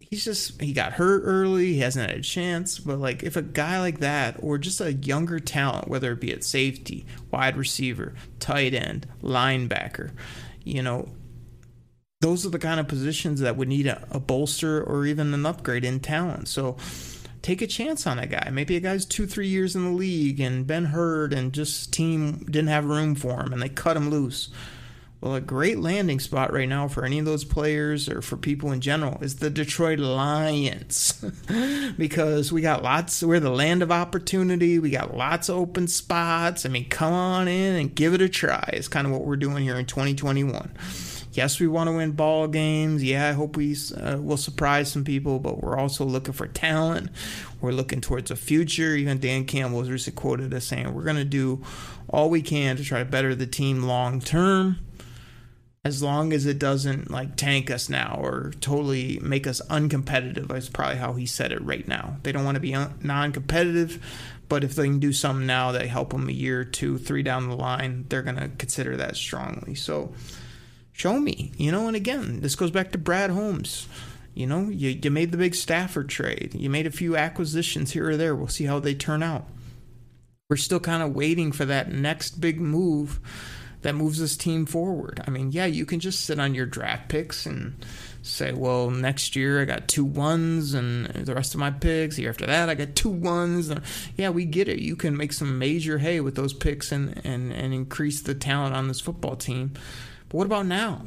he's 0.00 0.24
just 0.24 0.60
he 0.60 0.72
got 0.72 0.92
hurt 0.94 1.22
early. 1.24 1.74
He 1.74 1.78
hasn't 1.80 2.10
had 2.10 2.18
a 2.18 2.22
chance. 2.22 2.78
But 2.78 2.98
like 2.98 3.22
if 3.22 3.36
a 3.36 3.42
guy 3.42 3.80
like 3.80 4.00
that, 4.00 4.36
or 4.40 4.58
just 4.58 4.80
a 4.80 4.92
younger 4.92 5.38
talent, 5.38 5.88
whether 5.88 6.12
it 6.12 6.20
be 6.20 6.32
at 6.32 6.44
safety, 6.44 7.06
wide 7.30 7.56
receiver, 7.56 8.14
tight 8.40 8.74
end, 8.74 9.06
linebacker, 9.22 10.12
you 10.64 10.82
know, 10.82 11.08
those 12.20 12.44
are 12.44 12.50
the 12.50 12.58
kind 12.58 12.80
of 12.80 12.88
positions 12.88 13.40
that 13.40 13.56
would 13.56 13.68
need 13.68 13.86
a, 13.86 14.06
a 14.10 14.18
bolster 14.18 14.82
or 14.82 15.06
even 15.06 15.32
an 15.32 15.46
upgrade 15.46 15.84
in 15.84 16.00
talent. 16.00 16.48
So 16.48 16.76
take 17.48 17.62
a 17.62 17.66
chance 17.66 18.06
on 18.06 18.18
a 18.18 18.26
guy. 18.26 18.50
Maybe 18.52 18.76
a 18.76 18.80
guy's 18.80 19.06
two, 19.06 19.26
three 19.26 19.48
years 19.48 19.74
in 19.74 19.82
the 19.82 19.90
league 19.90 20.38
and 20.38 20.66
been 20.66 20.84
hurt 20.84 21.32
and 21.32 21.50
just 21.50 21.94
team 21.94 22.44
didn't 22.44 22.68
have 22.68 22.84
room 22.84 23.14
for 23.14 23.40
him 23.40 23.54
and 23.54 23.62
they 23.62 23.70
cut 23.70 23.96
him 23.96 24.10
loose. 24.10 24.50
Well, 25.22 25.34
a 25.34 25.40
great 25.40 25.78
landing 25.78 26.20
spot 26.20 26.52
right 26.52 26.68
now 26.68 26.88
for 26.88 27.06
any 27.06 27.18
of 27.18 27.24
those 27.24 27.44
players 27.44 28.06
or 28.06 28.20
for 28.20 28.36
people 28.36 28.70
in 28.70 28.82
general 28.82 29.16
is 29.22 29.36
the 29.36 29.48
Detroit 29.48 29.98
Lions. 29.98 31.24
because 31.96 32.52
we 32.52 32.60
got 32.60 32.82
lots, 32.82 33.22
we're 33.22 33.40
the 33.40 33.48
land 33.48 33.82
of 33.82 33.90
opportunity. 33.90 34.78
We 34.78 34.90
got 34.90 35.16
lots 35.16 35.48
of 35.48 35.56
open 35.56 35.88
spots. 35.88 36.66
I 36.66 36.68
mean, 36.68 36.88
come 36.90 37.14
on 37.14 37.48
in 37.48 37.76
and 37.76 37.94
give 37.94 38.12
it 38.12 38.20
a 38.20 38.28
try. 38.28 38.68
It's 38.74 38.88
kind 38.88 39.06
of 39.06 39.12
what 39.12 39.24
we're 39.24 39.36
doing 39.36 39.64
here 39.64 39.76
in 39.76 39.86
2021. 39.86 40.70
Yes, 41.38 41.60
we 41.60 41.68
want 41.68 41.86
to 41.86 41.92
win 41.92 42.10
ball 42.10 42.48
games. 42.48 43.00
Yeah, 43.00 43.28
I 43.28 43.32
hope 43.32 43.56
we 43.56 43.76
uh, 43.96 44.18
will 44.20 44.36
surprise 44.36 44.90
some 44.90 45.04
people, 45.04 45.38
but 45.38 45.62
we're 45.62 45.78
also 45.78 46.04
looking 46.04 46.32
for 46.32 46.48
talent. 46.48 47.10
We're 47.60 47.70
looking 47.70 48.00
towards 48.00 48.32
a 48.32 48.34
future. 48.34 48.96
Even 48.96 49.20
Dan 49.20 49.44
Campbell 49.44 49.78
was 49.78 49.88
recently 49.88 50.20
quoted 50.20 50.52
as 50.52 50.66
saying, 50.66 50.92
We're 50.92 51.04
going 51.04 51.14
to 51.14 51.24
do 51.24 51.64
all 52.08 52.28
we 52.28 52.42
can 52.42 52.76
to 52.76 52.82
try 52.82 52.98
to 52.98 53.04
better 53.04 53.36
the 53.36 53.46
team 53.46 53.84
long 53.84 54.20
term 54.20 54.80
as 55.84 56.02
long 56.02 56.32
as 56.32 56.44
it 56.44 56.58
doesn't 56.58 57.08
like 57.08 57.36
tank 57.36 57.70
us 57.70 57.88
now 57.88 58.18
or 58.20 58.52
totally 58.60 59.20
make 59.22 59.46
us 59.46 59.62
uncompetitive 59.70 60.48
that's 60.48 60.68
probably 60.68 60.96
how 60.96 61.12
he 61.12 61.24
said 61.24 61.52
it 61.52 61.62
right 61.62 61.86
now 61.86 62.16
they 62.24 62.32
don't 62.32 62.44
want 62.44 62.56
to 62.56 62.60
be 62.60 62.74
un- 62.74 62.98
non-competitive 63.04 64.04
but 64.48 64.64
if 64.64 64.74
they 64.74 64.86
can 64.86 64.98
do 64.98 65.12
something 65.12 65.46
now 65.46 65.70
that 65.70 65.86
help 65.86 66.10
them 66.10 66.28
a 66.28 66.32
year 66.32 66.64
two 66.64 66.98
three 66.98 67.22
down 67.22 67.48
the 67.48 67.54
line 67.54 68.04
they're 68.08 68.22
going 68.22 68.36
to 68.36 68.48
consider 68.58 68.96
that 68.96 69.14
strongly 69.14 69.76
so 69.76 70.12
show 70.98 71.20
me 71.20 71.52
you 71.56 71.70
know 71.70 71.86
and 71.86 71.96
again 71.96 72.40
this 72.40 72.56
goes 72.56 72.72
back 72.72 72.90
to 72.90 72.98
brad 72.98 73.30
holmes 73.30 73.86
you 74.34 74.46
know 74.46 74.68
you, 74.68 74.98
you 75.00 75.10
made 75.10 75.30
the 75.30 75.38
big 75.38 75.54
stafford 75.54 76.08
trade 76.08 76.52
you 76.54 76.68
made 76.68 76.86
a 76.86 76.90
few 76.90 77.16
acquisitions 77.16 77.92
here 77.92 78.10
or 78.10 78.16
there 78.16 78.34
we'll 78.34 78.48
see 78.48 78.64
how 78.64 78.80
they 78.80 78.94
turn 78.94 79.22
out 79.22 79.46
we're 80.50 80.56
still 80.56 80.80
kind 80.80 81.02
of 81.02 81.14
waiting 81.14 81.52
for 81.52 81.64
that 81.64 81.92
next 81.92 82.40
big 82.40 82.60
move 82.60 83.20
that 83.82 83.94
moves 83.94 84.18
this 84.18 84.36
team 84.36 84.66
forward. 84.66 85.22
I 85.26 85.30
mean, 85.30 85.52
yeah, 85.52 85.66
you 85.66 85.86
can 85.86 86.00
just 86.00 86.24
sit 86.24 86.40
on 86.40 86.54
your 86.54 86.66
draft 86.66 87.08
picks 87.08 87.46
and 87.46 87.84
say, 88.22 88.52
well, 88.52 88.90
next 88.90 89.36
year 89.36 89.62
I 89.62 89.66
got 89.66 89.86
two 89.86 90.04
ones 90.04 90.74
and 90.74 91.06
the 91.06 91.34
rest 91.34 91.54
of 91.54 91.60
my 91.60 91.70
picks. 91.70 92.16
The 92.16 92.22
year 92.22 92.30
after 92.30 92.46
that, 92.46 92.68
I 92.68 92.74
got 92.74 92.96
two 92.96 93.10
ones. 93.10 93.72
Yeah, 94.16 94.30
we 94.30 94.46
get 94.46 94.68
it. 94.68 94.80
You 94.80 94.96
can 94.96 95.16
make 95.16 95.32
some 95.32 95.58
major 95.58 95.98
hay 95.98 96.20
with 96.20 96.34
those 96.34 96.52
picks 96.52 96.90
and, 96.90 97.20
and, 97.24 97.52
and 97.52 97.72
increase 97.72 98.20
the 98.20 98.34
talent 98.34 98.74
on 98.74 98.88
this 98.88 99.00
football 99.00 99.36
team. 99.36 99.74
But 100.28 100.38
what 100.38 100.46
about 100.46 100.66
now? 100.66 101.02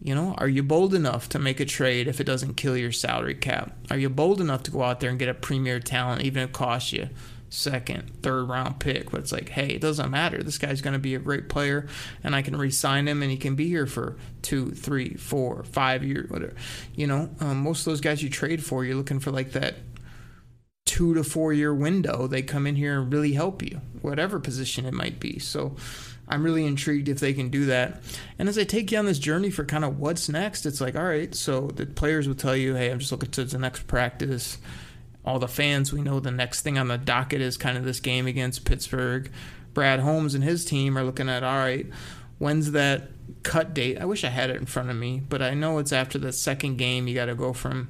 You 0.00 0.14
know, 0.16 0.34
are 0.38 0.48
you 0.48 0.64
bold 0.64 0.94
enough 0.94 1.28
to 1.30 1.38
make 1.38 1.60
a 1.60 1.64
trade 1.64 2.08
if 2.08 2.20
it 2.20 2.24
doesn't 2.24 2.54
kill 2.54 2.76
your 2.76 2.90
salary 2.90 3.36
cap? 3.36 3.76
Are 3.88 3.98
you 3.98 4.08
bold 4.08 4.40
enough 4.40 4.64
to 4.64 4.70
go 4.72 4.82
out 4.82 4.98
there 4.98 5.10
and 5.10 5.18
get 5.18 5.28
a 5.28 5.34
premier 5.34 5.78
talent, 5.78 6.22
even 6.22 6.42
if 6.42 6.48
it 6.50 6.52
costs 6.52 6.92
you 6.92 7.08
second, 7.52 8.10
third 8.22 8.44
round 8.44 8.80
pick. 8.80 9.10
But 9.10 9.20
it's 9.20 9.32
like, 9.32 9.50
hey, 9.50 9.68
it 9.68 9.80
doesn't 9.80 10.10
matter. 10.10 10.42
This 10.42 10.58
guy's 10.58 10.80
going 10.80 10.94
to 10.94 10.98
be 10.98 11.14
a 11.14 11.18
great 11.18 11.48
player, 11.48 11.86
and 12.24 12.34
I 12.34 12.42
can 12.42 12.56
re-sign 12.56 13.06
him, 13.06 13.22
and 13.22 13.30
he 13.30 13.36
can 13.36 13.54
be 13.54 13.68
here 13.68 13.86
for 13.86 14.16
two, 14.40 14.70
three, 14.70 15.14
four, 15.14 15.62
five 15.64 16.02
years, 16.02 16.30
whatever. 16.30 16.54
You 16.94 17.06
know, 17.06 17.30
um, 17.40 17.58
most 17.58 17.80
of 17.80 17.92
those 17.92 18.00
guys 18.00 18.22
you 18.22 18.30
trade 18.30 18.64
for, 18.64 18.84
you're 18.84 18.96
looking 18.96 19.20
for 19.20 19.30
like 19.30 19.52
that 19.52 19.76
two 20.84 21.14
to 21.14 21.22
four 21.22 21.52
year 21.52 21.74
window. 21.74 22.26
They 22.26 22.42
come 22.42 22.66
in 22.66 22.76
here 22.76 23.00
and 23.00 23.12
really 23.12 23.32
help 23.32 23.62
you, 23.62 23.80
whatever 24.00 24.40
position 24.40 24.86
it 24.86 24.94
might 24.94 25.20
be. 25.20 25.38
So. 25.38 25.76
I'm 26.28 26.42
really 26.42 26.64
intrigued 26.64 27.08
if 27.08 27.20
they 27.20 27.32
can 27.34 27.48
do 27.48 27.66
that. 27.66 28.02
And 28.38 28.48
as 28.48 28.56
I 28.56 28.64
take 28.64 28.90
you 28.92 28.98
on 28.98 29.06
this 29.06 29.18
journey 29.18 29.50
for 29.50 29.64
kind 29.64 29.84
of 29.84 29.98
what's 29.98 30.28
next, 30.28 30.66
it's 30.66 30.80
like, 30.80 30.96
all 30.96 31.04
right, 31.04 31.34
so 31.34 31.68
the 31.68 31.84
players 31.86 32.28
will 32.28 32.34
tell 32.34 32.56
you, 32.56 32.74
hey, 32.74 32.90
I'm 32.90 33.00
just 33.00 33.12
looking 33.12 33.30
to 33.32 33.44
the 33.44 33.58
next 33.58 33.86
practice 33.86 34.58
all 35.24 35.38
the 35.38 35.48
fans, 35.48 35.92
we 35.92 36.02
know 36.02 36.20
the 36.20 36.30
next 36.30 36.62
thing 36.62 36.78
on 36.78 36.88
the 36.88 36.98
docket 36.98 37.40
is 37.40 37.56
kind 37.56 37.78
of 37.78 37.84
this 37.84 38.00
game 38.00 38.26
against 38.26 38.64
Pittsburgh. 38.64 39.30
Brad 39.72 40.00
Holmes 40.00 40.34
and 40.34 40.42
his 40.42 40.64
team 40.64 40.98
are 40.98 41.04
looking 41.04 41.28
at 41.28 41.44
all 41.44 41.58
right, 41.58 41.86
when's 42.38 42.72
that 42.72 43.08
cut 43.42 43.72
date? 43.72 43.98
I 43.98 44.04
wish 44.04 44.24
I 44.24 44.28
had 44.28 44.50
it 44.50 44.56
in 44.56 44.66
front 44.66 44.90
of 44.90 44.96
me, 44.96 45.22
but 45.26 45.40
I 45.40 45.54
know 45.54 45.78
it's 45.78 45.92
after 45.92 46.18
the 46.18 46.32
second 46.32 46.76
game. 46.76 47.06
You 47.06 47.14
got 47.14 47.26
to 47.26 47.34
go 47.34 47.52
from 47.52 47.88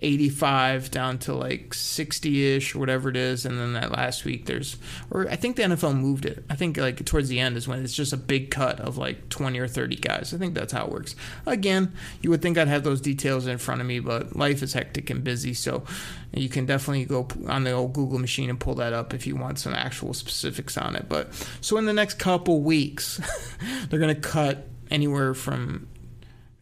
85 0.00 0.90
down 0.90 1.18
to 1.18 1.34
like 1.34 1.74
60 1.74 2.56
ish 2.56 2.74
or 2.74 2.78
whatever 2.78 3.08
it 3.08 3.16
is. 3.16 3.44
And 3.44 3.58
then 3.58 3.72
that 3.72 3.92
last 3.92 4.24
week, 4.24 4.46
there's, 4.46 4.76
or 5.10 5.28
I 5.28 5.36
think 5.36 5.56
the 5.56 5.62
NFL 5.62 5.98
moved 5.98 6.24
it. 6.24 6.44
I 6.48 6.54
think 6.54 6.76
like 6.76 7.04
towards 7.04 7.28
the 7.28 7.40
end 7.40 7.56
is 7.56 7.66
when 7.66 7.82
it's 7.82 7.94
just 7.94 8.12
a 8.12 8.16
big 8.16 8.50
cut 8.50 8.80
of 8.80 8.96
like 8.96 9.28
20 9.28 9.58
or 9.58 9.66
30 9.68 9.96
guys. 9.96 10.32
I 10.32 10.38
think 10.38 10.54
that's 10.54 10.72
how 10.72 10.86
it 10.86 10.92
works. 10.92 11.16
Again, 11.46 11.92
you 12.22 12.30
would 12.30 12.42
think 12.42 12.58
I'd 12.58 12.68
have 12.68 12.84
those 12.84 13.00
details 13.00 13.46
in 13.46 13.58
front 13.58 13.80
of 13.80 13.86
me, 13.86 13.98
but 14.00 14.36
life 14.36 14.62
is 14.62 14.72
hectic 14.72 15.10
and 15.10 15.24
busy. 15.24 15.54
So 15.54 15.84
you 16.32 16.48
can 16.48 16.66
definitely 16.66 17.04
go 17.04 17.26
on 17.48 17.64
the 17.64 17.72
old 17.72 17.92
Google 17.92 18.18
machine 18.18 18.50
and 18.50 18.60
pull 18.60 18.74
that 18.76 18.92
up 18.92 19.14
if 19.14 19.26
you 19.26 19.36
want 19.36 19.58
some 19.58 19.74
actual 19.74 20.14
specifics 20.14 20.76
on 20.76 20.94
it. 20.94 21.06
But 21.08 21.32
so 21.60 21.76
in 21.76 21.86
the 21.86 21.92
next 21.92 22.18
couple 22.18 22.60
weeks, 22.60 23.20
they're 23.88 23.98
going 23.98 24.14
to 24.14 24.20
cut 24.20 24.66
anywhere 24.90 25.34
from 25.34 25.88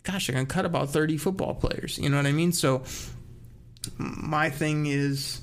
gosh, 0.06 0.28
they're 0.28 0.34
going 0.34 0.46
to 0.46 0.54
cut 0.54 0.64
about 0.64 0.90
30 0.90 1.16
football 1.16 1.54
players. 1.54 1.98
You 1.98 2.08
know 2.08 2.16
what 2.16 2.26
I 2.26 2.32
mean? 2.32 2.52
So 2.52 2.84
my 3.98 4.50
thing 4.50 4.86
is 4.86 5.40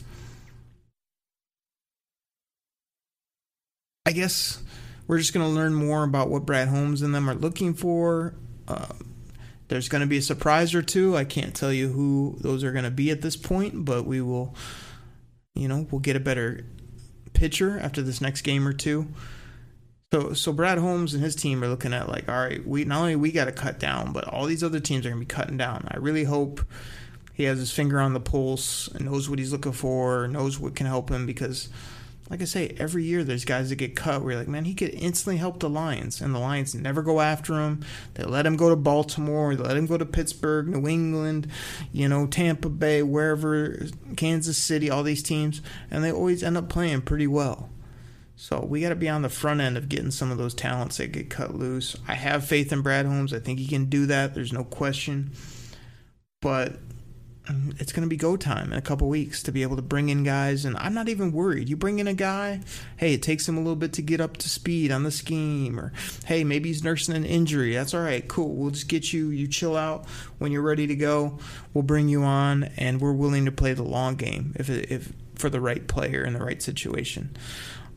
I 4.05 4.11
guess 4.11 4.61
we're 5.07 5.17
just 5.17 5.33
going 5.33 5.45
to 5.45 5.53
learn 5.53 5.73
more 5.73 6.03
about 6.03 6.29
what 6.29 6.45
Brad 6.45 6.67
Holmes 6.67 7.01
and 7.01 7.15
them 7.15 7.29
are 7.29 7.35
looking 7.35 7.73
for. 7.73 8.35
Um, 8.67 9.13
there's 9.69 9.89
going 9.89 10.01
to 10.01 10.07
be 10.07 10.17
a 10.17 10.21
surprise 10.21 10.75
or 10.75 10.81
two. 10.81 11.15
I 11.15 11.23
can't 11.23 11.55
tell 11.55 11.71
you 11.71 11.89
who 11.89 12.37
those 12.41 12.63
are 12.63 12.71
going 12.71 12.83
to 12.83 12.91
be 12.91 13.11
at 13.11 13.21
this 13.21 13.37
point, 13.37 13.85
but 13.85 14.05
we 14.05 14.21
will, 14.21 14.55
you 15.55 15.67
know, 15.67 15.87
we'll 15.89 15.99
get 16.01 16.15
a 16.15 16.21
better 16.21 16.65
picture 17.33 17.79
after 17.79 18.01
this 18.01 18.21
next 18.21 18.41
game 18.41 18.67
or 18.67 18.73
two. 18.73 19.07
So, 20.13 20.33
so 20.33 20.53
Brad 20.53 20.77
Holmes 20.77 21.13
and 21.13 21.23
his 21.23 21.35
team 21.35 21.63
are 21.63 21.67
looking 21.67 21.93
at 21.93 22.07
like, 22.07 22.29
all 22.29 22.35
right, 22.35 22.65
we 22.67 22.85
not 22.85 22.99
only 22.99 23.15
we 23.15 23.31
got 23.31 23.45
to 23.45 23.51
cut 23.51 23.79
down, 23.79 24.13
but 24.13 24.27
all 24.27 24.45
these 24.45 24.63
other 24.63 24.79
teams 24.79 25.05
are 25.05 25.09
going 25.09 25.21
to 25.21 25.25
be 25.25 25.33
cutting 25.33 25.57
down. 25.57 25.87
I 25.89 25.97
really 25.97 26.25
hope 26.25 26.61
he 27.33 27.43
has 27.43 27.59
his 27.59 27.71
finger 27.71 27.99
on 27.99 28.13
the 28.13 28.19
pulse 28.19 28.87
and 28.89 29.05
knows 29.05 29.29
what 29.29 29.39
he's 29.39 29.51
looking 29.51 29.71
for, 29.71 30.27
knows 30.27 30.59
what 30.59 30.75
can 30.75 30.85
help 30.85 31.09
him 31.09 31.25
because 31.25 31.69
like 32.29 32.41
I 32.41 32.45
say, 32.45 32.75
every 32.79 33.03
year 33.03 33.23
there's 33.23 33.45
guys 33.45 33.69
that 33.69 33.75
get 33.75 33.95
cut 33.95 34.21
where 34.21 34.31
you're 34.31 34.39
like, 34.39 34.47
man, 34.47 34.65
he 34.65 34.73
could 34.73 34.93
instantly 34.93 35.37
help 35.37 35.59
the 35.59 35.69
Lions, 35.69 36.21
and 36.21 36.33
the 36.33 36.39
Lions 36.39 36.73
never 36.73 37.01
go 37.01 37.19
after 37.19 37.59
him. 37.59 37.83
They 38.13 38.23
let 38.23 38.45
him 38.45 38.55
go 38.55 38.69
to 38.69 38.75
Baltimore, 38.75 39.55
they 39.55 39.63
let 39.63 39.77
him 39.77 39.85
go 39.85 39.97
to 39.97 40.05
Pittsburgh, 40.05 40.67
New 40.67 40.87
England, 40.87 41.47
you 41.91 42.07
know, 42.07 42.25
Tampa 42.25 42.69
Bay, 42.69 43.03
wherever, 43.03 43.85
Kansas 44.15 44.57
City, 44.57 44.89
all 44.89 45.03
these 45.03 45.21
teams, 45.21 45.61
and 45.91 46.03
they 46.03 46.11
always 46.11 46.43
end 46.43 46.57
up 46.57 46.69
playing 46.69 47.01
pretty 47.01 47.27
well. 47.27 47.69
So 48.35 48.65
we 48.65 48.81
got 48.81 48.89
to 48.89 48.95
be 48.95 49.09
on 49.09 49.21
the 49.21 49.29
front 49.29 49.61
end 49.61 49.77
of 49.77 49.89
getting 49.89 50.11
some 50.11 50.31
of 50.31 50.37
those 50.37 50.53
talents 50.53 50.97
that 50.97 51.11
get 51.11 51.29
cut 51.29 51.53
loose. 51.53 51.95
I 52.07 52.15
have 52.15 52.45
faith 52.45 52.73
in 52.73 52.81
Brad 52.81 53.05
Holmes. 53.05 53.33
I 53.33 53.39
think 53.39 53.59
he 53.59 53.67
can 53.67 53.85
do 53.85 54.05
that. 54.07 54.33
There's 54.33 54.51
no 54.51 54.63
question. 54.63 55.31
But 56.41 56.79
Um, 57.49 57.75
it's 57.77 57.91
going 57.91 58.03
to 58.03 58.09
be 58.09 58.15
go 58.15 58.37
time 58.37 58.71
in 58.71 58.77
a 58.77 58.81
couple 58.81 59.09
weeks 59.09 59.43
to 59.43 59.51
be 59.51 59.63
able 59.63 59.75
to 59.75 59.81
bring 59.81 60.07
in 60.07 60.23
guys 60.23 60.63
and 60.63 60.77
i'm 60.77 60.93
not 60.93 61.09
even 61.09 61.33
worried. 61.33 61.67
You 61.67 61.75
bring 61.75 61.99
in 61.99 62.07
a 62.07 62.13
guy 62.13 62.61
hey 62.95 63.13
it 63.13 63.21
takes 63.21 63.49
him 63.49 63.57
a 63.57 63.59
little 63.59 63.75
bit 63.75 63.91
to 63.93 64.01
get 64.01 64.21
up 64.21 64.37
to 64.37 64.49
speed 64.49 64.91
on 64.91 65.03
the 65.03 65.11
scheme 65.11 65.77
or 65.77 65.91
hey 66.25 66.45
maybe 66.45 66.69
he's 66.69 66.83
nursing 66.83 67.15
an 67.15 67.25
injury. 67.25 67.73
That's 67.73 67.93
all 67.93 68.01
right 68.01 68.25
cool. 68.27 68.55
We'll 68.55 68.71
just 68.71 68.87
get 68.87 69.11
you 69.11 69.27
you 69.27 69.47
chill 69.47 69.75
out 69.75 70.07
when 70.37 70.53
you're 70.53 70.61
ready 70.61 70.87
to 70.87 70.95
go. 70.95 71.37
We'll 71.73 71.83
bring 71.83 72.07
you 72.07 72.23
on 72.23 72.63
and 72.77 73.01
we're 73.01 73.11
willing 73.11 73.43
to 73.45 73.51
play 73.51 73.73
the 73.73 73.83
long 73.83 74.15
game 74.15 74.53
if 74.55 74.69
if 74.69 75.11
for 75.35 75.49
the 75.49 75.59
right 75.59 75.85
player 75.87 76.23
in 76.23 76.33
the 76.33 76.43
right 76.43 76.61
situation. 76.61 77.35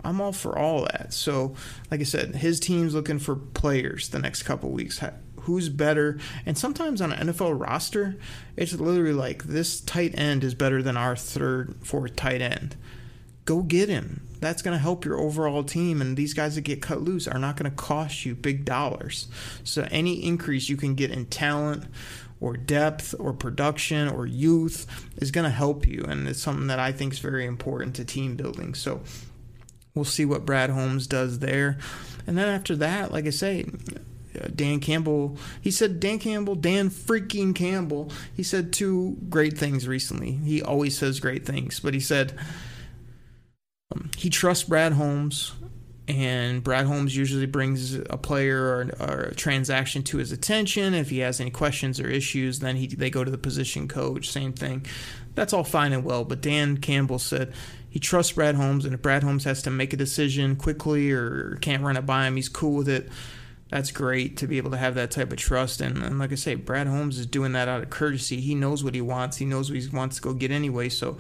I'm 0.07 0.21
all 0.21 0.33
for 0.33 0.57
all 0.57 0.83
that. 0.83 1.13
So, 1.13 1.55
like 1.91 2.01
I 2.01 2.05
said, 2.05 2.37
his 2.37 2.61
team's 2.61 2.95
looking 2.95 3.19
for 3.19 3.35
players 3.35 4.09
the 4.09 4.19
next 4.19 4.45
couple 4.45 4.71
weeks 4.71 4.99
who's 5.47 5.69
better. 5.69 6.19
And 6.45 6.59
sometimes 6.59 7.01
on 7.01 7.13
an 7.13 7.29
NFL 7.29 7.59
roster, 7.59 8.17
it's 8.57 8.73
literally 8.75 9.13
like 9.13 9.45
this 9.45 9.81
tight 9.81 10.19
end 10.19 10.43
is 10.43 10.55
better 10.55 10.83
than 10.83 10.97
our 10.97 11.15
third, 11.15 11.77
fourth 11.83 12.17
tight 12.17 12.43
end. 12.43 12.77
Go 13.45 13.63
get 13.63 13.89
him. 13.89 14.27
That's 14.41 14.61
going 14.61 14.77
to 14.77 14.83
help 14.83 15.05
your 15.05 15.21
overall 15.21 15.63
team. 15.63 16.01
And 16.01 16.17
these 16.17 16.35
guys 16.35 16.57
that 16.57 16.63
get 16.63 16.83
cut 16.83 17.01
loose 17.01 17.29
are 17.29 17.39
not 17.39 17.57
going 17.57 17.71
to 17.71 17.77
cost 17.77 18.27
you 18.27 18.35
big 18.35 18.65
dollars. 18.65 19.29
So 19.63 19.87
any 19.91 20.25
increase 20.25 20.69
you 20.69 20.77
can 20.77 20.97
get 20.97 21.13
in 21.13 21.27
talent 21.27 21.85
or 22.41 22.57
depth 22.57 23.15
or 23.19 23.33
production 23.33 24.09
or 24.09 24.27
youth 24.27 24.87
is 25.19 25.31
going 25.31 25.45
to 25.45 25.51
help 25.51 25.87
you. 25.87 26.05
And 26.09 26.27
it's 26.27 26.43
something 26.43 26.67
that 26.67 26.81
I 26.81 26.91
think 26.91 27.13
is 27.13 27.19
very 27.21 27.47
important 27.47 27.95
to 27.97 28.05
team 28.05 28.35
building. 28.35 28.75
So 28.75 29.01
we'll 29.95 30.05
see 30.05 30.25
what 30.25 30.45
Brad 30.45 30.71
Holmes 30.71 31.07
does 31.07 31.39
there. 31.39 31.79
And 32.27 32.37
then 32.37 32.49
after 32.49 32.75
that, 32.77 33.13
like 33.13 33.27
I 33.27 33.31
say, 33.31 33.65
Dan 34.55 34.81
Campbell, 34.81 35.37
he 35.61 35.71
said, 35.71 36.01
Dan 36.01 36.19
Campbell, 36.19 36.55
Dan 36.55 36.91
freaking 36.91 37.55
Campbell, 37.55 38.11
he 38.35 38.43
said 38.43 38.73
two 38.73 39.17
great 39.29 39.57
things 39.59 39.89
recently. 39.89 40.33
He 40.33 40.63
always 40.63 40.97
says 40.97 41.21
great 41.21 41.47
things, 41.47 41.81
but 41.81 41.95
he 41.95 42.01
said 42.01 42.39
um, 43.93 44.11
he 44.17 44.31
trusts 44.31 44.65
Brad 44.65 44.93
Holmes, 44.93 45.53
and 46.09 46.63
Brad 46.63 46.87
Holmes 46.87 47.17
usually 47.17 47.47
brings 47.47 47.95
a 47.95 48.17
player 48.17 48.63
or, 48.63 48.91
or, 49.01 49.21
a 49.23 49.35
transaction 49.35 50.03
to 50.05 50.19
his 50.19 50.33
attention. 50.33 50.95
If 50.95 51.11
he 51.11 51.19
has 51.19 51.41
any 51.41 51.51
questions 51.51 51.99
or 52.01 52.09
issues, 52.09 52.61
then 52.61 52.77
he 52.77 52.87
they 52.87 53.11
go 53.11 53.25
to 53.25 53.31
the 53.31 53.39
position 53.39 53.89
coach. 53.89 54.31
Same 54.31 54.53
thing. 54.53 54.87
That's 55.35 55.53
all 55.53 55.65
fine 55.65 55.93
and 55.93 56.05
well, 56.05 56.25
but 56.25 56.41
Dan 56.41 56.79
Campbell 56.79 57.19
said 57.19 57.53
he 57.89 57.99
trusts 57.99 58.33
Brad 58.33 58.55
Holmes, 58.55 58.85
and 58.85 58.95
if 58.95 59.03
Brad 59.03 59.23
Holmes 59.23 59.45
has 59.45 59.63
to 59.63 59.71
make 59.71 59.93
a 59.93 59.97
decision 59.97 60.57
quickly 60.57 61.11
or 61.13 61.57
can't 61.61 61.83
run 61.83 61.97
it 61.97 62.07
by 62.07 62.27
him, 62.27 62.37
he's 62.37 62.49
cool 62.49 62.75
with 62.75 62.89
it 62.89 63.09
that's 63.69 63.91
great 63.91 64.37
to 64.39 64.47
be 64.47 64.59
able 64.59 64.71
to 64.71 64.77
have 64.77 64.95
that 64.95 65.11
type 65.11 65.33
of 65.33 65.39
trust. 65.39 65.81
And, 65.81 66.03
and 66.03 66.19
like 66.19 66.33
I 66.33 66.37
say, 66.37 66.55
Brad 66.55 66.87
Holmes 66.87 67.19
is 67.19 67.27
doing 67.27 67.53
that 67.53 67.69
out 67.69 67.83
of 67.83 67.91
courtesy. 67.91 68.41
He 68.41 68.55
knows 68.55 68.85
what 68.85 68.95
he 68.95 69.01
wants. 69.01 69.39
He 69.39 69.45
knows 69.45 69.71
what 69.71 69.81
he 69.81 69.89
wants 69.89 70.17
to 70.17 70.23
go 70.23 70.33
get 70.33 70.51
anyway. 70.51 70.89
So 70.89 71.19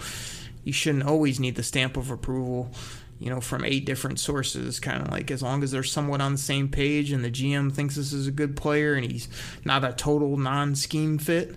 you 0.65 0.73
shouldn't 0.73 1.05
always 1.05 1.41
need 1.41 1.57
the 1.57 1.63
stamp 1.63 1.97
of 1.97 2.11
approval 2.11 2.73
you 3.19 3.31
know, 3.31 3.41
from 3.41 3.65
eight 3.65 3.87
different 3.87 4.21
sources, 4.21 4.79
kind 4.79 5.03
of 5.03 5.11
like 5.11 5.31
as 5.31 5.43
long 5.43 5.63
as 5.63 5.71
they're 5.71 5.83
somewhat 5.83 6.21
on 6.21 6.33
the 6.33 6.39
same 6.39 6.69
page 6.69 7.13
and 7.13 7.25
the 7.25 7.31
GM 7.31 7.73
thinks 7.73 7.97
this 7.97 8.13
is 8.13 8.27
a 8.27 8.31
good 8.31 8.57
player 8.57 8.95
and 8.95 9.11
he's 9.11 9.29
not 9.65 9.85
a 9.85 9.93
total 9.93 10.37
non-scheme 10.37 11.19
fit, 11.19 11.57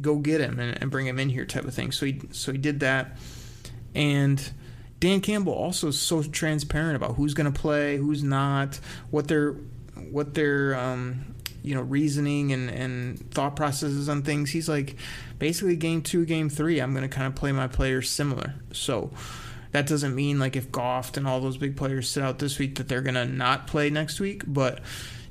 go 0.00 0.16
get 0.16 0.40
him 0.40 0.58
and, 0.58 0.80
and 0.80 0.90
bring 0.90 1.06
him 1.06 1.18
in 1.18 1.30
here, 1.30 1.46
type 1.46 1.64
of 1.64 1.74
thing. 1.74 1.92
So 1.92 2.06
he 2.06 2.20
so 2.32 2.52
he 2.52 2.58
did 2.58 2.80
that, 2.80 3.16
and 3.94 4.52
Dan 5.00 5.20
Campbell 5.20 5.54
also 5.54 5.88
is 5.88 5.98
so 5.98 6.22
transparent 6.22 6.96
about 6.96 7.16
who's 7.16 7.34
going 7.34 7.50
to 7.50 7.58
play, 7.58 7.96
who's 7.96 8.22
not, 8.22 8.78
what 9.10 9.28
their 9.28 9.56
what 10.10 10.34
their 10.34 10.74
um, 10.74 11.34
you 11.62 11.74
know 11.74 11.82
reasoning 11.82 12.52
and 12.52 12.70
and 12.70 13.30
thought 13.32 13.56
processes 13.56 14.08
on 14.08 14.22
things. 14.22 14.50
He's 14.50 14.68
like 14.68 14.96
basically 15.38 15.76
game 15.76 16.02
two, 16.02 16.24
game 16.24 16.48
three, 16.48 16.80
I'm 16.80 16.92
going 16.92 17.08
to 17.08 17.14
kind 17.14 17.26
of 17.26 17.34
play 17.34 17.52
my 17.52 17.66
players 17.66 18.08
similar. 18.08 18.54
So 18.72 19.10
that 19.72 19.86
doesn't 19.86 20.14
mean 20.14 20.38
like 20.38 20.54
if 20.54 20.70
Goff 20.70 21.16
and 21.16 21.26
all 21.26 21.40
those 21.40 21.56
big 21.56 21.76
players 21.76 22.08
sit 22.08 22.22
out 22.22 22.38
this 22.38 22.58
week 22.58 22.76
that 22.76 22.88
they're 22.88 23.02
gonna 23.02 23.24
not 23.24 23.66
play 23.66 23.90
next 23.90 24.20
week, 24.20 24.44
but 24.46 24.80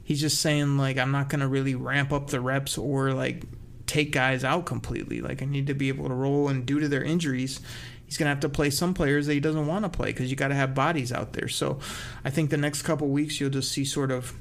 he's 0.04 0.20
just 0.20 0.42
saying 0.42 0.78
like 0.78 0.98
I'm 0.98 1.12
not 1.12 1.30
gonna 1.30 1.48
really 1.48 1.76
ramp 1.76 2.12
up 2.12 2.30
the 2.30 2.42
reps 2.42 2.78
or 2.78 3.14
like 3.14 3.44
take 3.86 4.12
guys 4.12 4.44
out 4.44 4.66
completely. 4.66 5.22
Like 5.22 5.42
I 5.42 5.46
need 5.46 5.68
to 5.68 5.74
be 5.74 5.90
able 5.90 6.08
to 6.08 6.14
roll 6.14 6.50
and 6.50 6.66
due 6.66 6.80
to 6.80 6.88
their 6.88 7.04
injuries, 7.04 7.62
he's 8.06 8.18
gonna 8.18 8.30
have 8.30 8.40
to 8.42 8.50
play 8.50 8.72
some 8.72 8.94
players 8.94 9.28
that 9.28 9.34
he 9.34 9.40
doesn't 9.40 9.68
want 9.68 9.86
to 9.86 9.90
play 9.90 10.08
because 10.08 10.30
you 10.30 10.36
got 10.36 10.48
to 10.48 10.56
have 10.56 10.74
bodies 10.74 11.14
out 11.14 11.34
there. 11.34 11.48
So 11.48 11.80
I 12.26 12.32
think 12.32 12.50
the 12.50 12.58
next 12.58 12.82
couple 12.82 13.08
weeks 13.10 13.40
you'll 13.40 13.52
just 13.52 13.72
see 13.72 13.86
sort 13.86 14.12
of 14.12 14.34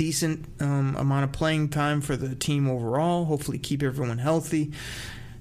decent 0.00 0.46
um, 0.62 0.96
amount 0.96 1.24
of 1.24 1.32
playing 1.32 1.68
time 1.68 2.00
for 2.00 2.16
the 2.16 2.34
team 2.34 2.70
overall. 2.70 3.26
Hopefully 3.26 3.58
keep 3.58 3.82
everyone 3.82 4.16
healthy. 4.16 4.72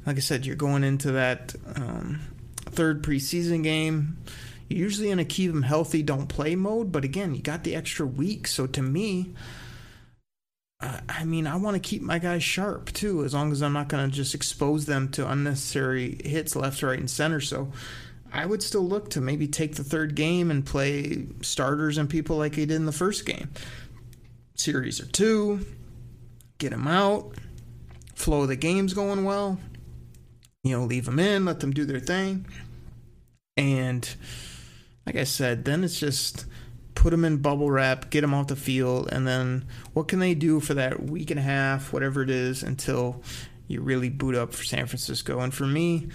Like 0.05 0.17
I 0.17 0.19
said, 0.19 0.45
you're 0.45 0.57
going 0.57 0.83
into 0.83 1.13
that. 1.13 1.55
Um, 1.77 2.19
third 2.65 3.01
preseason 3.01 3.63
game. 3.63 4.17
You're 4.67 4.79
usually 4.79 5.11
in 5.11 5.19
a 5.19 5.23
keep 5.23 5.49
them 5.49 5.61
healthy, 5.61 6.03
don't 6.03 6.27
play 6.27 6.57
mode, 6.57 6.91
but 6.91 7.05
again, 7.05 7.33
you 7.33 7.41
got 7.41 7.63
the 7.63 7.73
extra 7.73 8.05
week. 8.05 8.47
So 8.47 8.67
to 8.67 8.81
me, 8.81 9.33
I 10.81 11.23
mean, 11.23 11.47
I 11.47 11.55
want 11.55 11.75
to 11.75 11.79
keep 11.79 12.01
my 12.01 12.19
guys 12.19 12.43
sharp 12.43 12.91
too, 12.91 13.23
as 13.23 13.33
long 13.33 13.53
as 13.53 13.63
I'm 13.63 13.71
not 13.71 13.87
going 13.87 14.09
to 14.09 14.13
just 14.13 14.35
expose 14.35 14.87
them 14.87 15.07
to 15.11 15.29
unnecessary 15.29 16.19
hits 16.21 16.53
left, 16.53 16.83
right, 16.83 16.99
and 16.99 17.09
center. 17.09 17.39
So 17.39 17.71
I 18.33 18.45
would 18.45 18.61
still 18.61 18.85
look 18.85 19.09
to 19.11 19.21
maybe 19.21 19.47
take 19.47 19.75
the 19.75 19.85
third 19.85 20.15
game 20.15 20.51
and 20.51 20.65
play 20.65 21.27
starters 21.43 21.97
and 21.97 22.09
people 22.09 22.35
like 22.35 22.55
he 22.55 22.65
did 22.65 22.75
in 22.75 22.85
the 22.85 22.91
first 22.91 23.25
game. 23.25 23.49
Series 24.59 24.99
or 24.99 25.05
two, 25.05 25.65
get 26.57 26.71
them 26.71 26.87
out, 26.87 27.33
flow 28.15 28.45
the 28.45 28.55
game's 28.55 28.93
going 28.93 29.23
well 29.23 29.57
you 30.63 30.77
know, 30.77 30.85
leave 30.85 31.05
them 31.05 31.19
in, 31.19 31.45
let 31.45 31.59
them 31.59 31.71
do 31.71 31.85
their 31.85 31.99
thing. 31.99 32.45
And 33.55 34.07
like 35.05 35.15
I 35.15 35.23
said, 35.23 35.65
then 35.65 35.83
it's 35.83 35.99
just 35.99 36.45
put 36.95 37.11
them 37.11 37.23
in 37.25 37.37
bubble 37.37 37.71
wrap, 37.71 38.09
get 38.09 38.21
them 38.21 38.33
off 38.33 38.47
the 38.47 38.55
field, 38.55 39.09
and 39.11 39.27
then 39.27 39.65
what 39.93 40.07
can 40.07 40.19
they 40.19 40.35
do 40.35 40.59
for 40.59 40.73
that 40.73 41.03
week 41.03 41.31
and 41.31 41.39
a 41.39 41.43
half, 41.43 41.93
whatever 41.93 42.21
it 42.21 42.29
is, 42.29 42.61
until 42.63 43.21
you 43.67 43.81
really 43.81 44.09
boot 44.09 44.35
up 44.35 44.53
for 44.53 44.63
San 44.63 44.85
Francisco? 44.85 45.39
And 45.39 45.53
for 45.53 45.65
me, 45.65 46.09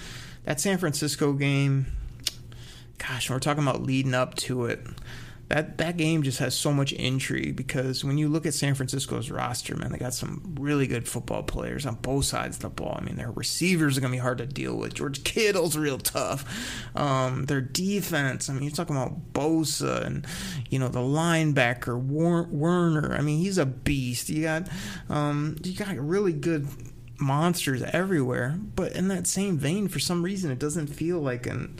that 0.44 0.60
San 0.60 0.78
Francisco 0.78 1.32
game, 1.32 1.86
gosh, 2.98 3.30
we're 3.30 3.38
talking 3.38 3.62
about 3.62 3.82
leading 3.82 4.14
up 4.14 4.34
to 4.36 4.66
it 4.66 4.86
that 5.48 5.78
that 5.78 5.96
game 5.96 6.22
just 6.22 6.38
has 6.38 6.54
so 6.54 6.72
much 6.72 6.92
intrigue 6.92 7.56
because 7.56 8.04
when 8.04 8.18
you 8.18 8.28
look 8.28 8.46
at 8.46 8.54
San 8.54 8.74
Francisco's 8.74 9.30
roster, 9.30 9.76
man, 9.76 9.92
they 9.92 9.98
got 9.98 10.14
some 10.14 10.54
really 10.58 10.86
good 10.86 11.08
football 11.08 11.42
players 11.42 11.86
on 11.86 11.96
both 11.96 12.24
sides 12.24 12.56
of 12.56 12.62
the 12.62 12.68
ball. 12.70 12.96
I 12.98 13.04
mean, 13.04 13.16
their 13.16 13.30
receivers 13.30 13.98
are 13.98 14.00
gonna 14.00 14.12
be 14.12 14.18
hard 14.18 14.38
to 14.38 14.46
deal 14.46 14.76
with. 14.76 14.94
George 14.94 15.22
Kittle's 15.24 15.76
real 15.76 15.98
tough. 15.98 16.44
Um, 16.96 17.44
their 17.44 17.60
defense, 17.60 18.48
I 18.48 18.54
mean, 18.54 18.62
you're 18.62 18.72
talking 18.72 18.96
about 18.96 19.32
Bosa 19.32 20.04
and 20.04 20.26
you 20.70 20.78
know 20.78 20.88
the 20.88 21.00
linebacker 21.00 21.98
Warner. 21.98 23.14
I 23.14 23.20
mean, 23.20 23.38
he's 23.38 23.58
a 23.58 23.66
beast. 23.66 24.28
You 24.28 24.42
got 24.42 24.68
um, 25.08 25.56
you 25.62 25.74
got 25.74 25.96
really 25.96 26.32
good 26.32 26.66
monsters 27.18 27.82
everywhere. 27.82 28.58
But 28.74 28.92
in 28.92 29.08
that 29.08 29.26
same 29.26 29.58
vein, 29.58 29.88
for 29.88 29.98
some 29.98 30.22
reason, 30.22 30.50
it 30.50 30.58
doesn't 30.58 30.88
feel 30.88 31.20
like 31.20 31.46
an 31.46 31.76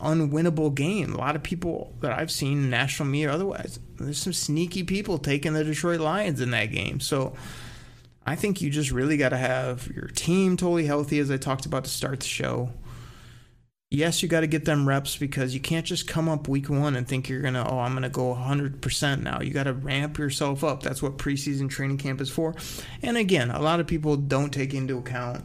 unwinnable 0.00 0.74
game. 0.74 1.14
A 1.14 1.18
lot 1.18 1.36
of 1.36 1.42
people 1.42 1.94
that 2.00 2.12
I've 2.12 2.30
seen, 2.30 2.70
national 2.70 3.08
media 3.08 3.32
otherwise, 3.32 3.78
there's 3.98 4.18
some 4.18 4.32
sneaky 4.32 4.82
people 4.82 5.18
taking 5.18 5.54
the 5.54 5.64
Detroit 5.64 6.00
Lions 6.00 6.40
in 6.40 6.50
that 6.50 6.66
game. 6.66 7.00
So 7.00 7.34
I 8.26 8.34
think 8.34 8.60
you 8.60 8.70
just 8.70 8.90
really 8.90 9.16
got 9.16 9.30
to 9.30 9.36
have 9.36 9.86
your 9.88 10.08
team 10.08 10.56
totally 10.56 10.86
healthy, 10.86 11.18
as 11.18 11.30
I 11.30 11.36
talked 11.36 11.66
about 11.66 11.84
to 11.84 11.90
start 11.90 12.20
the 12.20 12.26
show. 12.26 12.70
Yes, 13.88 14.20
you 14.20 14.28
got 14.28 14.40
to 14.40 14.48
get 14.48 14.64
them 14.64 14.86
reps 14.86 15.16
because 15.16 15.54
you 15.54 15.60
can't 15.60 15.86
just 15.86 16.08
come 16.08 16.28
up 16.28 16.48
week 16.48 16.68
one 16.68 16.96
and 16.96 17.06
think 17.06 17.28
you're 17.28 17.40
going 17.40 17.54
to, 17.54 17.64
oh, 17.64 17.78
I'm 17.78 17.92
going 17.92 18.02
to 18.02 18.08
go 18.08 18.34
100% 18.34 19.22
now. 19.22 19.40
You 19.40 19.52
got 19.52 19.64
to 19.64 19.72
ramp 19.72 20.18
yourself 20.18 20.64
up. 20.64 20.82
That's 20.82 21.00
what 21.00 21.18
preseason 21.18 21.70
training 21.70 21.98
camp 21.98 22.20
is 22.20 22.28
for. 22.28 22.56
And 23.00 23.16
again, 23.16 23.52
a 23.52 23.62
lot 23.62 23.78
of 23.78 23.86
people 23.86 24.16
don't 24.16 24.52
take 24.52 24.74
into 24.74 24.98
account 24.98 25.44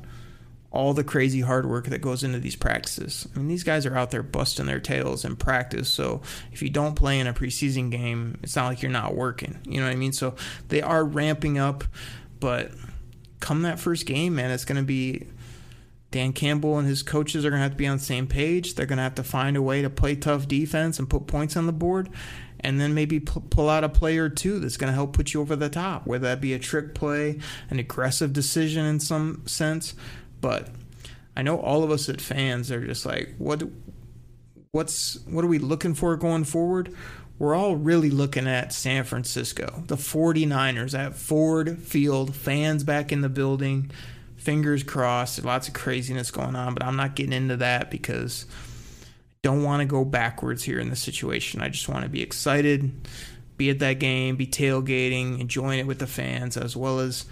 all 0.72 0.94
the 0.94 1.04
crazy 1.04 1.42
hard 1.42 1.66
work 1.66 1.88
that 1.88 2.02
goes 2.02 2.24
into 2.24 2.40
these 2.40 2.56
practices. 2.56 3.28
I 3.36 3.40
mean, 3.40 3.50
these 3.50 3.64
guys 3.64 3.86
are 3.86 3.96
out 3.96 4.12
there 4.12 4.24
busting 4.24 4.66
their 4.66 4.80
tails 4.80 5.26
in 5.26 5.36
practice. 5.36 5.90
So 5.90 6.22
if 6.54 6.62
you 6.62 6.70
don't 6.70 6.96
play 6.96 7.20
in 7.20 7.28
a 7.28 7.34
preseason 7.34 7.92
game, 7.92 8.40
it's 8.42 8.56
not 8.56 8.68
like 8.68 8.82
you're 8.82 8.92
not 8.92 9.14
working. 9.14 9.60
You 9.66 9.82
know 9.82 9.88
what 9.88 9.94
I 9.94 9.98
mean? 9.98 10.14
So 10.14 10.36
they 10.70 10.82
are 10.82 11.04
ramping 11.04 11.58
up, 11.58 11.84
but 12.40 12.72
come 13.42 13.64
that 13.64 13.80
first 13.80 14.06
game, 14.06 14.36
man, 14.36 14.50
it's 14.50 14.64
going 14.64 14.78
to 14.78 14.84
be 14.84 15.28
Dan 16.12 16.32
Campbell 16.32 16.78
and 16.78 16.88
his 16.88 17.04
coaches 17.04 17.46
are 17.46 17.50
going 17.50 17.60
to 17.60 17.64
have 17.64 17.72
to 17.72 17.78
be 17.78 17.88
on 17.88 17.98
the 17.98 18.04
same 18.04 18.28
page. 18.28 18.76
They're 18.76 18.86
going 18.86 18.98
to 18.98 19.04
have 19.04 19.16
to 19.16 19.24
find 19.24 19.58
a 19.58 19.62
way 19.62 19.82
to 19.82 19.90
play 19.90 20.16
tough 20.16 20.48
defense 20.48 21.00
and 21.00 21.10
put 21.10 21.28
points 21.28 21.58
on 21.58 21.66
the 21.66 21.74
board. 21.74 22.10
And 22.64 22.80
then 22.80 22.94
maybe 22.94 23.20
pull 23.20 23.70
out 23.70 23.84
a 23.84 23.90
player 23.90 24.26
or 24.26 24.30
two 24.30 24.60
that's 24.60 24.78
going 24.78 24.90
to 24.90 24.94
help 24.94 25.14
put 25.14 25.34
you 25.34 25.42
over 25.42 25.56
the 25.56 25.68
top, 25.68 26.06
whether 26.06 26.28
that 26.28 26.40
be 26.40 26.54
a 26.54 26.60
trick 26.60 26.94
play, 26.94 27.40
an 27.72 27.80
aggressive 27.80 28.34
decision 28.34 28.86
in 28.86 29.00
some 29.00 29.42
sense, 29.48 29.96
but 30.42 30.68
I 31.36 31.44
know 31.44 31.60
all 31.60 31.84
of 31.84 31.92
us 31.92 32.10
at 32.10 32.20
fans 32.20 32.72
are 32.72 32.86
just 32.86 33.06
like, 33.06 33.36
what, 33.38 33.64
what's, 34.72 35.20
what 35.26 35.46
are 35.46 35.48
we 35.48 35.60
looking 35.60 35.94
for 35.94 36.16
going 36.18 36.44
forward? 36.44 36.94
We're 37.40 37.56
all 37.56 37.76
really 37.76 38.12
looking 38.12 38.48
at 38.48 38.74
San 38.74 39.04
Francisco, 39.04 39.84
the 39.88 39.96
49ers 39.96 40.98
at 40.98 41.16
Ford 41.16 41.80
Field, 41.80 42.36
fans 42.36 42.84
back 42.84 43.12
in 43.12 43.22
the 43.22 43.30
building, 43.30 43.90
fingers 44.38 44.84
crossed. 44.84 45.44
Lots 45.44 45.68
of 45.68 45.74
craziness 45.74 46.30
going 46.30 46.56
on, 46.56 46.74
but 46.76 46.84
I'm 46.84 46.96
not 46.96 47.16
getting 47.16 47.34
into 47.34 47.58
that 47.58 47.90
because 47.90 48.46
I 48.52 49.38
don't 49.42 49.64
want 49.64 49.82
to 49.82 49.88
go 49.88 50.06
backwards 50.06 50.64
here 50.64 50.80
in 50.80 50.92
the 50.92 50.96
situation. 50.96 51.62
I 51.62 51.70
just 51.70 51.90
want 51.90 52.04
to 52.04 52.10
be 52.10 52.22
excited, 52.22 52.92
be 53.58 53.72
at 53.72 53.80
that 53.80 53.98
game, 53.98 54.36
be 54.36 54.46
tailgating, 54.46 55.40
enjoying 55.40 55.80
it 55.80 55.88
with 55.88 55.98
the 55.98 56.08
fans, 56.08 56.58
as 56.58 56.78
well 56.78 57.00
as 57.00 57.26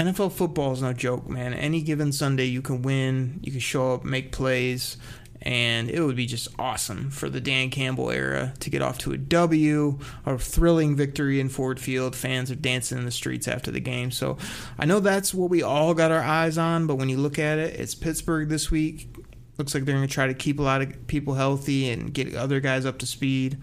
NFL 0.00 0.32
football 0.32 0.72
is 0.72 0.80
no 0.80 0.94
joke, 0.94 1.28
man. 1.28 1.52
Any 1.52 1.82
given 1.82 2.10
Sunday, 2.10 2.46
you 2.46 2.62
can 2.62 2.80
win, 2.80 3.38
you 3.42 3.52
can 3.52 3.60
show 3.60 3.92
up, 3.92 4.02
make 4.02 4.32
plays, 4.32 4.96
and 5.42 5.90
it 5.90 6.00
would 6.00 6.16
be 6.16 6.24
just 6.24 6.48
awesome 6.58 7.10
for 7.10 7.28
the 7.28 7.38
Dan 7.38 7.68
Campbell 7.68 8.10
era 8.10 8.54
to 8.60 8.70
get 8.70 8.80
off 8.80 8.96
to 9.00 9.12
a 9.12 9.18
W, 9.18 9.98
a 10.24 10.38
thrilling 10.38 10.96
victory 10.96 11.38
in 11.38 11.50
Ford 11.50 11.78
Field. 11.78 12.16
Fans 12.16 12.50
are 12.50 12.54
dancing 12.54 12.96
in 12.96 13.04
the 13.04 13.10
streets 13.10 13.46
after 13.46 13.70
the 13.70 13.78
game. 13.80 14.10
So 14.10 14.38
I 14.78 14.86
know 14.86 15.00
that's 15.00 15.34
what 15.34 15.50
we 15.50 15.62
all 15.62 15.92
got 15.92 16.10
our 16.10 16.22
eyes 16.22 16.56
on, 16.56 16.86
but 16.86 16.94
when 16.94 17.10
you 17.10 17.18
look 17.18 17.38
at 17.38 17.58
it, 17.58 17.78
it's 17.78 17.94
Pittsburgh 17.94 18.48
this 18.48 18.70
week. 18.70 19.14
Looks 19.58 19.74
like 19.74 19.84
they're 19.84 19.94
going 19.94 20.08
to 20.08 20.12
try 20.12 20.28
to 20.28 20.34
keep 20.34 20.60
a 20.60 20.62
lot 20.62 20.80
of 20.80 21.06
people 21.08 21.34
healthy 21.34 21.90
and 21.90 22.14
get 22.14 22.34
other 22.34 22.60
guys 22.60 22.86
up 22.86 22.96
to 23.00 23.06
speed. 23.06 23.58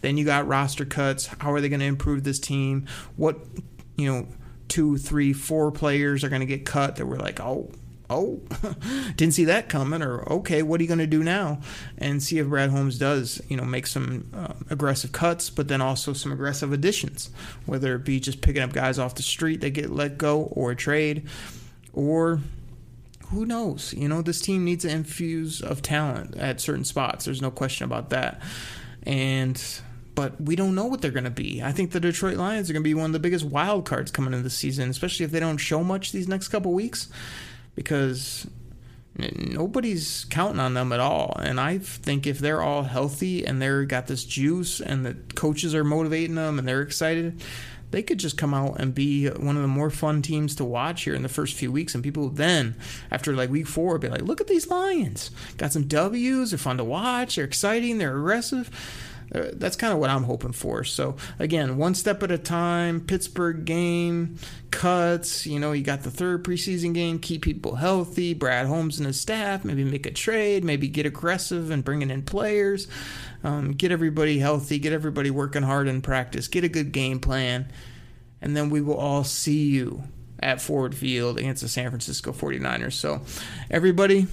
Then 0.00 0.16
you 0.16 0.24
got 0.24 0.46
roster 0.46 0.86
cuts. 0.86 1.26
How 1.26 1.52
are 1.52 1.60
they 1.60 1.68
going 1.68 1.80
to 1.80 1.86
improve 1.86 2.24
this 2.24 2.38
team? 2.38 2.86
What, 3.16 3.38
you 3.96 4.10
know, 4.10 4.28
two, 4.68 4.96
three, 4.96 5.32
four 5.32 5.70
players 5.70 6.24
are 6.24 6.28
going 6.28 6.40
to 6.40 6.46
get 6.46 6.64
cut 6.64 6.96
that 6.96 7.06
we're 7.06 7.16
like, 7.16 7.40
oh, 7.40 7.70
oh, 8.10 8.40
didn't 9.16 9.34
see 9.34 9.44
that 9.44 9.68
coming, 9.68 10.02
or 10.02 10.30
okay, 10.30 10.62
what 10.62 10.80
are 10.80 10.82
you 10.82 10.88
going 10.88 10.98
to 10.98 11.06
do 11.06 11.22
now? 11.22 11.60
And 11.98 12.22
see 12.22 12.38
if 12.38 12.46
Brad 12.46 12.70
Holmes 12.70 12.98
does, 12.98 13.40
you 13.48 13.56
know, 13.56 13.64
make 13.64 13.86
some 13.86 14.28
uh, 14.34 14.54
aggressive 14.70 15.12
cuts, 15.12 15.50
but 15.50 15.68
then 15.68 15.80
also 15.80 16.12
some 16.12 16.32
aggressive 16.32 16.72
additions, 16.72 17.30
whether 17.66 17.94
it 17.94 18.04
be 18.04 18.20
just 18.20 18.40
picking 18.40 18.62
up 18.62 18.72
guys 18.72 18.98
off 18.98 19.14
the 19.14 19.22
street 19.22 19.60
that 19.62 19.70
get 19.70 19.90
let 19.90 20.18
go 20.18 20.42
or 20.52 20.70
a 20.72 20.76
trade, 20.76 21.26
or 21.92 22.40
who 23.28 23.46
knows? 23.46 23.94
You 23.94 24.08
know, 24.08 24.22
this 24.22 24.40
team 24.40 24.64
needs 24.64 24.84
an 24.84 24.90
infuse 24.90 25.60
of 25.60 25.82
talent 25.82 26.36
at 26.36 26.60
certain 26.60 26.84
spots. 26.84 27.24
There's 27.24 27.42
no 27.42 27.50
question 27.50 27.84
about 27.84 28.10
that. 28.10 28.40
And 29.04 29.62
but 30.14 30.40
we 30.40 30.56
don't 30.56 30.74
know 30.74 30.86
what 30.86 31.02
they're 31.02 31.10
going 31.10 31.24
to 31.24 31.30
be. 31.30 31.62
I 31.62 31.72
think 31.72 31.90
the 31.90 32.00
Detroit 32.00 32.36
Lions 32.36 32.70
are 32.70 32.72
going 32.72 32.82
to 32.82 32.88
be 32.88 32.94
one 32.94 33.06
of 33.06 33.12
the 33.12 33.18
biggest 33.18 33.44
wild 33.44 33.84
cards 33.84 34.10
coming 34.10 34.32
into 34.32 34.44
the 34.44 34.50
season, 34.50 34.90
especially 34.90 35.24
if 35.24 35.32
they 35.32 35.40
don't 35.40 35.58
show 35.58 35.82
much 35.82 36.12
these 36.12 36.28
next 36.28 36.48
couple 36.48 36.72
weeks, 36.72 37.08
because 37.74 38.46
nobody's 39.16 40.26
counting 40.30 40.60
on 40.60 40.74
them 40.74 40.92
at 40.92 41.00
all. 41.00 41.36
And 41.40 41.60
I 41.60 41.78
think 41.78 42.26
if 42.26 42.38
they're 42.38 42.62
all 42.62 42.82
healthy 42.82 43.46
and 43.46 43.60
they're 43.60 43.84
got 43.84 44.06
this 44.06 44.24
juice 44.24 44.80
and 44.80 45.06
the 45.06 45.14
coaches 45.34 45.74
are 45.74 45.84
motivating 45.84 46.34
them 46.34 46.58
and 46.58 46.66
they're 46.66 46.82
excited, 46.82 47.42
they 47.90 48.02
could 48.02 48.18
just 48.18 48.36
come 48.36 48.52
out 48.52 48.80
and 48.80 48.92
be 48.92 49.28
one 49.28 49.54
of 49.54 49.62
the 49.62 49.68
more 49.68 49.90
fun 49.90 50.20
teams 50.20 50.56
to 50.56 50.64
watch 50.64 51.04
here 51.04 51.14
in 51.14 51.22
the 51.22 51.28
first 51.28 51.54
few 51.54 51.70
weeks. 51.70 51.94
And 51.94 52.02
people 52.02 52.28
then, 52.28 52.74
after 53.10 53.32
like 53.34 53.50
week 53.50 53.68
four, 53.68 53.98
be 53.98 54.08
like, 54.08 54.22
look 54.22 54.40
at 54.40 54.48
these 54.48 54.66
Lions. 54.68 55.30
Got 55.58 55.72
some 55.72 55.84
W's. 55.84 56.50
They're 56.50 56.58
fun 56.58 56.78
to 56.78 56.84
watch. 56.84 57.36
They're 57.36 57.44
exciting. 57.44 57.98
They're 57.98 58.16
aggressive. 58.16 58.68
Uh, 59.32 59.48
that's 59.52 59.76
kind 59.76 59.92
of 59.92 59.98
what 59.98 60.10
I'm 60.10 60.24
hoping 60.24 60.52
for. 60.52 60.84
So 60.84 61.16
again, 61.38 61.76
one 61.76 61.94
step 61.94 62.22
at 62.22 62.30
a 62.30 62.38
time. 62.38 63.00
Pittsburgh 63.00 63.64
game 63.64 64.38
cuts. 64.70 65.46
You 65.46 65.58
know, 65.58 65.72
you 65.72 65.82
got 65.82 66.02
the 66.02 66.10
third 66.10 66.44
preseason 66.44 66.94
game. 66.94 67.18
Keep 67.18 67.42
people 67.42 67.76
healthy. 67.76 68.34
Brad 68.34 68.66
Holmes 68.66 68.98
and 68.98 69.06
his 69.06 69.20
staff. 69.20 69.64
Maybe 69.64 69.84
make 69.84 70.06
a 70.06 70.10
trade. 70.10 70.64
Maybe 70.64 70.88
get 70.88 71.06
aggressive 71.06 71.70
and 71.70 71.84
bringing 71.84 72.10
in 72.10 72.22
players. 72.22 72.88
Um, 73.44 73.72
get 73.72 73.92
everybody 73.92 74.38
healthy. 74.38 74.78
Get 74.78 74.92
everybody 74.92 75.30
working 75.30 75.62
hard 75.62 75.86
in 75.86 76.02
practice. 76.02 76.48
Get 76.48 76.64
a 76.64 76.68
good 76.68 76.92
game 76.92 77.20
plan, 77.20 77.70
and 78.40 78.56
then 78.56 78.70
we 78.70 78.80
will 78.80 78.96
all 78.96 79.22
see 79.22 79.68
you 79.68 80.04
at 80.40 80.60
Ford 80.60 80.94
Field 80.94 81.38
against 81.38 81.62
the 81.62 81.68
San 81.68 81.90
Francisco 81.90 82.32
49ers. 82.32 82.94
So, 82.94 83.22
everybody, 83.70 84.26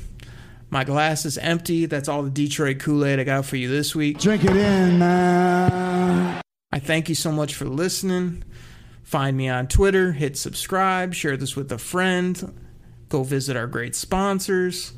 my 0.72 0.84
glass 0.86 1.26
is 1.26 1.38
empty. 1.38 1.86
That's 1.86 2.08
all 2.08 2.24
the 2.24 2.30
Detroit 2.30 2.80
Kool 2.80 3.06
Aid 3.06 3.20
I 3.20 3.26
got 3.26 3.46
for 3.46 3.58
you 3.58 3.68
this 3.68 3.94
week. 3.94 4.18
Drink 4.20 4.46
it 4.46 4.56
in, 4.56 4.98
man. 4.98 6.42
I 6.72 6.80
thank 6.80 7.10
you 7.10 7.16
so 7.16 7.32
much 7.32 7.54
for 7.54 7.66
listening. 7.66 8.46
Find 9.04 9.36
me 9.36 9.50
on 9.50 9.68
Twitter, 9.68 10.14
hit 10.14 10.38
subscribe, 10.38 11.14
share 11.14 11.36
this 11.36 11.58
with 11.58 11.70
a 11.74 11.78
friend, 11.78 12.58
go 13.10 13.24
visit 13.24 13.58
our 13.58 13.68
great 13.68 13.94
sponsors. 13.94 14.94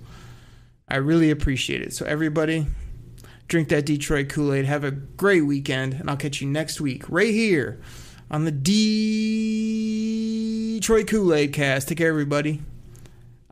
I 0.88 0.98
really 0.98 1.32
appreciate 1.32 1.82
it. 1.82 1.94
So, 1.94 2.06
everybody, 2.06 2.68
drink 3.48 3.70
that 3.70 3.88
Detroit 3.88 4.30
Kool 4.30 4.54
Aid. 4.54 4.66
Have 4.66 4.84
a 4.84 4.92
great 4.92 5.42
weekend, 5.42 5.94
and 5.96 6.08
I'll 6.08 6.18
catch 6.18 6.40
you 6.42 6.48
next 6.48 6.80
week 6.80 7.10
right 7.10 7.34
here 7.34 7.82
on 8.30 8.46
the 8.46 8.52
Detroit 10.80 11.08
Kool 11.08 11.34
Aid 11.34 11.54
cast. 11.54 11.88
Take 11.88 11.98
care, 11.98 12.10
everybody. 12.10 12.62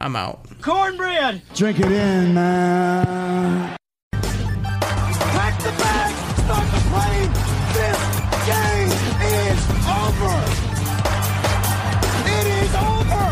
I'm 0.02 0.16
out. 0.16 0.40
Cornbread! 0.62 1.44
Drink 1.54 1.80
it 1.80 1.92
in, 1.92 2.34
man. 2.34 3.78
Pack 4.12 5.60
the 5.62 5.72
bag, 5.78 6.12
start 6.40 6.66
the 6.74 6.82
plane. 6.90 7.32
This 7.78 8.00
game 8.50 8.90
is 9.22 9.62
over. 9.86 10.38
It 12.26 12.48
is 12.50 12.74
over. 12.74 13.28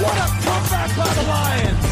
What 0.00 0.16
a 0.16 0.28
comeback 0.42 0.90
by 0.96 1.10
the 1.12 1.24
Lions. 1.28 1.84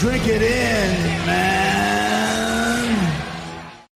Drink 0.00 0.24
it 0.26 0.40
in, 0.40 1.26
man. 1.26 1.69